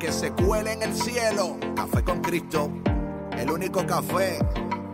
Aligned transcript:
que 0.00 0.10
se 0.10 0.32
cuele 0.32 0.72
en 0.72 0.82
el 0.82 0.94
cielo. 0.94 1.58
Café 1.76 2.02
con 2.02 2.22
Cristo, 2.22 2.70
el 3.36 3.50
único 3.50 3.86
café 3.86 4.38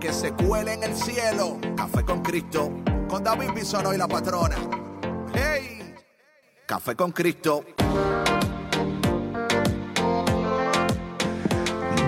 que 0.01 0.13
se 0.13 0.33
cuele 0.33 0.73
en 0.75 0.83
el 0.83 0.95
cielo. 0.97 1.59
Café 1.77 2.05
con 2.05 2.23
Cristo, 2.23 2.73
con 3.09 3.23
David 3.23 3.53
Bisono 3.55 3.95
y 3.95 3.99
la 3.99 4.09
patrona. 4.09 4.57
¡Hey! 5.33 5.95
Café 6.67 6.97
con 6.97 7.13
Cristo. 7.13 7.65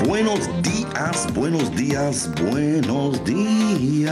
Buenos 0.05 0.49
días, 0.63 1.33
buenos 1.35 1.75
días, 1.77 2.29
buenos 2.43 3.25
días. 3.25 4.11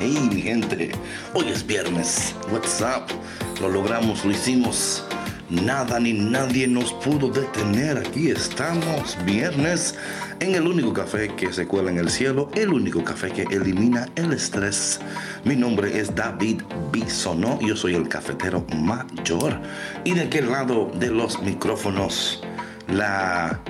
Hey, 0.00 0.28
mi 0.32 0.42
gente, 0.42 0.90
hoy 1.34 1.50
es 1.50 1.64
viernes. 1.64 2.34
What's 2.50 2.80
up? 2.80 3.04
Lo 3.60 3.68
logramos, 3.68 4.24
lo 4.24 4.32
hicimos. 4.32 5.04
Nada 5.48 6.00
ni 6.00 6.12
nadie 6.12 6.66
nos 6.66 6.92
pudo 6.94 7.30
detener. 7.30 7.98
Aquí 7.98 8.30
estamos, 8.30 9.16
viernes, 9.24 9.94
en 10.40 10.56
el 10.56 10.66
único 10.66 10.92
café 10.92 11.28
que 11.36 11.52
se 11.52 11.68
cuela 11.68 11.90
en 11.92 11.98
el 11.98 12.10
cielo, 12.10 12.50
el 12.56 12.70
único 12.72 13.04
café 13.04 13.30
que 13.30 13.42
elimina 13.42 14.08
el 14.16 14.32
estrés. 14.32 14.98
Mi 15.44 15.54
nombre 15.54 16.00
es 16.00 16.12
David 16.12 16.62
Bisono, 16.90 17.60
yo 17.60 17.76
soy 17.76 17.94
el 17.94 18.08
cafetero 18.08 18.66
mayor. 18.74 19.60
Y 20.02 20.14
de 20.14 20.22
aquel 20.22 20.50
lado 20.50 20.90
de 20.98 21.10
los 21.10 21.40
micrófonos, 21.40 22.42
la 22.88 23.60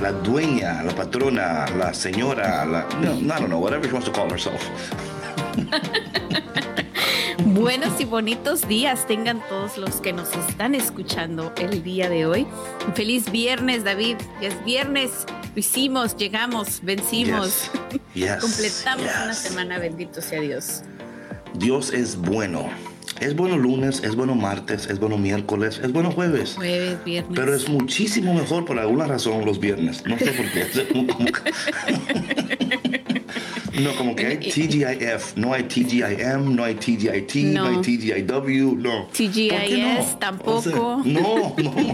la 0.00 0.12
dueña, 0.12 0.82
la 0.82 0.94
patrona, 0.94 1.66
la 1.76 1.92
señora, 1.92 2.64
la 2.64 2.86
no, 3.00 3.14
I 3.14 3.40
don't 3.40 3.52
whatever 3.52 3.86
she 3.86 3.92
wants 3.92 4.06
to 4.06 4.12
call 4.12 4.30
herself. 4.30 4.62
Buenos 7.56 7.98
y 8.02 8.04
bonitos 8.04 8.68
días 8.68 9.06
tengan 9.06 9.40
todos 9.48 9.78
los 9.78 10.02
que 10.02 10.12
nos 10.12 10.28
están 10.36 10.74
escuchando 10.74 11.54
el 11.56 11.82
día 11.82 12.10
de 12.10 12.26
hoy. 12.26 12.46
Feliz 12.94 13.30
viernes, 13.32 13.82
David. 13.82 14.18
Ya 14.42 14.48
es 14.48 14.64
viernes, 14.66 15.24
lo 15.54 15.60
hicimos, 15.60 16.18
llegamos, 16.18 16.80
vencimos. 16.82 17.70
Yes, 18.12 18.42
Completamos 18.42 19.06
yes. 19.06 19.14
una 19.24 19.32
semana, 19.32 19.78
bendito 19.78 20.20
sea 20.20 20.42
Dios. 20.42 20.82
Dios 21.54 21.94
es 21.94 22.18
bueno. 22.18 22.68
Es 23.20 23.34
bueno 23.34 23.56
lunes, 23.56 24.02
es 24.04 24.14
bueno 24.14 24.34
martes, 24.34 24.88
es 24.88 25.00
bueno 25.00 25.16
miércoles, 25.16 25.80
es 25.82 25.90
bueno 25.90 26.10
jueves. 26.10 26.56
Jueves, 26.56 27.02
viernes. 27.06 27.32
Pero 27.34 27.54
es 27.54 27.70
muchísimo 27.70 28.34
mejor 28.34 28.66
por 28.66 28.78
alguna 28.78 29.06
razón 29.06 29.46
los 29.46 29.58
viernes. 29.58 30.04
No 30.04 30.18
sé 30.18 30.32
por 30.32 30.50
qué. 30.52 30.66
No, 33.80 33.94
como 33.96 34.16
que 34.16 34.26
hay 34.26 34.36
TGIF, 34.38 35.36
no 35.36 35.52
hay 35.52 35.64
TGIM, 35.64 36.56
no 36.56 36.64
hay 36.64 36.74
TGIT, 36.76 37.34
no, 37.52 37.70
No. 37.70 37.78
hay 37.78 37.82
TGIW, 37.82 38.76
no. 38.76 39.06
TGIS 39.12 39.52
¿Por 39.52 39.62
qué 39.64 39.94
no? 39.98 40.18
tampoco. 40.18 40.96
O 40.96 41.02
sea, 41.04 41.12
no, 41.12 41.54
no. 41.58 41.74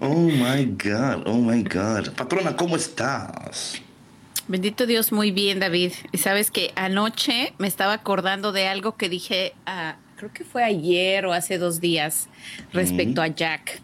Oh 0.00 0.14
my 0.30 0.64
God, 0.66 1.22
oh 1.26 1.38
my 1.38 1.62
God. 1.62 2.12
Patrona, 2.14 2.56
¿cómo 2.56 2.76
estás? 2.76 3.80
Bendito 4.48 4.86
Dios, 4.86 5.10
muy 5.12 5.30
bien, 5.32 5.58
David. 5.58 5.92
Y 6.12 6.18
sabes 6.18 6.50
que 6.50 6.72
anoche 6.76 7.52
me 7.58 7.66
estaba 7.66 7.94
acordando 7.94 8.52
de 8.52 8.68
algo 8.68 8.96
que 8.96 9.08
dije, 9.08 9.54
ah, 9.66 9.96
creo 10.16 10.32
que 10.32 10.44
fue 10.44 10.62
ayer 10.62 11.26
o 11.26 11.32
hace 11.32 11.58
dos 11.58 11.80
días, 11.80 12.28
respecto 12.72 13.22
a 13.22 13.28
Jack. 13.28 13.80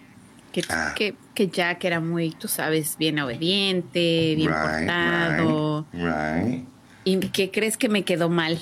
Que, 0.52 0.62
Ah. 0.68 0.92
que, 0.94 1.14
que 1.34 1.48
Jack 1.48 1.84
era 1.84 2.00
muy, 2.00 2.30
tú 2.30 2.48
sabes, 2.48 2.96
bien 2.98 3.18
obediente, 3.18 4.34
bien 4.36 4.50
portado. 4.50 5.86
right, 5.92 6.02
right. 6.04 6.64
¿Y 7.04 7.16
qué 7.28 7.50
crees 7.50 7.76
que 7.76 7.88
me 7.88 8.04
quedó 8.04 8.28
mal? 8.28 8.58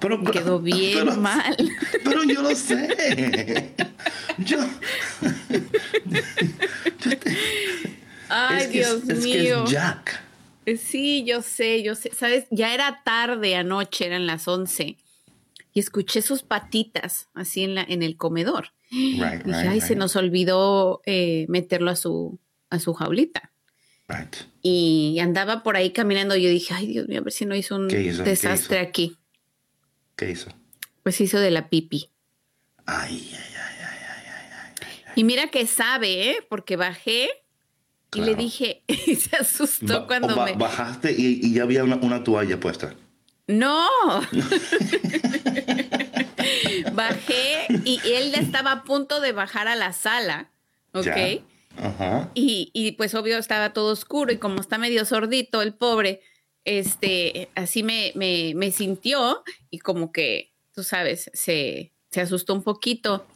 Pero, 0.00 0.18
Me 0.18 0.30
quedó 0.30 0.60
bien 0.60 0.98
pero- 1.06 1.16
mal. 1.16 1.56
Pero 2.04 2.22
yo 2.24 2.42
lo 2.42 2.54
sé. 2.54 3.74
Yo. 4.38 4.58
Ay, 8.28 8.58
es 8.62 8.66
que 8.68 8.78
Dios 8.78 9.02
es, 9.04 9.08
es 9.08 9.26
que 9.26 9.42
mío. 9.42 9.64
es 9.64 9.70
Jack. 9.70 10.20
Sí, 10.78 11.24
yo 11.24 11.40
sé, 11.42 11.82
yo 11.82 11.94
sé. 11.94 12.10
Sabes, 12.14 12.44
ya 12.50 12.74
era 12.74 13.00
tarde 13.02 13.56
anoche, 13.56 14.06
eran 14.06 14.26
las 14.26 14.46
11. 14.46 14.96
Y 15.78 15.80
escuché 15.80 16.22
sus 16.22 16.42
patitas 16.42 17.28
así 17.34 17.62
en, 17.62 17.76
la, 17.76 17.84
en 17.84 18.02
el 18.02 18.16
comedor. 18.16 18.72
Right, 18.90 19.44
Dije, 19.44 19.62
right, 19.62 19.70
ay, 19.70 19.80
se 19.80 19.94
nos 19.94 20.16
olvidó 20.16 21.02
eh, 21.06 21.46
meterlo 21.48 21.92
a 21.92 21.94
su, 21.94 22.40
a 22.68 22.80
su 22.80 22.94
jaulita. 22.94 23.52
Right. 24.08 24.34
Y 24.60 25.18
andaba 25.20 25.62
por 25.62 25.76
ahí 25.76 25.92
caminando. 25.92 26.34
Yo 26.34 26.48
dije, 26.48 26.74
ay, 26.74 26.88
Dios 26.88 27.06
mío, 27.06 27.20
a 27.20 27.22
ver 27.22 27.32
si 27.32 27.46
no 27.46 27.54
hizo 27.54 27.76
un 27.76 27.86
¿Qué 27.86 28.02
hizo? 28.02 28.24
¿Qué 28.24 28.30
desastre 28.30 28.80
aquí. 28.80 29.18
¿Qué 30.16 30.32
hizo? 30.32 30.50
Pues 31.04 31.20
hizo 31.20 31.38
de 31.38 31.52
la 31.52 31.68
pipi. 31.68 32.10
Ay, 32.86 33.30
ay, 33.32 33.54
ay. 33.54 35.12
Y 35.14 35.22
mira 35.22 35.46
que 35.48 35.64
sabe, 35.68 36.30
¿eh? 36.30 36.36
Porque 36.48 36.74
bajé 36.74 37.28
y 38.16 38.20
le 38.22 38.34
dije, 38.34 38.82
y 38.88 39.14
se 39.14 39.36
asustó 39.36 40.00
Ba- 40.00 40.06
cuando 40.08 40.34
ba- 40.34 40.44
me... 40.46 40.54
Bajaste 40.54 41.12
y, 41.16 41.38
y 41.40 41.52
ya 41.52 41.62
había 41.62 41.84
una, 41.84 41.96
una 41.96 42.24
toalla 42.24 42.58
puesta. 42.58 42.96
No. 43.48 43.88
Bajé 46.92 47.66
y 47.84 48.00
él 48.04 48.30
ya 48.32 48.40
estaba 48.40 48.72
a 48.72 48.84
punto 48.84 49.20
de 49.20 49.32
bajar 49.32 49.66
a 49.68 49.74
la 49.74 49.92
sala, 49.92 50.50
¿ok? 50.92 51.04
Ya. 51.04 51.42
Ajá. 51.78 52.30
Y, 52.34 52.70
y, 52.72 52.92
pues 52.92 53.14
obvio 53.14 53.38
estaba 53.38 53.72
todo 53.72 53.92
oscuro 53.92 54.32
y 54.32 54.38
como 54.38 54.60
está 54.60 54.78
medio 54.78 55.04
sordito 55.04 55.62
el 55.62 55.74
pobre, 55.74 56.20
este, 56.64 57.48
así 57.54 57.82
me, 57.82 58.12
me, 58.14 58.52
me 58.54 58.70
sintió 58.70 59.42
y 59.70 59.78
como 59.78 60.12
que, 60.12 60.52
tú 60.74 60.82
sabes, 60.82 61.30
se, 61.32 61.92
se 62.10 62.20
asustó 62.20 62.52
un 62.54 62.62
poquito. 62.62 63.26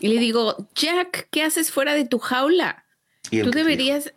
Y 0.00 0.08
le 0.08 0.18
digo, 0.18 0.68
Jack, 0.74 1.28
¿qué 1.30 1.42
haces 1.42 1.70
fuera 1.70 1.94
de 1.94 2.06
tu 2.06 2.18
jaula? 2.18 2.84
¿Y 3.30 3.38
él 3.40 3.44
Tú 3.44 3.52
deberías... 3.52 4.14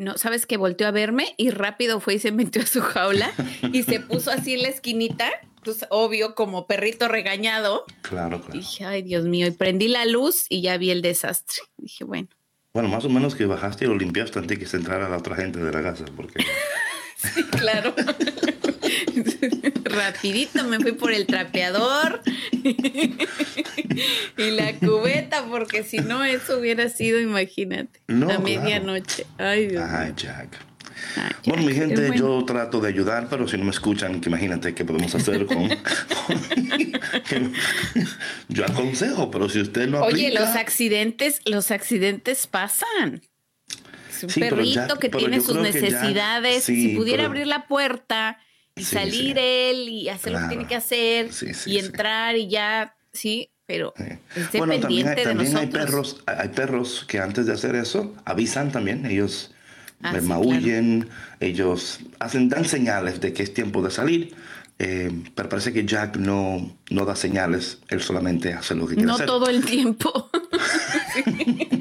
No, 0.00 0.16
sabes 0.16 0.46
que 0.46 0.56
volteó 0.56 0.86
a 0.86 0.92
verme 0.92 1.34
y 1.36 1.50
rápido 1.50 2.00
fue 2.00 2.14
y 2.14 2.18
se 2.20 2.32
metió 2.32 2.62
a 2.62 2.66
su 2.66 2.80
jaula 2.80 3.30
y 3.70 3.82
se 3.82 4.00
puso 4.08 4.30
así 4.30 4.54
en 4.54 4.62
la 4.62 4.68
esquinita, 4.68 5.30
pues 5.62 5.84
obvio 5.90 6.34
como 6.34 6.66
perrito 6.66 7.06
regañado. 7.06 7.84
Claro, 8.00 8.40
claro. 8.40 8.54
Dije, 8.54 8.86
ay 8.86 9.02
Dios 9.02 9.26
mío, 9.26 9.46
y 9.46 9.50
prendí 9.50 9.88
la 9.88 10.06
luz 10.06 10.46
y 10.48 10.62
ya 10.62 10.78
vi 10.78 10.90
el 10.90 11.02
desastre. 11.02 11.58
Dije, 11.76 12.04
bueno, 12.04 12.28
Bueno, 12.72 12.88
más 12.88 13.04
o 13.04 13.10
menos 13.10 13.34
que 13.34 13.44
bajaste 13.44 13.84
y 13.84 13.88
lo 13.88 13.98
limpiaste 13.98 14.38
antes 14.38 14.58
que 14.58 14.64
se 14.64 14.78
entrara 14.78 15.06
la 15.06 15.18
otra 15.18 15.36
gente 15.36 15.58
de 15.58 15.70
la 15.70 15.82
casa, 15.82 16.06
porque 16.16 16.42
sí, 17.16 17.44
claro. 17.44 17.94
Rapidito 19.84 20.64
me 20.64 20.78
fui 20.80 20.92
por 20.92 21.12
el 21.12 21.26
trapeador 21.26 22.22
y 24.36 24.50
la 24.50 24.72
cubeta, 24.78 25.44
porque 25.48 25.82
si 25.84 25.98
no, 25.98 26.24
eso 26.24 26.58
hubiera 26.58 26.88
sido, 26.88 27.20
imagínate, 27.20 28.00
No, 28.08 28.26
a 28.26 28.28
claro. 28.28 28.42
medianoche. 28.42 29.26
Ay, 29.38 29.68
Dios. 29.68 29.84
Ay, 29.88 30.12
Jack. 30.16 30.56
Ay, 31.16 31.30
Bueno, 31.46 31.62
mi 31.64 31.72
Jack, 31.72 31.78
gente, 31.86 32.06
bueno. 32.08 32.14
yo 32.38 32.44
trato 32.44 32.80
de 32.80 32.88
ayudar, 32.88 33.26
pero 33.30 33.48
si 33.48 33.56
no 33.56 33.64
me 33.64 33.70
escuchan, 33.70 34.20
que 34.20 34.28
imagínate 34.28 34.74
qué 34.74 34.84
podemos 34.84 35.14
hacer 35.14 35.46
con... 35.46 35.68
yo 38.48 38.64
aconsejo, 38.64 39.30
pero 39.30 39.48
si 39.48 39.60
usted 39.60 39.88
no 39.88 40.00
Oye, 40.02 40.26
aplica... 40.28 40.40
los 40.44 40.56
accidentes, 40.56 41.40
los 41.46 41.70
accidentes 41.70 42.46
pasan. 42.46 43.22
Un 44.22 44.28
Sí, 44.28 44.40
perrito 44.40 44.86
Jack- 44.86 44.98
que 44.98 45.08
tiene 45.08 45.40
sus 45.40 45.54
Jack- 45.54 45.62
necesidades. 45.74 46.64
sí, 46.64 46.90
si 46.90 46.96
pudiera 46.96 47.22
pero- 47.22 47.28
abrir 47.30 47.46
la 47.46 47.66
puerta 47.66 48.38
y 48.80 48.84
Sí, 48.84 48.94
salir 48.94 49.36
sí. 49.36 49.42
él 49.42 49.88
y 49.88 50.08
hacer 50.08 50.32
lo 50.32 50.38
que 50.40 50.48
tiene 50.48 50.66
que 50.66 50.76
hacer 50.76 51.32
Sí, 51.32 51.46
y 51.66 51.78
entrar 51.78 52.36
y 52.36 52.48
ya, 52.48 52.94
sí, 53.12 53.50
pero 53.66 53.94
es 53.96 54.50
Bueno, 54.52 54.78
también, 54.80 55.08
hay, 55.08 55.14
de 55.16 55.22
también 55.24 55.56
hay 55.56 55.66
perros, 55.68 56.22
hay 56.26 56.48
perros 56.48 57.04
que 57.06 57.18
antes 57.20 57.46
de 57.46 57.52
hacer 57.52 57.74
eso 57.76 58.14
avisan 58.24 58.72
también, 58.72 59.06
ellos 59.06 59.52
Ah, 60.02 60.18
maullen, 60.22 61.10
ellos 61.40 62.00
hacen, 62.20 62.48
dan 62.48 62.64
señales 62.64 63.20
de 63.20 63.34
que 63.34 63.42
es 63.42 63.52
tiempo 63.52 63.82
de 63.82 63.90
salir, 63.90 64.34
eh, 64.78 65.12
pero 65.34 65.50
parece 65.50 65.74
que 65.74 65.84
Jack 65.84 66.16
no, 66.16 66.74
no 66.88 67.04
da 67.04 67.14
señales, 67.14 67.80
él 67.88 68.00
solamente 68.00 68.54
hace 68.54 68.74
lo 68.74 68.86
que 68.86 68.94
quiere 68.94 69.06
No 69.06 69.16
hacer. 69.16 69.26
todo 69.26 69.46
el 69.50 69.62
tiempo. 69.62 70.30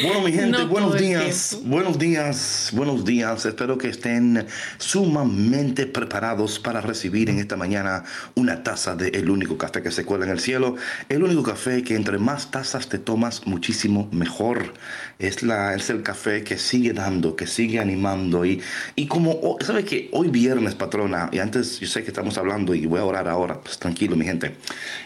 Bueno, 0.00 0.20
mi 0.22 0.32
gente, 0.32 0.64
buenos 0.64 0.96
días, 0.98 1.58
buenos 1.64 1.98
días, 1.98 2.70
buenos 2.72 3.04
días. 3.04 3.44
Espero 3.44 3.76
que 3.76 3.88
estén 3.88 4.46
sumamente 4.78 5.86
preparados 5.86 6.58
para 6.58 6.80
recibir 6.80 7.28
en 7.28 7.38
esta 7.38 7.56
mañana 7.56 8.04
una 8.34 8.62
taza 8.62 8.94
de 8.94 9.08
el 9.08 9.28
único 9.28 9.58
café 9.58 9.82
que 9.82 9.90
se 9.90 10.04
cuela 10.04 10.24
en 10.24 10.30
el 10.30 10.40
cielo. 10.40 10.76
El 11.08 11.22
único 11.22 11.42
café 11.42 11.82
que 11.82 11.96
entre 11.96 12.18
más 12.18 12.50
tazas 12.50 12.88
te 12.88 12.98
tomas, 12.98 13.46
muchísimo 13.46 14.08
mejor. 14.12 14.74
Es, 15.18 15.42
la, 15.42 15.74
es 15.74 15.90
el 15.90 16.02
café 16.02 16.42
que 16.44 16.58
sigue 16.58 16.92
dando, 16.92 17.36
que 17.36 17.46
sigue 17.46 17.80
animando. 17.80 18.44
Y, 18.44 18.62
y 18.94 19.06
como, 19.06 19.56
¿sabe 19.60 19.84
que 19.84 20.08
Hoy 20.14 20.28
viernes, 20.28 20.74
patrona, 20.74 21.30
y 21.32 21.38
antes 21.38 21.80
yo 21.80 21.86
sé 21.86 22.02
que 22.02 22.08
estamos 22.08 22.36
hablando 22.36 22.74
y 22.74 22.84
voy 22.84 23.00
a 23.00 23.04
orar 23.04 23.28
ahora, 23.28 23.58
pues 23.60 23.78
tranquilo, 23.78 24.14
mi 24.14 24.26
gente. 24.26 24.56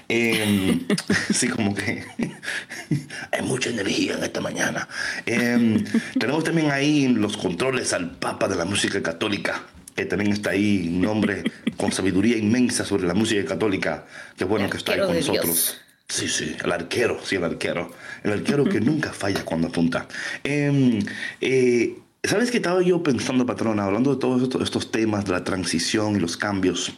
Eh, 0.09 0.81
sí, 1.33 1.49
como 1.49 1.75
que 1.75 2.05
hay 3.33 3.43
mucha 3.43 3.71
energía 3.71 4.15
en 4.15 4.25
esta 4.25 4.41
mañana. 4.41 4.76
Em, 5.27 5.85
tenemos 6.19 6.45
también 6.45 6.71
ahí 6.71 7.09
los 7.09 7.37
controles 7.37 7.93
al 7.93 8.11
Papa 8.13 8.49
de 8.49 8.57
la 8.57 8.65
música 8.65 9.03
católica, 9.03 9.63
que 9.95 10.05
también 10.05 10.33
está 10.33 10.51
ahí, 10.51 10.89
un 10.93 11.07
hombre 11.07 11.45
con 11.77 11.93
sabiduría 11.93 12.37
inmensa 12.37 12.85
sobre 12.85 13.07
la 13.07 13.15
música 13.15 13.45
católica. 13.45 14.07
Qué 14.37 14.45
bueno 14.45 14.69
que 14.69 14.77
está 14.77 14.93
ahí 14.93 15.01
con 15.01 15.17
nosotros. 15.17 15.79
Sí, 16.09 16.29
sí, 16.29 16.57
el 16.63 16.73
arquero, 16.73 17.19
sí, 17.25 17.37
el 17.37 17.45
arquero. 17.45 17.93
El 18.23 18.33
arquero 18.33 18.65
que 18.65 18.81
nunca 18.83 19.13
falla 19.13 19.45
cuando 19.45 19.69
apunta. 19.69 20.07
Em, 20.45 21.01
eh, 21.41 21.97
¿Sabes 22.23 22.51
qué 22.51 22.57
estaba 22.57 22.83
yo 22.83 23.03
pensando, 23.03 23.47
patrona, 23.47 23.85
hablando 23.85 24.15
de 24.15 24.21
todos 24.21 24.43
estos, 24.63 24.91
temas 24.91 25.25
de 25.25 25.33
la 25.33 25.45
transición 25.45 26.17
y 26.17 26.21
los 26.21 26.37
cambios? 26.37 26.93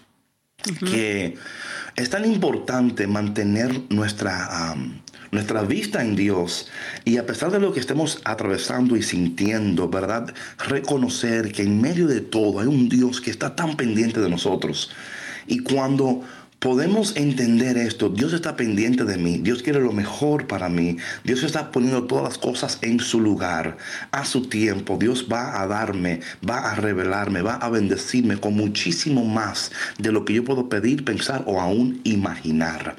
Que 0.90 1.36
es 1.96 2.10
tan 2.10 2.24
importante 2.24 3.06
mantener 3.06 3.82
nuestra, 3.90 4.74
nuestra 5.30 5.62
vista 5.62 6.02
en 6.02 6.16
Dios 6.16 6.68
y 7.04 7.16
a 7.18 7.26
pesar 7.26 7.50
de 7.50 7.60
lo 7.60 7.72
que 7.72 7.80
estemos 7.80 8.20
atravesando 8.24 8.96
y 8.96 9.02
sintiendo, 9.02 9.88
¿verdad? 9.88 10.34
Reconocer 10.66 11.52
que 11.52 11.62
en 11.62 11.80
medio 11.80 12.06
de 12.06 12.20
todo 12.20 12.60
hay 12.60 12.66
un 12.66 12.88
Dios 12.88 13.20
que 13.20 13.30
está 13.30 13.54
tan 13.54 13.76
pendiente 13.76 14.20
de 14.20 14.28
nosotros. 14.28 14.90
Y 15.46 15.60
cuando 15.60 16.22
podemos 16.58 17.16
entender 17.16 17.78
esto, 17.78 18.08
Dios 18.08 18.32
está 18.32 18.56
pendiente 18.56 19.04
de 19.04 19.16
mí, 19.16 19.38
Dios 19.38 19.62
quiere 19.62 19.80
lo 19.80 19.92
mejor 19.92 20.46
para 20.46 20.68
mí, 20.68 20.96
Dios 21.22 21.44
está 21.44 21.70
poniendo 21.70 22.04
todas 22.04 22.24
las 22.24 22.38
cosas 22.38 22.78
en 22.82 22.98
su 22.98 23.20
lugar, 23.20 23.76
a 24.10 24.24
su 24.24 24.42
tiempo, 24.48 24.96
Dios 24.98 25.28
va 25.32 25.62
a 25.62 25.66
darme, 25.66 26.20
va 26.48 26.72
a 26.72 26.74
revelarme, 26.74 27.42
va 27.42 27.54
a 27.54 27.68
bendecirme 27.68 28.38
con 28.38 28.54
muchísimo 28.54 29.24
más 29.24 29.70
de 29.98 30.10
lo 30.10 30.24
que 30.24 30.34
yo 30.34 30.44
puedo 30.44 30.68
pedir, 30.68 31.04
pensar 31.04 31.44
o 31.46 31.60
aún 31.60 32.00
imaginar. 32.04 32.96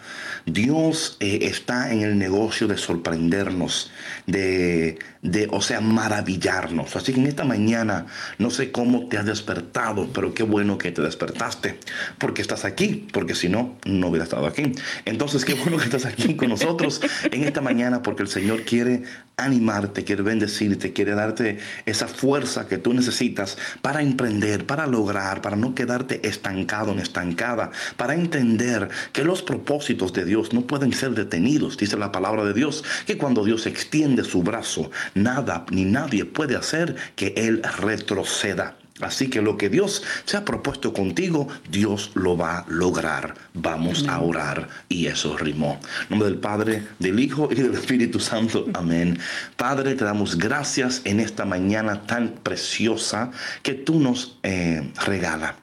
Dios 0.52 1.18
eh, 1.20 1.40
está 1.44 1.92
en 1.92 2.02
el 2.02 2.18
negocio 2.18 2.68
de 2.68 2.78
sorprendernos, 2.78 3.92
de, 4.32 5.00
de, 5.22 5.48
o 5.52 5.62
sea, 5.62 5.82
maravillarnos. 5.82 6.96
Así 6.96 7.14
que 7.14 7.20
en 7.20 7.28
esta 7.28 7.44
mañana, 7.44 8.06
no 8.38 8.50
sé 8.50 8.72
cómo 8.72 9.08
te 9.08 9.18
has 9.18 9.26
despertado, 9.26 10.10
pero 10.14 10.34
qué 10.34 10.44
bueno 10.44 10.78
que 10.78 10.92
te 10.92 11.02
despertaste, 11.02 11.80
porque 12.18 12.42
estás 12.42 12.66
aquí, 12.66 13.08
porque 13.12 13.36
si 13.36 13.50
no, 13.50 13.78
no 13.86 14.08
hubiera 14.08 14.24
estado 14.24 14.46
aquí. 14.46 14.72
Entonces, 15.06 15.46
qué 15.46 15.56
bueno 15.56 15.78
que 15.78 15.86
estás 15.86 16.06
aquí 16.06 16.36
con 16.36 16.50
nosotros 16.50 17.02
en 17.32 17.44
esta 17.44 17.62
mañana, 17.62 18.02
porque 18.02 18.24
el 18.24 18.30
Señor 18.30 18.64
quiere 18.64 19.04
animarte, 19.38 20.04
quiere 20.04 20.22
bendecirte, 20.22 20.94
quiere 20.94 21.16
darte 21.16 21.60
esa 21.86 22.08
fuerza 22.08 22.68
que 22.68 22.78
tú 22.78 22.94
necesitas 22.94 23.58
para 23.82 24.02
emprender, 24.02 24.66
para 24.66 24.86
lograr, 24.86 25.42
para 25.42 25.56
no 25.56 25.74
quedarte 25.74 26.28
estancado, 26.28 26.94
ni 26.94 27.02
estancada, 27.02 27.72
para 27.96 28.14
entender 28.14 28.90
que 29.14 29.24
los 29.24 29.42
propósitos 29.42 30.14
de 30.14 30.26
Dios 30.26 30.54
no 30.54 30.62
pueden 30.62 30.94
ser 30.94 31.12
detenidos. 31.12 31.78
Dice 31.78 31.98
la 31.98 32.12
palabra 32.12 32.44
de 32.44 32.54
Dios 32.54 32.84
que 33.06 33.18
cuando 33.18 33.46
Dios 33.46 33.66
extiende 33.66 34.19
su 34.24 34.44
brazo, 34.44 34.92
nada 35.14 35.66
ni 35.72 35.86
nadie 35.86 36.26
puede 36.26 36.56
hacer 36.56 36.96
que 37.16 37.34
Él 37.36 37.62
retroceda. 37.80 38.76
Así 39.02 39.30
que 39.30 39.42
lo 39.42 39.58
que 39.58 39.70
Dios 39.70 40.04
se 40.26 40.36
ha 40.36 40.44
propuesto 40.44 40.92
contigo, 40.92 41.48
Dios 41.70 42.12
lo 42.16 42.36
va 42.36 42.60
a 42.60 42.66
lograr. 42.68 43.34
Vamos 43.54 44.06
a 44.08 44.20
orar. 44.20 44.68
Y 44.90 45.08
eso 45.08 45.38
rimó. 45.38 45.80
En 46.04 46.10
nombre 46.10 46.30
del 46.30 46.40
Padre, 46.40 46.84
del 47.00 47.20
Hijo 47.20 47.48
y 47.50 47.56
del 47.56 47.74
Espíritu 47.74 48.20
Santo. 48.20 48.66
Amén. 48.74 49.18
Padre, 49.56 49.96
te 49.96 50.04
damos 50.04 50.38
gracias 50.38 51.02
en 51.06 51.22
esta 51.22 51.46
mañana 51.46 52.02
tan 52.06 52.32
preciosa 52.44 53.32
que 53.64 53.74
tú 53.74 54.00
nos 54.00 54.38
eh, 54.44 54.92
regala. 55.06 55.56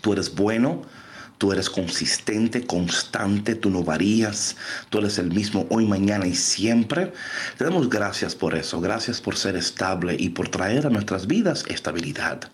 Tú 0.00 0.12
eres 0.12 0.34
bueno 0.34 0.82
Tú 1.42 1.50
eres 1.50 1.68
consistente, 1.68 2.64
constante, 2.64 3.56
tú 3.56 3.68
no 3.68 3.82
varías, 3.82 4.54
tú 4.90 4.98
eres 4.98 5.18
el 5.18 5.32
mismo 5.32 5.66
hoy, 5.70 5.84
mañana 5.84 6.24
y 6.24 6.36
siempre. 6.36 7.12
Te 7.58 7.64
damos 7.64 7.90
gracias 7.90 8.36
por 8.36 8.54
eso, 8.54 8.80
gracias 8.80 9.20
por 9.20 9.36
ser 9.36 9.56
estable 9.56 10.14
y 10.16 10.28
por 10.28 10.46
traer 10.46 10.86
a 10.86 10.90
nuestras 10.90 11.26
vidas 11.26 11.64
estabilidad. 11.66 12.48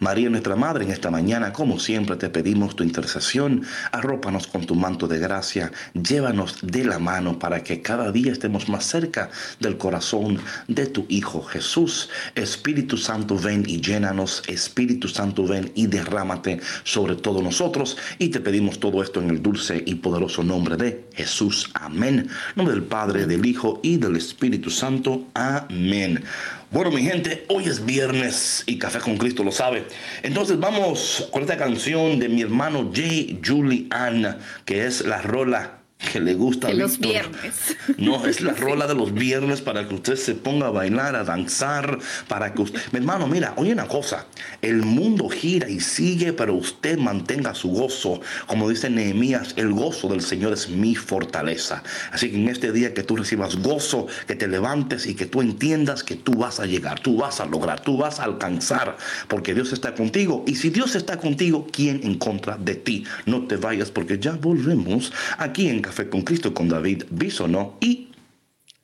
María, 0.00 0.30
nuestra 0.30 0.54
Madre, 0.54 0.84
en 0.84 0.92
esta 0.92 1.10
mañana, 1.10 1.52
como 1.52 1.80
siempre, 1.80 2.14
te 2.14 2.30
pedimos 2.30 2.76
tu 2.76 2.84
intercesión. 2.84 3.64
Arrópanos 3.90 4.46
con 4.46 4.64
tu 4.64 4.76
manto 4.76 5.08
de 5.08 5.18
gracia. 5.18 5.72
Llévanos 5.92 6.58
de 6.62 6.84
la 6.84 7.00
mano 7.00 7.40
para 7.40 7.64
que 7.64 7.82
cada 7.82 8.12
día 8.12 8.30
estemos 8.30 8.68
más 8.68 8.84
cerca 8.84 9.28
del 9.58 9.76
corazón 9.76 10.38
de 10.68 10.86
tu 10.86 11.04
Hijo 11.08 11.42
Jesús. 11.42 12.10
Espíritu 12.36 12.96
Santo, 12.96 13.36
ven 13.36 13.64
y 13.66 13.80
llénanos. 13.80 14.44
Espíritu 14.46 15.08
Santo, 15.08 15.44
ven 15.44 15.72
y 15.74 15.88
derrámate 15.88 16.60
sobre 16.84 17.16
todos 17.16 17.42
nosotros. 17.42 17.96
Y 18.20 18.28
te 18.28 18.38
pedimos 18.38 18.78
todo 18.78 19.02
esto 19.02 19.20
en 19.20 19.30
el 19.30 19.42
dulce 19.42 19.82
y 19.84 19.96
poderoso 19.96 20.44
nombre 20.44 20.76
de 20.76 21.06
Jesús. 21.14 21.70
Amén. 21.74 22.28
Nombre 22.54 22.74
del 22.74 22.84
Padre, 22.84 23.26
del 23.26 23.44
Hijo 23.44 23.80
y 23.82 23.96
del 23.96 24.14
Espíritu 24.14 24.70
Santo. 24.70 25.26
Amén. 25.34 26.22
Bueno, 26.70 26.90
mi 26.90 27.00
gente, 27.00 27.46
hoy 27.48 27.64
es 27.64 27.86
viernes 27.86 28.62
y 28.66 28.78
Café 28.78 28.98
con 28.98 29.16
Cristo 29.16 29.42
lo 29.42 29.50
sabe. 29.50 29.86
Entonces 30.22 30.60
vamos 30.60 31.26
con 31.32 31.40
esta 31.40 31.56
canción 31.56 32.18
de 32.18 32.28
mi 32.28 32.42
hermano 32.42 32.90
Jay 32.94 33.40
Julian, 33.42 34.38
que 34.66 34.84
es 34.84 35.00
la 35.06 35.22
rola 35.22 35.77
que 35.98 36.20
le 36.20 36.34
gusta. 36.34 36.68
De 36.68 36.74
los 36.74 36.98
viernes. 36.98 37.76
No, 37.96 38.26
es 38.26 38.40
la 38.40 38.52
rola 38.52 38.86
de 38.86 38.94
los 38.94 39.12
viernes 39.12 39.60
para 39.60 39.88
que 39.88 39.94
usted 39.94 40.16
se 40.16 40.34
ponga 40.34 40.68
a 40.68 40.70
bailar, 40.70 41.16
a 41.16 41.24
danzar, 41.24 41.98
para 42.28 42.52
que 42.52 42.62
usted... 42.62 42.80
Mi 42.92 42.98
hermano, 42.98 43.26
mira, 43.26 43.54
oye 43.56 43.72
una 43.72 43.88
cosa, 43.88 44.26
el 44.62 44.82
mundo 44.82 45.28
gira 45.28 45.68
y 45.68 45.80
sigue, 45.80 46.32
pero 46.32 46.54
usted 46.54 46.98
mantenga 46.98 47.54
su 47.54 47.70
gozo. 47.70 48.20
Como 48.46 48.68
dice 48.68 48.88
Nehemías, 48.88 49.54
el 49.56 49.72
gozo 49.72 50.08
del 50.08 50.20
Señor 50.20 50.52
es 50.52 50.68
mi 50.68 50.94
fortaleza. 50.94 51.82
Así 52.12 52.30
que 52.30 52.36
en 52.36 52.48
este 52.48 52.72
día 52.72 52.94
que 52.94 53.02
tú 53.02 53.16
recibas 53.16 53.56
gozo, 53.56 54.06
que 54.26 54.36
te 54.36 54.46
levantes 54.46 55.06
y 55.06 55.14
que 55.14 55.26
tú 55.26 55.40
entiendas 55.40 56.04
que 56.04 56.14
tú 56.14 56.34
vas 56.34 56.60
a 56.60 56.66
llegar, 56.66 57.00
tú 57.00 57.16
vas 57.16 57.40
a 57.40 57.46
lograr, 57.46 57.80
tú 57.80 57.96
vas 57.96 58.20
a 58.20 58.24
alcanzar, 58.24 58.96
porque 59.28 59.54
Dios 59.54 59.72
está 59.72 59.94
contigo. 59.94 60.44
Y 60.46 60.56
si 60.56 60.70
Dios 60.70 60.94
está 60.94 61.16
contigo, 61.16 61.66
¿quién 61.72 62.00
en 62.04 62.18
contra 62.18 62.56
de 62.56 62.74
ti? 62.76 63.04
No 63.26 63.46
te 63.46 63.56
vayas 63.56 63.90
porque 63.90 64.18
ya 64.18 64.32
volvemos 64.32 65.12
aquí 65.38 65.68
en 65.68 65.80
Café 65.88 66.10
con 66.10 66.20
Cristo 66.20 66.52
con 66.52 66.68
David 66.68 67.04
Bisonó 67.08 67.78
y 67.80 68.12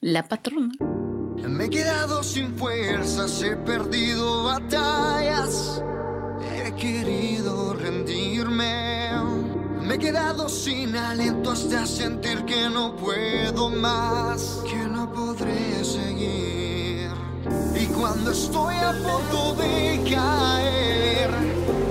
la 0.01 0.27
patrona. 0.27 0.73
Me 1.47 1.67
he 1.67 1.69
quedado 1.69 2.23
sin 2.23 2.55
fuerzas, 2.55 3.43
he 3.43 3.57
perdido 3.57 4.45
batallas, 4.45 5.83
he 6.41 6.73
querido 6.77 7.75
rendirme. 7.75 9.11
Me 9.83 9.97
he 9.97 9.99
quedado 9.99 10.49
sin 10.49 10.97
aliento 10.97 11.51
hasta 11.51 11.85
sentir 11.85 12.43
que 12.47 12.71
no 12.71 12.97
puedo 12.97 13.69
más, 13.69 14.63
que 14.67 14.79
no 14.89 15.13
podré 15.13 15.85
seguir. 15.85 17.11
Y 17.79 17.85
cuando 17.89 18.31
estoy 18.31 18.77
a 18.77 18.93
punto 18.93 19.57
de 19.57 20.01
caer, 20.11 21.31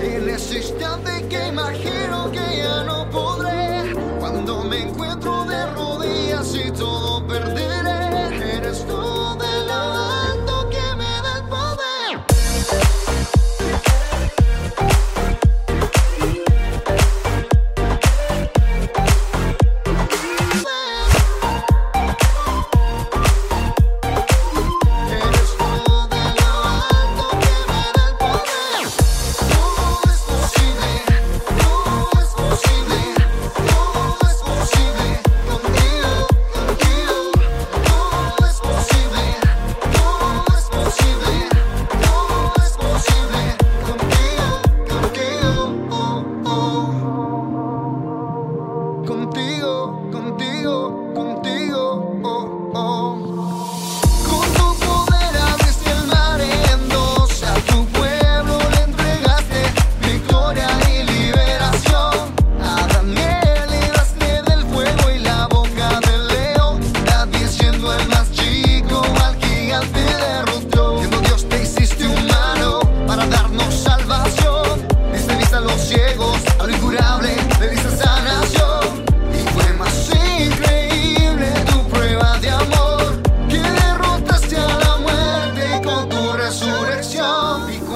en 0.01 0.27
ese 0.27 0.57
instante 0.57 1.27
que 1.29 1.49
imagino 1.49 1.92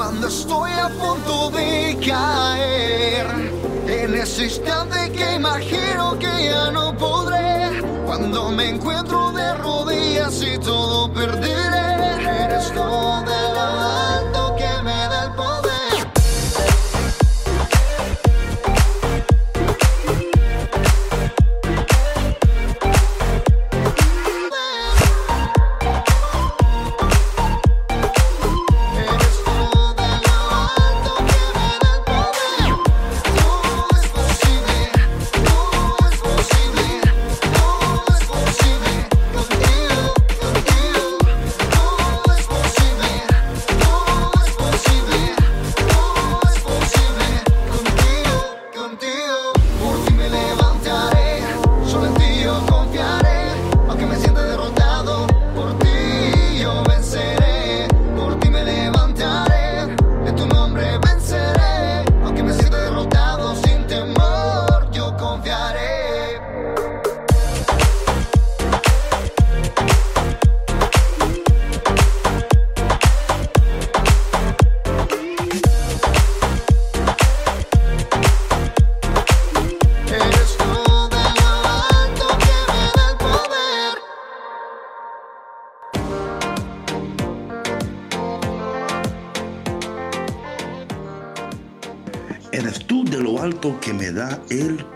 Cuando 0.07 0.27
estoy 0.29 0.71
a 0.71 0.87
punto 0.87 1.49
de 1.49 1.97
caer, 2.07 3.27
en 3.87 4.15
ese 4.15 4.45
instante 4.45 5.11
que 5.11 5.35
imagino 5.35 6.17
que 6.17 6.45
ya 6.45 6.71
no 6.71 6.95
podré, 6.95 7.81
cuando 8.05 8.49
me 8.49 8.69
encuentro 8.69 9.33
de 9.33 9.53
rodillas 9.55 10.41
y 10.41 10.57
todo 10.59 11.11
perderé. 11.11 11.76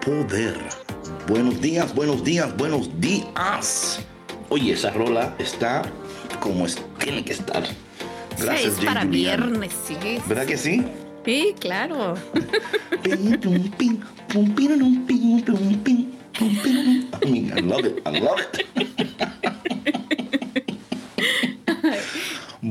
Poder. 0.05 0.57
Buenos 1.27 1.61
días, 1.61 1.93
buenos 1.93 2.23
días, 2.23 2.55
buenos 2.57 2.89
días. 2.99 3.99
Oye, 4.49 4.73
esa 4.73 4.89
rola 4.91 5.35
está 5.39 5.83
como 6.39 6.65
es- 6.65 6.81
tiene 6.99 7.23
que 7.23 7.33
estar. 7.33 7.63
Sí, 7.65 8.47
es 8.65 8.73
para 8.83 9.05
viernes, 9.05 9.71
sí. 9.87 9.95
¿Verdad 10.27 10.45
que 10.45 10.57
sí? 10.57 10.83
Sí, 11.25 11.55
claro. 11.59 12.15
I 17.23 17.61
love 17.61 17.85
it, 17.85 18.01
I 18.07 18.19
love 18.19 18.39
it. 18.75 19.95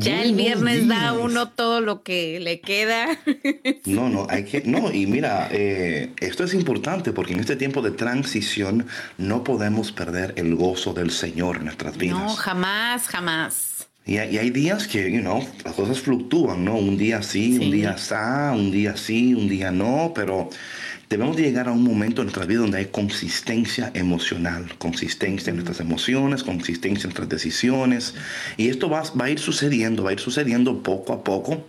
Ya 0.04 0.22
el 0.22 0.34
viernes 0.34 0.86
da 0.88 1.12
días. 1.12 1.14
uno 1.20 1.48
todo 1.50 1.80
lo 1.80 2.02
que 2.02 2.40
le 2.40 2.60
queda. 2.60 3.06
No, 3.86 4.08
no, 4.08 4.26
hay 4.30 4.44
que, 4.44 4.62
no, 4.64 4.92
y 4.92 5.06
mira, 5.06 5.48
eh, 5.50 6.10
esto 6.20 6.44
es 6.44 6.54
importante 6.54 7.12
porque 7.12 7.32
en 7.32 7.40
este 7.40 7.56
tiempo 7.56 7.82
de 7.82 7.90
transición 7.90 8.86
no 9.18 9.42
podemos 9.42 9.90
perder 9.92 10.34
el 10.36 10.54
gozo 10.54 10.92
del 10.92 11.10
Señor 11.10 11.56
en 11.58 11.64
nuestras 11.64 11.96
vidas. 11.96 12.18
No, 12.18 12.28
jamás, 12.30 13.06
jamás. 13.08 13.86
Y, 14.06 14.16
hay- 14.18 14.50
días 14.50 14.86
que, 14.88 15.10
you 15.12 15.20
know, 15.20 15.46
las 15.64 15.74
cosas 15.74 16.00
fluctúan, 16.00 16.64
¿no? 16.64 16.76
Un 16.76 16.96
día 16.96 17.22
sí, 17.22 17.56
Sí. 17.58 17.64
un 17.64 17.70
día 17.70 17.96
sa, 17.98 18.52
un 18.54 18.70
día 18.70 18.96
sí, 18.96 19.34
un 19.34 19.48
día 19.48 19.70
no, 19.70 20.12
pero 20.14 20.48
debemos 21.10 21.36
de 21.36 21.42
llegar 21.42 21.66
a 21.66 21.72
un 21.72 21.82
momento 21.82 22.22
en 22.22 22.26
nuestra 22.26 22.46
vida 22.46 22.60
donde 22.60 22.78
hay 22.78 22.86
consistencia 22.86 23.90
emocional, 23.94 24.72
consistencia 24.78 25.50
en 25.50 25.56
nuestras 25.56 25.80
emociones, 25.80 26.44
consistencia 26.44 27.02
en 27.02 27.08
nuestras 27.08 27.28
decisiones. 27.28 28.14
Y 28.56 28.68
esto 28.68 28.88
va, 28.88 29.02
va 29.20 29.24
a 29.24 29.30
ir 29.30 29.40
sucediendo, 29.40 30.04
va 30.04 30.10
a 30.10 30.12
ir 30.12 30.20
sucediendo 30.20 30.84
poco 30.84 31.12
a 31.12 31.24
poco. 31.24 31.66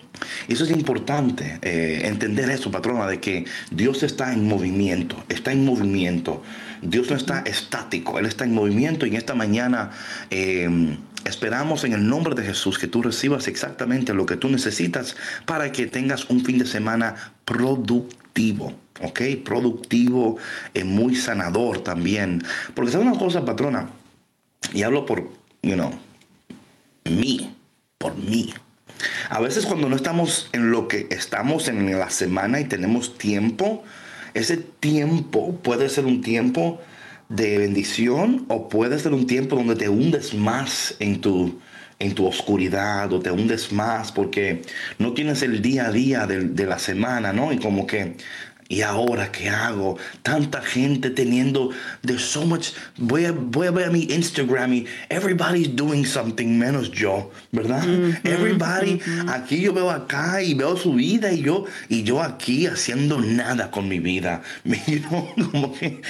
Y 0.48 0.54
eso 0.54 0.64
es 0.64 0.70
importante, 0.70 1.58
eh, 1.64 2.04
entender 2.06 2.52
eso, 2.52 2.70
patrona, 2.70 3.08
de 3.08 3.20
que 3.20 3.46
Dios 3.72 4.04
está 4.04 4.32
en 4.32 4.48
movimiento, 4.48 5.24
está 5.28 5.52
en 5.52 5.66
movimiento. 5.66 6.44
Dios 6.84 7.10
no 7.10 7.16
está 7.16 7.40
estático, 7.40 8.20
Él 8.20 8.28
está 8.28 8.44
en 8.44 8.54
movimiento 8.54 9.06
y 9.08 9.10
en 9.10 9.16
esta 9.16 9.34
mañana... 9.34 9.92
eh, 10.30 10.98
Esperamos 11.24 11.84
en 11.84 11.94
el 11.94 12.08
nombre 12.08 12.34
de 12.34 12.44
Jesús 12.44 12.80
que 12.80 12.88
tú 12.88 13.04
recibas 13.04 13.48
exactamente 13.48 14.12
lo 14.14 14.26
que 14.26 14.38
tú 14.38 14.50
necesitas 14.50 15.16
para 15.46 15.72
que 15.72 15.86
tengas 15.86 16.30
un 16.32 16.44
fin 16.44 16.58
de 16.58 16.66
semana 16.66 17.14
productivo, 17.46 18.74
¿ok? 19.04 19.22
Productivo, 19.44 20.38
eh, 20.74 20.84
muy 20.84 21.16
sanador 21.16 21.84
también. 21.84 22.44
Porque 22.74 22.92
sabes 22.92 23.08
una 23.08 23.18
cosa, 23.18 23.46
patrona, 23.46 23.90
y 24.74 24.84
hablo 24.84 25.06
por, 25.06 25.30
you 25.62 25.74
know, 25.74 25.92
mí, 27.06 27.56
por 27.98 28.16
mí. 28.18 28.54
A 29.30 29.40
veces 29.40 29.66
cuando 29.66 29.90
no 29.90 29.96
estamos 29.96 30.50
en 30.54 30.72
lo 30.72 30.88
que 30.88 31.08
estamos 31.10 31.68
en 31.68 31.98
la 31.98 32.10
semana 32.10 32.60
y 32.60 32.66
tenemos 32.66 33.18
tiempo, 33.18 33.84
ese 34.34 34.58
tiempo 34.58 35.56
puede 35.58 35.90
ser 35.90 36.06
un 36.06 36.22
tiempo 36.22 36.80
de 37.30 37.58
bendición 37.58 38.46
o 38.50 38.70
puede 38.70 39.00
ser 39.00 39.14
un 39.14 39.26
tiempo 39.26 39.56
donde 39.56 39.76
te 39.76 39.90
hundes 39.90 40.34
más 40.34 40.96
en 41.00 41.22
tu, 41.22 41.60
en 42.00 42.14
tu 42.14 42.26
oscuridad 42.28 43.12
o 43.14 43.20
te 43.20 43.32
hundes 43.32 43.72
más 43.72 44.12
porque 44.12 44.62
no 45.00 45.14
tienes 45.14 45.42
el 45.42 45.62
día 45.62 45.88
a 45.88 45.92
día 45.92 46.28
de 46.28 46.66
la 46.66 46.78
semana, 46.78 47.32
¿no? 47.32 47.54
Y 47.54 47.58
como 47.58 47.88
que, 47.88 48.18
¿y 48.72 48.82
ahora 48.84 49.32
qué 49.32 49.50
hago? 49.50 49.98
Tanta 50.24 50.62
gente 50.62 51.10
teniendo, 51.10 51.72
there's 52.06 52.24
so 52.24 52.46
much, 52.46 52.70
voy 52.98 53.26
a, 53.26 53.32
voy 53.34 53.68
a 53.68 53.72
ver 53.72 53.92
mi 53.92 54.04
Instagram 54.04 54.74
y 54.74 54.86
everybody's 55.10 55.76
doing 55.76 56.06
something 56.06 56.58
menos 56.58 56.90
yo, 56.92 57.30
¿verdad? 57.52 57.84
Everybody, 58.24 59.00
aquí 59.28 59.60
yo 59.62 59.74
veo 59.74 59.90
acá 59.92 60.42
y 60.42 60.54
veo 60.54 60.78
su 60.78 60.94
vida 60.94 61.34
y 61.34 61.42
yo, 61.42 61.66
y 61.90 62.04
yo 62.04 62.22
aquí 62.22 62.66
haciendo 62.66 63.20
nada 63.20 63.70
con 63.72 63.88
mi 63.90 64.00
vida. 64.00 64.42
You 64.88 65.00
know, 65.10 65.34
como 65.52 65.74
que 65.74 66.02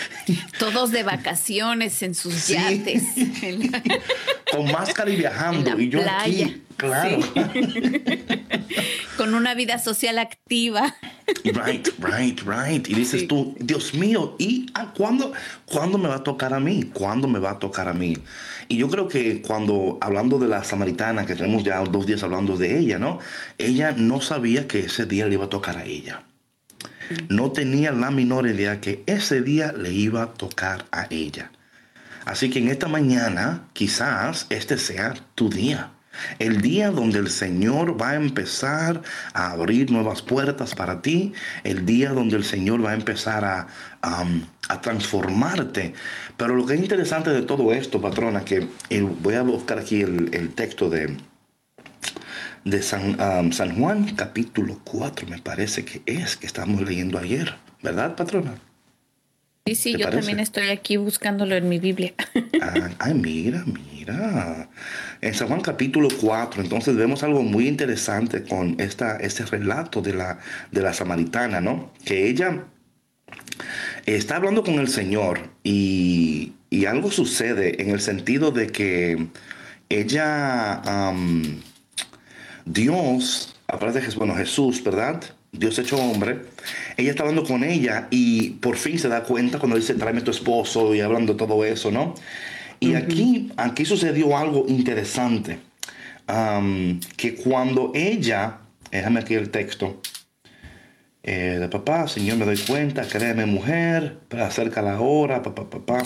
Todos 0.59 0.91
de 0.91 1.03
vacaciones 1.03 2.01
en 2.03 2.13
sus 2.15 2.33
Sí. 2.35 2.53
yates. 2.53 3.03
Con 4.51 4.71
máscara 4.71 5.09
y 5.09 5.15
viajando 5.15 5.79
y 5.79 5.89
yo 5.89 6.01
playa. 6.01 6.45
aquí, 6.47 6.61
claro. 6.77 7.19
con 9.17 9.33
una 9.33 9.53
vida 9.55 9.79
social 9.79 10.19
activa. 10.19 10.95
Right, 11.43 11.87
right, 11.99 12.39
right. 12.45 12.87
Y 12.89 12.93
dices 12.93 13.21
Sí. 13.21 13.27
tú, 13.27 13.55
Dios 13.59 13.93
mío, 13.93 14.35
¿y 14.37 14.67
a 14.73 14.93
cuándo, 14.93 15.33
cuándo 15.65 15.97
me 15.97 16.07
va 16.07 16.15
a 16.17 16.23
tocar 16.23 16.53
a 16.53 16.59
mí? 16.59 16.89
¿Cuándo 16.93 17.27
me 17.27 17.39
va 17.39 17.51
a 17.51 17.59
tocar 17.59 17.87
a 17.87 17.93
mí? 17.93 18.17
Y 18.67 18.77
yo 18.77 18.89
creo 18.89 19.07
que 19.07 19.41
cuando, 19.41 19.97
hablando 20.01 20.39
de 20.39 20.47
la 20.47 20.63
samaritana, 20.63 21.25
que 21.25 21.35
tenemos 21.35 21.63
ya 21.63 21.79
dos 21.83 22.05
días 22.05 22.23
hablando 22.23 22.57
de 22.57 22.77
ella, 22.79 22.99
¿no? 22.99 23.19
Ella 23.57 23.93
no 23.95 24.21
sabía 24.21 24.67
que 24.67 24.79
ese 24.81 25.05
día 25.05 25.27
le 25.27 25.33
iba 25.35 25.45
a 25.45 25.49
tocar 25.49 25.77
a 25.77 25.85
ella. 25.85 26.23
No 27.29 27.51
tenía 27.51 27.91
la 27.91 28.09
menor 28.11 28.47
idea 28.47 28.79
que 28.79 29.03
ese 29.05 29.41
día 29.41 29.73
le 29.73 29.91
iba 29.91 30.23
a 30.23 30.33
tocar 30.33 30.85
a 30.91 31.07
ella. 31.09 31.51
Así 32.25 32.49
que 32.49 32.59
en 32.59 32.69
esta 32.69 32.87
mañana 32.87 33.67
quizás 33.73 34.45
este 34.49 34.77
sea 34.77 35.15
tu 35.35 35.49
día. 35.49 35.91
El 36.39 36.61
día 36.61 36.91
donde 36.91 37.19
el 37.19 37.29
Señor 37.29 38.01
va 38.01 38.11
a 38.11 38.15
empezar 38.15 39.01
a 39.33 39.51
abrir 39.51 39.91
nuevas 39.91 40.21
puertas 40.21 40.75
para 40.75 41.01
ti. 41.01 41.33
El 41.63 41.85
día 41.85 42.11
donde 42.11 42.37
el 42.37 42.43
Señor 42.43 42.83
va 42.83 42.91
a 42.91 42.95
empezar 42.95 43.45
a, 43.45 43.67
transformarte. 44.81 45.93
Pero 46.37 46.55
lo 46.55 46.65
que 46.65 46.73
es 46.73 46.79
interesante 46.79 47.29
de 47.29 47.41
todo 47.41 47.73
esto, 47.73 48.01
patrona, 48.01 48.43
que 48.43 48.67
eh, 48.89 49.01
voy 49.01 49.35
a 49.35 49.41
buscar 49.43 49.79
aquí 49.79 50.01
el, 50.01 50.33
el 50.33 50.49
texto 50.53 50.89
de, 50.89 51.17
de 52.63 52.81
San, 52.81 53.75
Juan, 53.75 54.15
capítulo 54.15 54.79
4, 54.83 55.27
me 55.27 55.39
parece 55.39 55.83
que 55.85 56.01
es, 56.05 56.37
que 56.37 56.45
estamos 56.47 56.81
leyendo 56.81 57.17
ayer. 57.17 57.55
¿Verdad, 57.81 58.15
patrona? 58.15 58.55
Sí, 59.65 59.75
sí, 59.75 59.91
¿Te 59.93 59.99
yo 59.99 60.05
parece? 60.05 60.19
también 60.19 60.39
estoy 60.39 60.69
aquí 60.69 60.97
buscándolo 60.97 61.55
en 61.55 61.69
mi 61.69 61.79
Biblia. 61.79 62.13
Ah, 62.61 62.89
ay, 62.99 63.13
mira, 63.15 63.63
mira. 63.65 64.00
En 65.21 65.33
San 65.33 65.47
Juan 65.47 65.61
capítulo 65.61 66.07
4, 66.19 66.61
entonces 66.61 66.95
vemos 66.95 67.23
algo 67.23 67.43
muy 67.43 67.67
interesante 67.67 68.43
con 68.43 68.79
esta, 68.79 69.17
este 69.17 69.45
relato 69.45 70.01
de 70.01 70.13
la, 70.13 70.39
de 70.71 70.81
la 70.81 70.93
samaritana, 70.93 71.61
¿no? 71.61 71.91
Que 72.05 72.27
ella 72.27 72.65
está 74.05 74.37
hablando 74.37 74.63
con 74.63 74.75
el 74.75 74.87
Señor 74.87 75.39
y, 75.63 76.53
y 76.69 76.85
algo 76.85 77.11
sucede 77.11 77.81
en 77.81 77.89
el 77.91 78.01
sentido 78.01 78.51
de 78.51 78.67
que 78.67 79.27
ella, 79.89 80.75
am, 80.81 81.61
Dios, 82.65 83.55
aparte 83.67 83.99
de 83.99 84.05
Jesús, 84.05 84.17
bueno, 84.17 84.35
Jesús, 84.35 84.83
¿verdad? 84.83 85.21
Dios 85.51 85.77
hecho 85.79 85.97
hombre, 85.97 86.43
ella 86.95 87.09
está 87.11 87.23
hablando 87.23 87.43
con 87.43 87.63
ella 87.65 88.07
y 88.09 88.51
por 88.51 88.77
fin 88.77 88.97
se 88.97 89.09
da 89.09 89.23
cuenta 89.23 89.59
cuando 89.59 89.75
dice, 89.75 89.95
tráeme 89.95 90.21
tu 90.21 90.31
esposo 90.31 90.95
y 90.95 91.01
hablando 91.01 91.35
todo 91.35 91.65
eso, 91.65 91.91
¿no? 91.91 92.15
Y 92.83 92.95
aquí, 92.95 93.51
aquí 93.57 93.85
sucedió 93.85 94.35
algo 94.35 94.65
interesante, 94.67 95.59
que 97.15 97.35
cuando 97.35 97.91
ella, 97.93 98.57
déjame 98.89 99.19
aquí 99.19 99.35
el 99.35 99.51
texto, 99.51 100.01
eh, 101.21 101.57
de 101.59 101.69
papá, 101.69 102.07
Señor, 102.07 102.37
me 102.37 102.45
doy 102.45 102.57
cuenta, 102.57 103.03
créeme 103.03 103.45
mujer, 103.45 104.17
pero 104.27 104.45
acerca 104.45 104.81
la 104.81 104.99
hora, 104.99 105.43
papá, 105.43 105.69
papá. 105.69 105.99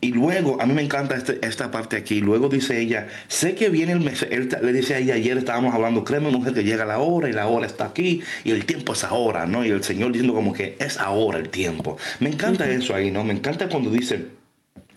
Y 0.00 0.10
luego, 0.10 0.60
a 0.60 0.66
mí 0.66 0.74
me 0.74 0.82
encanta 0.82 1.14
este, 1.14 1.38
esta 1.46 1.70
parte 1.70 1.96
aquí. 1.96 2.20
Luego 2.20 2.48
dice 2.48 2.80
ella, 2.80 3.06
sé 3.28 3.54
que 3.54 3.68
viene 3.68 3.92
el 3.92 4.00
mes. 4.00 4.26
Él 4.28 4.48
le 4.62 4.72
dice 4.72 4.96
a 4.96 4.98
ella, 4.98 5.14
ayer 5.14 5.38
estábamos 5.38 5.72
hablando, 5.72 6.02
créeme 6.02 6.28
mujer 6.30 6.54
que 6.54 6.64
llega 6.64 6.84
la 6.84 6.98
hora 6.98 7.28
y 7.28 7.32
la 7.32 7.46
hora 7.46 7.66
está 7.66 7.84
aquí 7.84 8.20
y 8.42 8.50
el 8.50 8.66
tiempo 8.66 8.94
es 8.94 9.04
ahora, 9.04 9.46
¿no? 9.46 9.64
Y 9.64 9.70
el 9.70 9.84
Señor 9.84 10.10
diciendo 10.10 10.34
como 10.34 10.52
que 10.52 10.76
es 10.80 10.98
ahora 10.98 11.38
el 11.38 11.50
tiempo. 11.50 11.96
Me 12.18 12.30
encanta 12.30 12.68
eso 12.68 12.96
ahí, 12.96 13.12
¿no? 13.12 13.22
Me 13.22 13.32
encanta 13.32 13.68
cuando 13.68 13.90
dice 13.90 14.26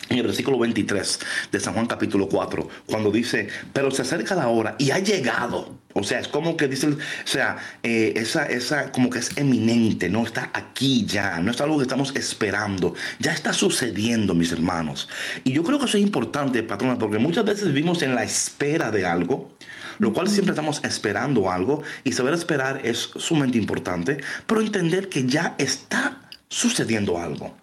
en 0.09 0.17
el 0.17 0.23
versículo 0.23 0.57
23 0.59 1.19
de 1.51 1.59
San 1.59 1.73
Juan 1.73 1.85
capítulo 1.85 2.27
4, 2.27 2.67
cuando 2.85 3.11
dice, 3.11 3.47
pero 3.73 3.91
se 3.91 4.01
acerca 4.01 4.35
la 4.35 4.47
hora 4.47 4.75
y 4.77 4.91
ha 4.91 4.99
llegado. 4.99 5.77
O 5.93 6.03
sea, 6.03 6.19
es 6.19 6.27
como 6.27 6.55
que 6.57 6.67
dice, 6.67 6.89
o 6.89 6.97
sea, 7.23 7.57
eh, 7.81 8.13
esa, 8.15 8.45
esa 8.45 8.91
como 8.91 9.09
que 9.09 9.17
es 9.17 9.35
eminente, 9.35 10.09
no 10.09 10.23
está 10.23 10.51
aquí 10.53 11.05
ya, 11.07 11.39
no 11.39 11.49
es 11.49 11.59
algo 11.59 11.77
que 11.77 11.83
estamos 11.83 12.15
esperando, 12.15 12.93
ya 13.19 13.33
está 13.33 13.51
sucediendo, 13.51 14.35
mis 14.35 14.51
hermanos. 14.51 15.09
Y 15.43 15.53
yo 15.53 15.63
creo 15.63 15.79
que 15.79 15.85
eso 15.85 15.97
es 15.97 16.03
importante, 16.03 16.61
patrona, 16.61 16.99
porque 16.99 17.17
muchas 17.17 17.45
veces 17.45 17.67
vivimos 17.73 18.03
en 18.03 18.13
la 18.13 18.23
espera 18.23 18.91
de 18.91 19.07
algo, 19.07 19.57
lo 19.97 20.13
cual 20.13 20.29
siempre 20.29 20.51
estamos 20.51 20.83
esperando 20.83 21.49
algo, 21.49 21.81
y 22.03 22.11
saber 22.11 22.35
esperar 22.35 22.81
es 22.83 23.09
sumamente 23.15 23.57
importante, 23.57 24.19
pero 24.45 24.61
entender 24.61 25.09
que 25.09 25.25
ya 25.25 25.55
está 25.57 26.29
sucediendo 26.47 27.17
algo. 27.17 27.55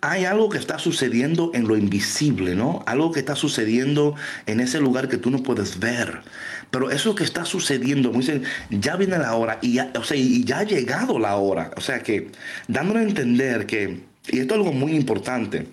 Hay 0.00 0.24
algo 0.24 0.48
que 0.48 0.58
está 0.58 0.78
sucediendo 0.78 1.50
en 1.54 1.68
lo 1.68 1.76
invisible, 1.76 2.54
¿no? 2.54 2.82
Algo 2.86 3.12
que 3.12 3.20
está 3.20 3.36
sucediendo 3.36 4.14
en 4.46 4.60
ese 4.60 4.80
lugar 4.80 5.08
que 5.08 5.18
tú 5.18 5.30
no 5.30 5.42
puedes 5.42 5.78
ver. 5.78 6.22
Pero 6.70 6.90
eso 6.90 7.14
que 7.14 7.24
está 7.24 7.44
sucediendo, 7.44 8.12
ya 8.70 8.96
viene 8.96 9.18
la 9.18 9.34
hora 9.34 9.58
y 9.60 9.74
ya, 9.74 9.92
o 9.98 10.04
sea, 10.04 10.16
y 10.16 10.44
ya 10.44 10.60
ha 10.60 10.64
llegado 10.64 11.18
la 11.18 11.36
hora. 11.36 11.70
O 11.76 11.80
sea 11.80 12.02
que 12.02 12.30
dándole 12.68 13.00
a 13.00 13.02
entender 13.04 13.66
que, 13.66 14.00
y 14.28 14.38
esto 14.38 14.54
es 14.54 14.58
algo 14.60 14.72
muy 14.72 14.92
importante, 14.92 15.66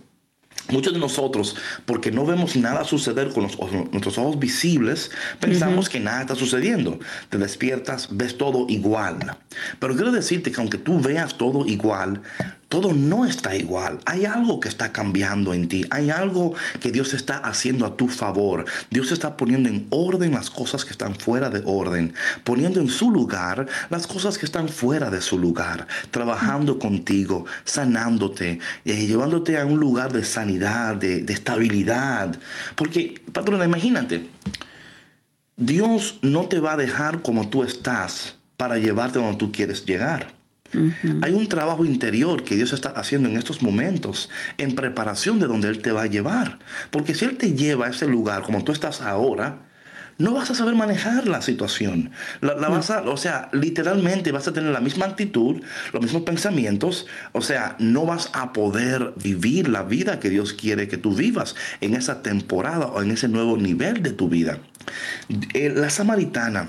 Muchos 0.71 0.93
de 0.93 0.99
nosotros, 0.99 1.55
porque 1.85 2.11
no 2.11 2.25
vemos 2.25 2.55
nada 2.55 2.83
suceder 2.83 3.29
con 3.29 3.43
nuestros 3.43 4.17
ojos 4.19 4.37
visibles, 4.37 5.09
pensamos 5.39 5.89
que 5.89 5.99
nada 5.99 6.21
está 6.21 6.35
sucediendo. 6.35 6.99
Te 7.29 7.39
despiertas, 7.39 8.09
ves 8.11 8.37
todo 8.37 8.67
igual. 8.69 9.37
Pero 9.79 9.95
quiero 9.95 10.11
decirte 10.11 10.51
que 10.51 10.61
aunque 10.61 10.77
tú 10.77 10.99
veas 10.99 11.37
todo 11.37 11.65
igual, 11.65 12.21
todo 12.69 12.93
no 12.93 13.25
está 13.25 13.55
igual. 13.55 13.99
Hay 14.05 14.25
algo 14.25 14.59
que 14.59 14.69
está 14.69 14.91
cambiando 14.91 15.55
en 15.55 15.67
ti. 15.67 15.85
Hay 15.89 16.11
algo 16.11 16.53
que 16.79 16.91
Dios 16.91 17.15
está 17.15 17.37
haciendo 17.37 17.83
a 17.85 17.97
tu 17.97 18.07
favor. 18.07 18.65
Dios 18.91 19.11
está 19.11 19.35
poniendo 19.35 19.69
en 19.69 19.87
orden 19.89 20.31
las 20.33 20.51
cosas 20.51 20.85
que 20.85 20.91
están 20.91 21.15
fuera 21.15 21.49
de 21.49 21.63
orden. 21.65 22.13
Poniendo 22.43 22.79
en 22.79 22.87
su 22.87 23.09
lugar 23.09 23.67
las 23.89 24.05
cosas 24.05 24.37
que 24.37 24.45
están 24.45 24.69
fuera 24.69 25.09
de 25.09 25.19
su 25.19 25.39
lugar. 25.39 25.87
Trabajando 26.11 26.77
contigo, 26.77 27.45
sanándote, 27.65 28.59
eh, 28.85 29.07
llevándote 29.07 29.57
a 29.57 29.65
un 29.65 29.79
lugar 29.79 30.13
de 30.13 30.23
sanidad, 30.23 30.95
de, 30.95 31.23
de 31.23 31.33
estabilidad. 31.33 32.37
Porque, 32.75 33.19
patrona, 33.33 33.65
imagínate. 33.65 34.29
Dios 35.57 36.19
no 36.21 36.47
te 36.47 36.59
va 36.59 36.73
a 36.73 36.77
dejar 36.77 37.23
como 37.23 37.49
tú 37.49 37.63
estás 37.63 38.35
para 38.57 38.77
llevarte 38.77 39.17
donde 39.17 39.37
tú 39.37 39.51
quieres 39.51 39.85
llegar. 39.85 40.38
Hay 41.21 41.33
un 41.33 41.47
trabajo 41.47 41.85
interior 41.85 42.43
que 42.43 42.55
Dios 42.55 42.73
está 42.73 42.89
haciendo 42.89 43.29
en 43.29 43.37
estos 43.37 43.61
momentos 43.61 44.29
en 44.57 44.75
preparación 44.75 45.39
de 45.39 45.47
donde 45.47 45.69
Él 45.69 45.81
te 45.81 45.91
va 45.91 46.03
a 46.03 46.07
llevar. 46.07 46.59
Porque 46.91 47.15
si 47.15 47.25
Él 47.25 47.37
te 47.37 47.53
lleva 47.53 47.87
a 47.87 47.89
ese 47.89 48.07
lugar 48.07 48.43
como 48.43 48.63
tú 48.63 48.71
estás 48.71 49.01
ahora, 49.01 49.59
no 50.19 50.33
vas 50.33 50.51
a 50.51 50.55
saber 50.55 50.75
manejar 50.75 51.27
la 51.27 51.41
situación. 51.41 52.11
La, 52.41 52.53
vas 52.53 52.91
a, 52.91 53.01
o 53.03 53.17
sea, 53.17 53.49
literalmente 53.53 54.31
vas 54.31 54.47
a 54.47 54.53
tener 54.53 54.71
la 54.71 54.81
misma 54.81 55.05
actitud, 55.05 55.61
los 55.93 56.01
mismos 56.03 56.23
pensamientos, 56.23 57.07
o 57.31 57.41
sea, 57.41 57.75
no 57.79 58.05
vas 58.05 58.29
a 58.33 58.51
poder 58.51 59.13
vivir 59.15 59.69
la 59.69 59.83
vida 59.83 60.19
que 60.19 60.29
Dios 60.29 60.53
quiere 60.53 60.89
que 60.89 60.97
tú 60.97 61.15
vivas 61.15 61.55
en 61.79 61.95
esa 61.95 62.21
temporada 62.21 62.87
o 62.87 63.01
en 63.01 63.11
ese 63.11 63.29
nuevo 63.29 63.57
nivel 63.57 64.03
de 64.03 64.11
tu 64.11 64.27
vida. 64.27 64.59
Eh, 65.53 65.71
la 65.73 65.89
samaritana 65.89 66.67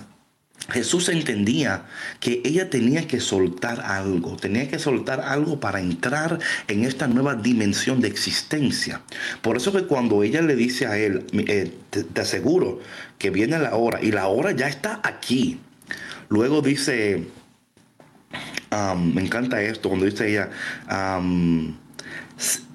Jesús 0.68 1.08
entendía 1.08 1.86
que 2.20 2.42
ella 2.44 2.70
tenía 2.70 3.06
que 3.06 3.20
soltar 3.20 3.80
algo, 3.80 4.36
tenía 4.36 4.68
que 4.68 4.78
soltar 4.78 5.20
algo 5.20 5.58
para 5.58 5.80
entrar 5.80 6.38
en 6.68 6.84
esta 6.84 7.08
nueva 7.08 7.34
dimensión 7.34 8.00
de 8.00 8.08
existencia. 8.08 9.00
Por 9.42 9.56
eso 9.56 9.72
que 9.72 9.84
cuando 9.84 10.22
ella 10.22 10.42
le 10.42 10.56
dice 10.56 10.86
a 10.86 10.98
él, 10.98 11.26
eh, 11.32 11.72
te, 11.90 12.20
aseguro 12.20 12.80
que 13.18 13.30
viene 13.30 13.58
la 13.58 13.74
hora 13.74 14.00
y 14.02 14.12
la 14.12 14.28
hora 14.28 14.52
ya 14.52 14.68
está 14.68 15.00
aquí. 15.02 15.58
Luego 16.28 16.62
dice, 16.62 17.24
me 18.70 19.22
encanta 19.22 19.62
esto, 19.62 19.88
cuando 19.88 20.06
dice 20.06 20.30
ella, 20.30 20.50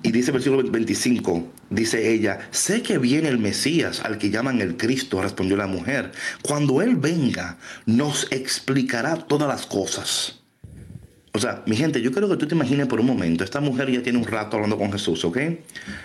y 0.03 0.11
dice 0.11 0.31
versículo 0.31 0.69
25, 0.69 1.47
dice 1.69 2.11
ella, 2.11 2.47
sé 2.51 2.81
que 2.81 2.97
viene 2.97 3.29
el 3.29 3.39
Mesías, 3.39 4.01
al 4.03 4.17
que 4.17 4.29
llaman 4.29 4.61
el 4.61 4.77
Cristo, 4.77 5.21
respondió 5.21 5.57
la 5.57 5.67
mujer. 5.67 6.11
Cuando 6.41 6.81
Él 6.81 6.95
venga, 6.95 7.57
nos 7.85 8.31
explicará 8.31 9.15
todas 9.15 9.47
las 9.47 9.65
cosas. 9.65 10.39
O 11.33 11.39
sea, 11.39 11.63
mi 11.65 11.75
gente, 11.75 12.01
yo 12.01 12.13
quiero 12.13 12.29
que 12.29 12.37
tú 12.37 12.47
te 12.47 12.55
imagines 12.55 12.87
por 12.87 13.01
un 13.01 13.07
momento, 13.07 13.43
esta 13.43 13.59
mujer 13.59 13.91
ya 13.91 14.01
tiene 14.01 14.17
un 14.17 14.25
rato 14.25 14.55
hablando 14.55 14.77
con 14.77 14.89
Jesús, 14.89 15.25
¿ok? 15.25 15.37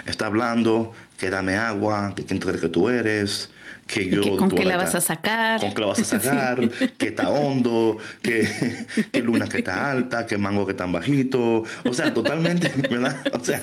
Está 0.04 0.26
hablando, 0.26 0.92
que 1.18 1.30
dame 1.30 1.54
agua, 1.54 2.14
que 2.16 2.24
quién 2.24 2.40
tú 2.40 2.48
crees 2.48 2.60
que 2.60 2.68
tú 2.68 2.88
eres, 2.88 3.50
que 3.86 4.08
yo... 4.08 4.36
¿Con 4.36 4.50
qué 4.50 4.64
la 4.64 4.76
vas 4.76 4.94
a 4.94 5.00
sacar? 5.00 5.60
¿Con 5.60 5.74
qué 5.74 5.80
la 5.80 5.86
vas 5.88 6.00
a 6.00 6.04
sacar? 6.20 6.68
que 6.68 7.08
está 7.08 7.28
hondo, 7.28 7.98
que, 8.22 8.46
luna 9.22 9.48
que 9.48 9.58
está 9.58 9.90
alta, 9.90 10.26
que 10.26 10.38
mango 10.38 10.66
que 10.66 10.72
está 10.72 10.86
bajito. 10.86 11.64
O 11.84 11.92
sea, 11.92 12.12
totalmente, 12.14 12.72
¿verdad? 12.90 13.16
O 13.32 13.44
sea, 13.44 13.62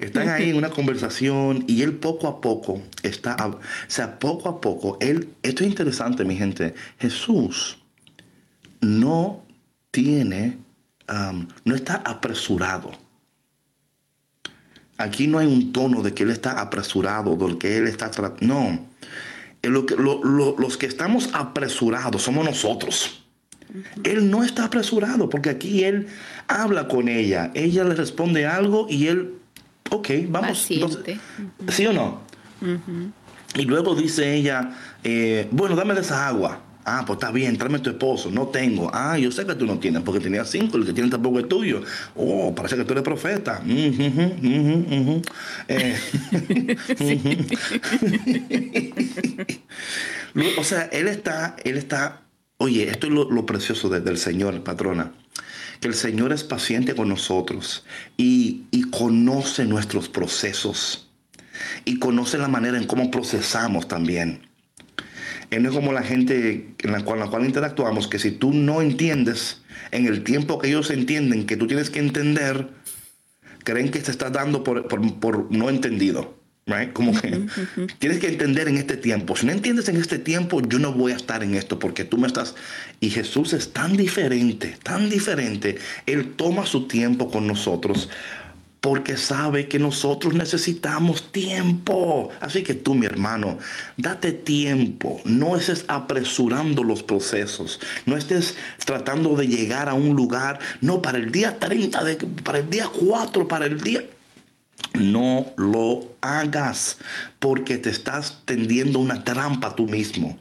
están 0.00 0.28
ahí 0.28 0.50
en 0.50 0.56
una 0.56 0.70
conversación 0.70 1.64
y 1.66 1.82
él 1.82 1.94
poco 1.94 2.28
a 2.28 2.40
poco 2.40 2.82
está... 3.02 3.36
O 3.46 3.60
sea, 3.86 4.18
poco 4.18 4.48
a 4.48 4.60
poco, 4.60 4.98
él... 5.00 5.28
Esto 5.42 5.64
es 5.64 5.70
interesante, 5.70 6.24
mi 6.24 6.36
gente. 6.36 6.74
Jesús 6.98 7.78
no 8.80 9.44
tiene... 9.90 10.58
no 11.64 11.74
está 11.74 11.96
apresurado. 11.96 12.90
Aquí 14.98 15.28
no 15.28 15.38
hay 15.38 15.46
un 15.46 15.72
tono 15.72 16.02
de 16.02 16.12
que 16.12 16.24
él 16.24 16.30
está 16.30 16.60
apresurado, 16.60 17.36
de 17.36 17.56
que 17.56 17.78
él 17.78 17.86
está... 17.86 18.10
No. 18.40 18.87
Lo 19.62 19.86
que, 19.86 19.96
los 19.96 20.76
que 20.76 20.86
estamos 20.86 21.30
apresurados 21.32 22.22
somos 22.22 22.44
nosotros. 22.44 23.24
Él 24.04 24.30
no 24.30 24.44
está 24.44 24.64
apresurado 24.64 25.28
porque 25.28 25.50
aquí 25.50 25.84
él 25.84 26.08
habla 26.46 26.88
con 26.88 27.08
ella. 27.08 27.50
Ella 27.54 27.84
le 27.84 27.94
responde 27.94 28.46
algo 28.46 28.86
y 28.88 29.08
él, 29.08 29.34
ok, 29.90 30.08
vamos. 30.28 30.58
¿Sí 31.68 31.86
o 31.86 31.92
no? 31.92 32.22
Y 33.54 33.62
luego 33.62 33.94
dice 33.94 34.34
ella, 34.34 34.76
eh, 35.04 35.48
bueno, 35.50 35.76
dame 35.76 35.94
de 35.94 36.00
esa 36.00 36.28
agua. 36.28 36.60
Ah, 36.90 37.04
pues 37.06 37.18
está 37.18 37.30
bien, 37.30 37.58
tráeme 37.58 37.80
tu 37.80 37.90
esposo. 37.90 38.30
No 38.30 38.46
tengo. 38.46 38.90
Ah, 38.94 39.18
yo 39.18 39.30
sé 39.30 39.44
que 39.44 39.54
tú 39.54 39.66
no 39.66 39.78
tienes, 39.78 40.00
porque 40.02 40.20
tenías 40.20 40.48
cinco, 40.48 40.78
el 40.78 40.86
que 40.86 40.94
tiene 40.94 41.10
tampoco 41.10 41.38
es 41.38 41.46
tuyo. 41.46 41.82
Oh, 42.16 42.54
parece 42.54 42.76
que 42.76 42.84
tú 42.84 42.92
eres 42.92 43.04
profeta. 43.04 43.62
o 50.58 50.64
sea, 50.64 50.84
él 50.84 51.08
está, 51.08 51.56
él 51.62 51.76
está, 51.76 52.22
oye, 52.56 52.88
esto 52.88 53.06
es 53.06 53.12
lo, 53.12 53.44
precioso 53.44 53.90
del 53.90 54.16
Señor, 54.16 54.62
patrona. 54.62 55.12
Que 55.80 55.88
el 55.88 55.94
Señor 55.94 56.32
es 56.32 56.42
paciente 56.42 56.94
con 56.94 57.10
nosotros 57.10 57.84
y, 58.16 58.62
y 58.70 58.84
conoce 58.84 59.66
nuestros 59.66 60.08
procesos 60.08 61.06
y 61.84 61.98
conoce 61.98 62.38
la 62.38 62.48
manera 62.48 62.78
en 62.78 62.86
cómo 62.86 63.10
procesamos 63.10 63.88
también. 63.88 64.47
Él 65.50 65.62
no 65.62 65.70
es 65.70 65.74
como 65.74 65.92
la 65.92 66.02
gente 66.02 66.74
en 66.78 66.92
la 66.92 67.02
cual, 67.02 67.20
la 67.20 67.28
cual 67.28 67.44
interactuamos, 67.44 68.06
que 68.08 68.18
si 68.18 68.32
tú 68.32 68.52
no 68.52 68.82
entiendes 68.82 69.62
en 69.90 70.06
el 70.06 70.24
tiempo 70.24 70.58
que 70.58 70.68
ellos 70.68 70.90
entienden 70.90 71.46
que 71.46 71.56
tú 71.56 71.66
tienes 71.66 71.90
que 71.90 72.00
entender, 72.00 72.68
creen 73.64 73.90
que 73.90 74.00
te 74.00 74.10
estás 74.10 74.32
dando 74.32 74.62
por, 74.62 75.52
no 75.52 75.70
entendido. 75.70 76.36
Right? 76.66 76.92
Como 76.92 77.18
que 77.18 77.46
tienes 77.98 78.18
que 78.18 78.28
entender 78.28 78.68
en 78.68 78.76
este 78.76 78.98
tiempo. 78.98 79.34
Si 79.34 79.46
no 79.46 79.52
entiendes 79.52 79.88
en 79.88 79.96
este 79.96 80.18
tiempo, 80.18 80.60
yo 80.60 80.78
no 80.78 80.92
voy 80.92 81.12
a 81.12 81.16
estar 81.16 81.42
en 81.42 81.54
esto 81.54 81.78
porque 81.78 82.04
tú 82.04 82.18
me 82.18 82.26
estás... 82.26 82.54
Y 83.00 83.08
Jesús 83.08 83.54
es 83.54 83.72
tan 83.72 83.96
diferente, 83.96 84.76
tan 84.82 85.08
diferente. 85.08 85.78
Él 86.04 86.34
toma 86.36 86.66
su 86.66 86.86
tiempo 86.86 87.30
con 87.30 87.46
nosotros 87.46 88.10
porque 88.80 89.16
sabe 89.16 89.68
que 89.68 89.78
nosotros 89.78 90.34
necesitamos 90.34 91.32
tiempo. 91.32 92.30
Así 92.40 92.62
que 92.62 92.74
tú, 92.74 92.94
mi 92.94 93.06
hermano, 93.06 93.58
date 93.96 94.32
tiempo. 94.32 95.20
No 95.24 95.56
estés 95.56 95.84
apresurando 95.88 96.84
los 96.84 97.02
procesos. 97.02 97.80
No 98.06 98.16
estés 98.16 98.56
tratando 98.84 99.34
de 99.36 99.48
llegar 99.48 99.88
a 99.88 99.94
un 99.94 100.14
lugar, 100.14 100.60
no, 100.80 101.02
para 101.02 101.18
el 101.18 101.32
día 101.32 101.58
30, 101.58 102.00
para 102.44 102.58
el 102.58 102.70
día 102.70 102.88
4, 102.88 103.48
para 103.48 103.66
el 103.66 103.80
día... 103.80 104.04
No 104.94 105.52
lo 105.56 106.16
hagas 106.20 106.98
porque 107.40 107.78
te 107.78 107.90
estás 107.90 108.42
tendiendo 108.44 109.00
una 109.00 109.22
trampa 109.22 109.74
tú 109.74 109.86
mismo 109.86 110.38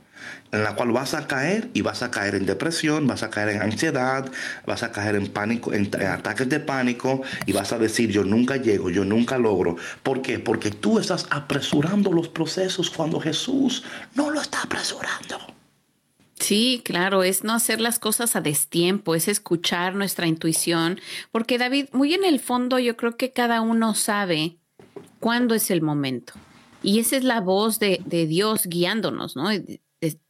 en 0.51 0.63
la 0.63 0.75
cual 0.75 0.91
vas 0.91 1.13
a 1.13 1.27
caer 1.27 1.69
y 1.73 1.81
vas 1.81 2.03
a 2.03 2.12
caer 2.12 2.36
en 2.36 2.45
depresión, 2.45 3.07
vas 3.07 3.23
a 3.23 3.29
caer 3.29 3.49
en 3.49 3.62
ansiedad, 3.62 4.29
vas 4.65 4.83
a 4.83 4.91
caer 4.91 5.15
en 5.15 5.27
pánico, 5.27 5.73
en, 5.73 5.89
ataques 6.05 6.47
de 6.47 6.60
pánico 6.60 7.21
y 7.45 7.51
vas 7.51 7.73
a 7.73 7.77
decir 7.77 8.10
yo 8.12 8.23
nunca 8.23 8.57
llego, 8.57 8.89
yo 8.89 9.03
nunca 9.03 9.38
logro. 9.38 9.75
¿Por 10.03 10.21
qué? 10.21 10.39
Porque 10.39 10.71
tú 10.71 10.99
estás 10.99 11.27
apresurando 11.29 12.12
los 12.12 12.29
procesos 12.29 12.89
cuando 12.89 13.19
Jesús 13.19 13.83
no 14.15 14.31
lo 14.31 14.41
está 14.41 14.62
apresurando. 14.62 15.38
Sí, 16.39 16.81
claro, 16.86 17.23
es 17.23 17.43
no 17.43 17.53
hacer 17.53 17.81
las 17.81 17.97
cosas 17.97 18.36
a 18.36 18.41
destiempo, 18.41 19.15
es 19.15 19.27
escuchar 19.27 19.95
nuestra 19.95 20.27
intuición, 20.27 20.99
porque 21.31 21.57
David, 21.57 21.88
muy 21.93 22.13
en 22.13 22.23
el 22.23 22.39
fondo 22.39 22.77
yo 22.77 22.95
creo 22.95 23.17
que 23.17 23.33
cada 23.33 23.62
uno 23.62 23.95
sabe 23.95 24.57
cuándo 25.19 25.55
es 25.55 25.71
el 25.71 25.81
momento. 25.81 26.33
Y 26.83 26.99
esa 26.99 27.17
es 27.17 27.23
la 27.23 27.41
voz 27.41 27.79
de, 27.79 28.01
de 28.05 28.27
Dios 28.27 28.67
guiándonos, 28.67 29.36
¿no? 29.36 29.49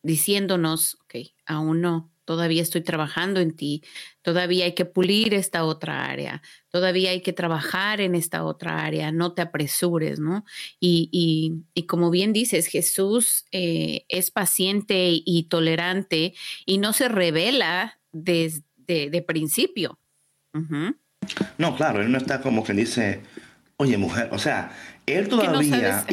Diciéndonos, 0.01 0.97
ok, 1.03 1.15
aún 1.45 1.81
no, 1.81 2.11
todavía 2.25 2.61
estoy 2.61 2.81
trabajando 2.81 3.39
en 3.39 3.55
ti, 3.55 3.83
todavía 4.21 4.65
hay 4.65 4.73
que 4.73 4.83
pulir 4.85 5.33
esta 5.33 5.63
otra 5.63 6.05
área, 6.05 6.41
todavía 6.69 7.11
hay 7.11 7.21
que 7.21 7.31
trabajar 7.31 8.01
en 8.01 8.15
esta 8.15 8.43
otra 8.43 8.83
área, 8.83 9.11
no 9.11 9.33
te 9.33 9.41
apresures, 9.41 10.19
¿no? 10.19 10.43
Y, 10.79 11.63
como 11.87 12.11
bien 12.11 12.33
dices, 12.33 12.67
Jesús 12.67 13.45
eh, 13.51 14.05
es 14.09 14.29
paciente 14.29 15.21
y 15.25 15.43
tolerante 15.43 16.33
y 16.65 16.79
no 16.79 16.91
se 16.91 17.07
revela 17.07 17.99
desde 18.11 18.63
de, 18.87 19.21
principio. 19.21 19.99
No, 21.57 21.75
claro, 21.75 22.01
él 22.01 22.11
no 22.11 22.17
está 22.17 22.41
como 22.41 22.63
que 22.63 22.73
dice, 22.73 23.21
oye 23.77 23.97
mujer, 23.97 24.29
o 24.31 24.39
sea, 24.39 24.71
él 25.05 25.27
todavía... 25.27 26.05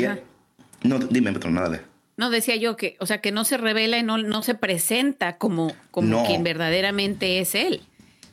No, 0.82 0.98
dime, 0.98 1.32
patrón, 1.32 1.54
nada 1.54 1.70
de... 1.70 1.93
No, 2.16 2.30
decía 2.30 2.56
yo 2.56 2.76
que, 2.76 2.96
o 3.00 3.06
sea, 3.06 3.20
que 3.20 3.32
no 3.32 3.44
se 3.44 3.56
revela 3.56 3.98
y 3.98 4.02
no, 4.02 4.18
no 4.18 4.42
se 4.42 4.54
presenta 4.54 5.36
como, 5.36 5.74
como 5.90 6.26
quien 6.26 6.44
verdaderamente 6.44 7.40
es 7.40 7.54
él. 7.54 7.82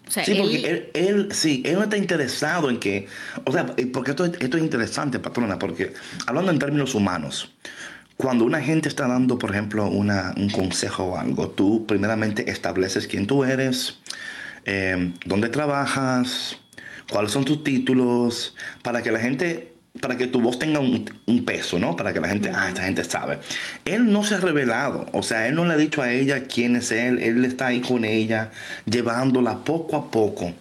sí, 0.08 0.36
porque 0.36 0.92
él, 0.94 1.30
sí, 1.32 1.64
él 1.66 1.76
no 1.76 1.84
está 1.84 1.98
interesado 1.98 2.70
en 2.70 2.80
que, 2.80 3.08
o 3.44 3.52
sea, 3.52 3.66
porque 3.92 4.12
esto, 4.12 4.26
esto 4.26 4.58
es 4.58 4.64
interesante, 4.64 5.20
patrona, 5.20 5.58
porque 5.58 5.94
hablando 6.28 6.52
en 6.52 6.60
términos 6.60 6.94
humanos, 6.94 7.52
cuando 8.18 8.46
una 8.46 8.62
gente 8.62 8.88
está 8.88 9.08
dando, 9.08 9.40
por 9.40 9.50
ejemplo, 9.50 9.88
una, 9.88 10.34
un 10.38 10.50
consejo 10.52 11.06
o 11.06 11.18
algo, 11.18 11.50
tú 11.50 11.88
primeramente 11.88 12.52
estableces 12.52 13.08
quién 13.08 13.26
tú 13.26 13.44
eres, 13.44 13.98
eh, 14.66 15.12
dónde 15.26 15.50
trabajas, 15.50 16.58
cuáles 17.10 17.32
son 17.32 17.46
tus 17.46 17.64
títulos, 17.64 18.56
para 18.84 19.02
que 19.02 19.12
la 19.12 19.20
gente 19.20 19.71
para 20.00 20.18
que 20.18 20.28
tu 20.28 20.40
voz 20.40 20.58
tenga 20.58 20.80
un, 20.80 21.06
peso, 21.46 21.78
¿no? 21.78 21.96
Para 21.96 22.14
que 22.14 22.22
la 22.22 22.30
gente, 22.30 22.50
ah, 22.54 22.70
esta 22.70 22.84
gente 22.84 23.04
sabe. 23.04 23.40
Él 23.84 24.12
no 24.12 24.24
se 24.24 24.36
ha 24.36 24.40
revelado, 24.40 25.06
o 25.12 25.22
sea, 25.22 25.48
él 25.48 25.56
no 25.56 25.66
le 25.66 25.74
ha 25.74 25.78
dicho 25.78 26.02
a 26.02 26.12
ella 26.12 26.46
quién 26.46 26.78
es 26.78 26.92
él, 26.92 27.20
él 27.20 27.44
está 27.44 27.68
ahí 27.68 27.82
con 27.82 28.06
ella, 28.06 28.52
llevándola 28.86 29.64
poco 29.66 29.98
a 29.98 30.10
poco, 30.10 30.54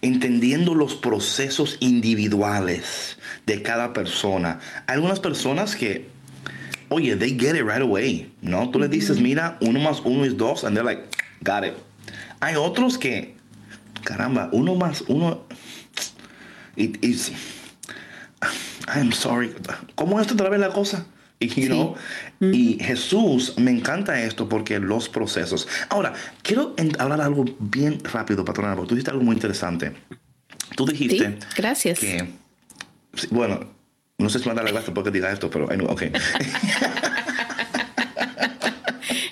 entendiendo 0.00 0.74
los 0.74 0.94
procesos 0.94 1.76
individuales 1.80 3.18
de 3.44 3.60
cada 3.60 3.92
persona. 3.92 4.60
Hay 4.86 4.94
algunas 4.94 5.20
personas 5.20 5.76
que, 5.76 6.08
oye, 6.88 7.16
they 7.16 7.38
get 7.38 7.56
it 7.56 7.64
right 7.64 7.82
away, 7.82 8.32
¿no? 8.40 8.70
Tú 8.70 8.78
le 8.78 8.88
dices, 8.88 9.20
mira, 9.20 9.58
uno 9.60 9.78
más 9.78 10.00
uno 10.04 10.24
es 10.24 10.36
dos, 10.38 10.64
and 10.64 10.74
they're 10.74 10.84
like, 10.84 11.02
got 11.42 11.64
it. 11.64 11.74
Hay 12.40 12.54
otros 12.56 12.96
que, 12.96 13.36
caramba, 14.04 14.48
uno 14.52 14.74
más 14.74 15.04
uno, 15.06 15.44
y 16.76 16.92
I'm 18.94 19.12
sorry. 19.12 19.54
¿Cómo 19.94 20.20
es 20.20 20.30
otra 20.30 20.48
vez 20.48 20.60
la 20.60 20.70
cosa? 20.70 21.06
You 21.40 21.94
Y 22.40 22.78
Jesús, 22.80 23.54
me 23.56 23.70
encanta 23.70 24.22
esto 24.22 24.48
porque 24.48 24.78
los 24.78 25.08
procesos. 25.08 25.66
Ahora, 25.88 26.12
quiero 26.42 26.74
hablar 26.98 27.22
algo 27.22 27.46
bien 27.58 27.98
rápido, 28.04 28.44
patrona, 28.44 28.76
porque 28.76 28.90
tú 28.90 28.94
dijiste 28.94 29.10
algo 29.10 29.22
muy 29.22 29.34
interesante. 29.34 29.94
Tú 30.76 30.84
dijiste. 30.84 31.38
gracias. 31.56 31.98
Que, 31.98 32.28
bueno, 33.30 33.60
no 34.18 34.28
sé 34.28 34.38
si 34.38 34.48
me 34.48 34.54
la 34.54 34.62
gracia 34.62 34.92
porque 34.92 35.10
diga 35.10 35.32
esto, 35.32 35.48
pero 35.48 35.64
ok. 35.64 36.02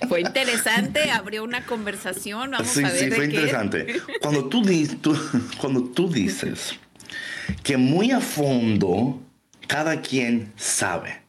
fue 0.08 0.22
interesante, 0.22 1.10
abrió 1.10 1.44
una 1.44 1.66
conversación. 1.66 2.52
Vamos 2.52 2.78
a 2.78 2.80
ver. 2.80 2.98
Sí, 2.98 3.10
fue 3.10 3.26
interesante. 3.26 4.00
Cuando 4.22 4.48
tú, 4.48 4.64
cuando 5.58 5.84
tú 5.84 6.10
dices 6.10 6.74
que 7.62 7.76
muy 7.76 8.12
a 8.12 8.20
fondo 8.20 9.20
cada 9.68 10.00
quien 10.00 10.52
sabe. 10.57 11.22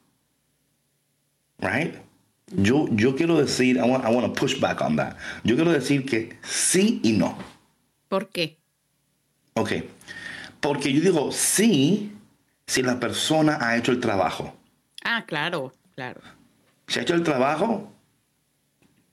Right? 1.59 1.93
Yo, 2.47 2.87
yo 2.91 3.15
quiero 3.15 3.37
decir, 3.37 3.77
I 3.77 3.87
want, 3.87 4.03
I 4.03 4.09
want 4.11 4.25
to 4.25 4.33
push 4.33 4.59
back 4.59 4.81
on 4.81 4.95
that. 4.95 5.17
Yo 5.43 5.55
quiero 5.55 5.71
decir 5.71 6.05
que 6.05 6.37
sí 6.41 6.99
y 7.03 7.11
no. 7.11 7.37
¿Por 8.07 8.29
qué? 8.29 8.57
Ok. 9.53 9.73
Porque 10.59 10.91
yo 10.91 11.01
digo 11.01 11.31
sí 11.31 12.11
si 12.65 12.81
la 12.81 12.99
persona 12.99 13.59
ha 13.61 13.77
hecho 13.77 13.91
el 13.91 13.99
trabajo. 13.99 14.55
Ah, 15.03 15.25
claro, 15.27 15.73
claro. 15.95 16.21
Si 16.87 16.99
ha 16.99 17.03
hecho 17.03 17.13
el 17.13 17.23
trabajo, 17.23 17.91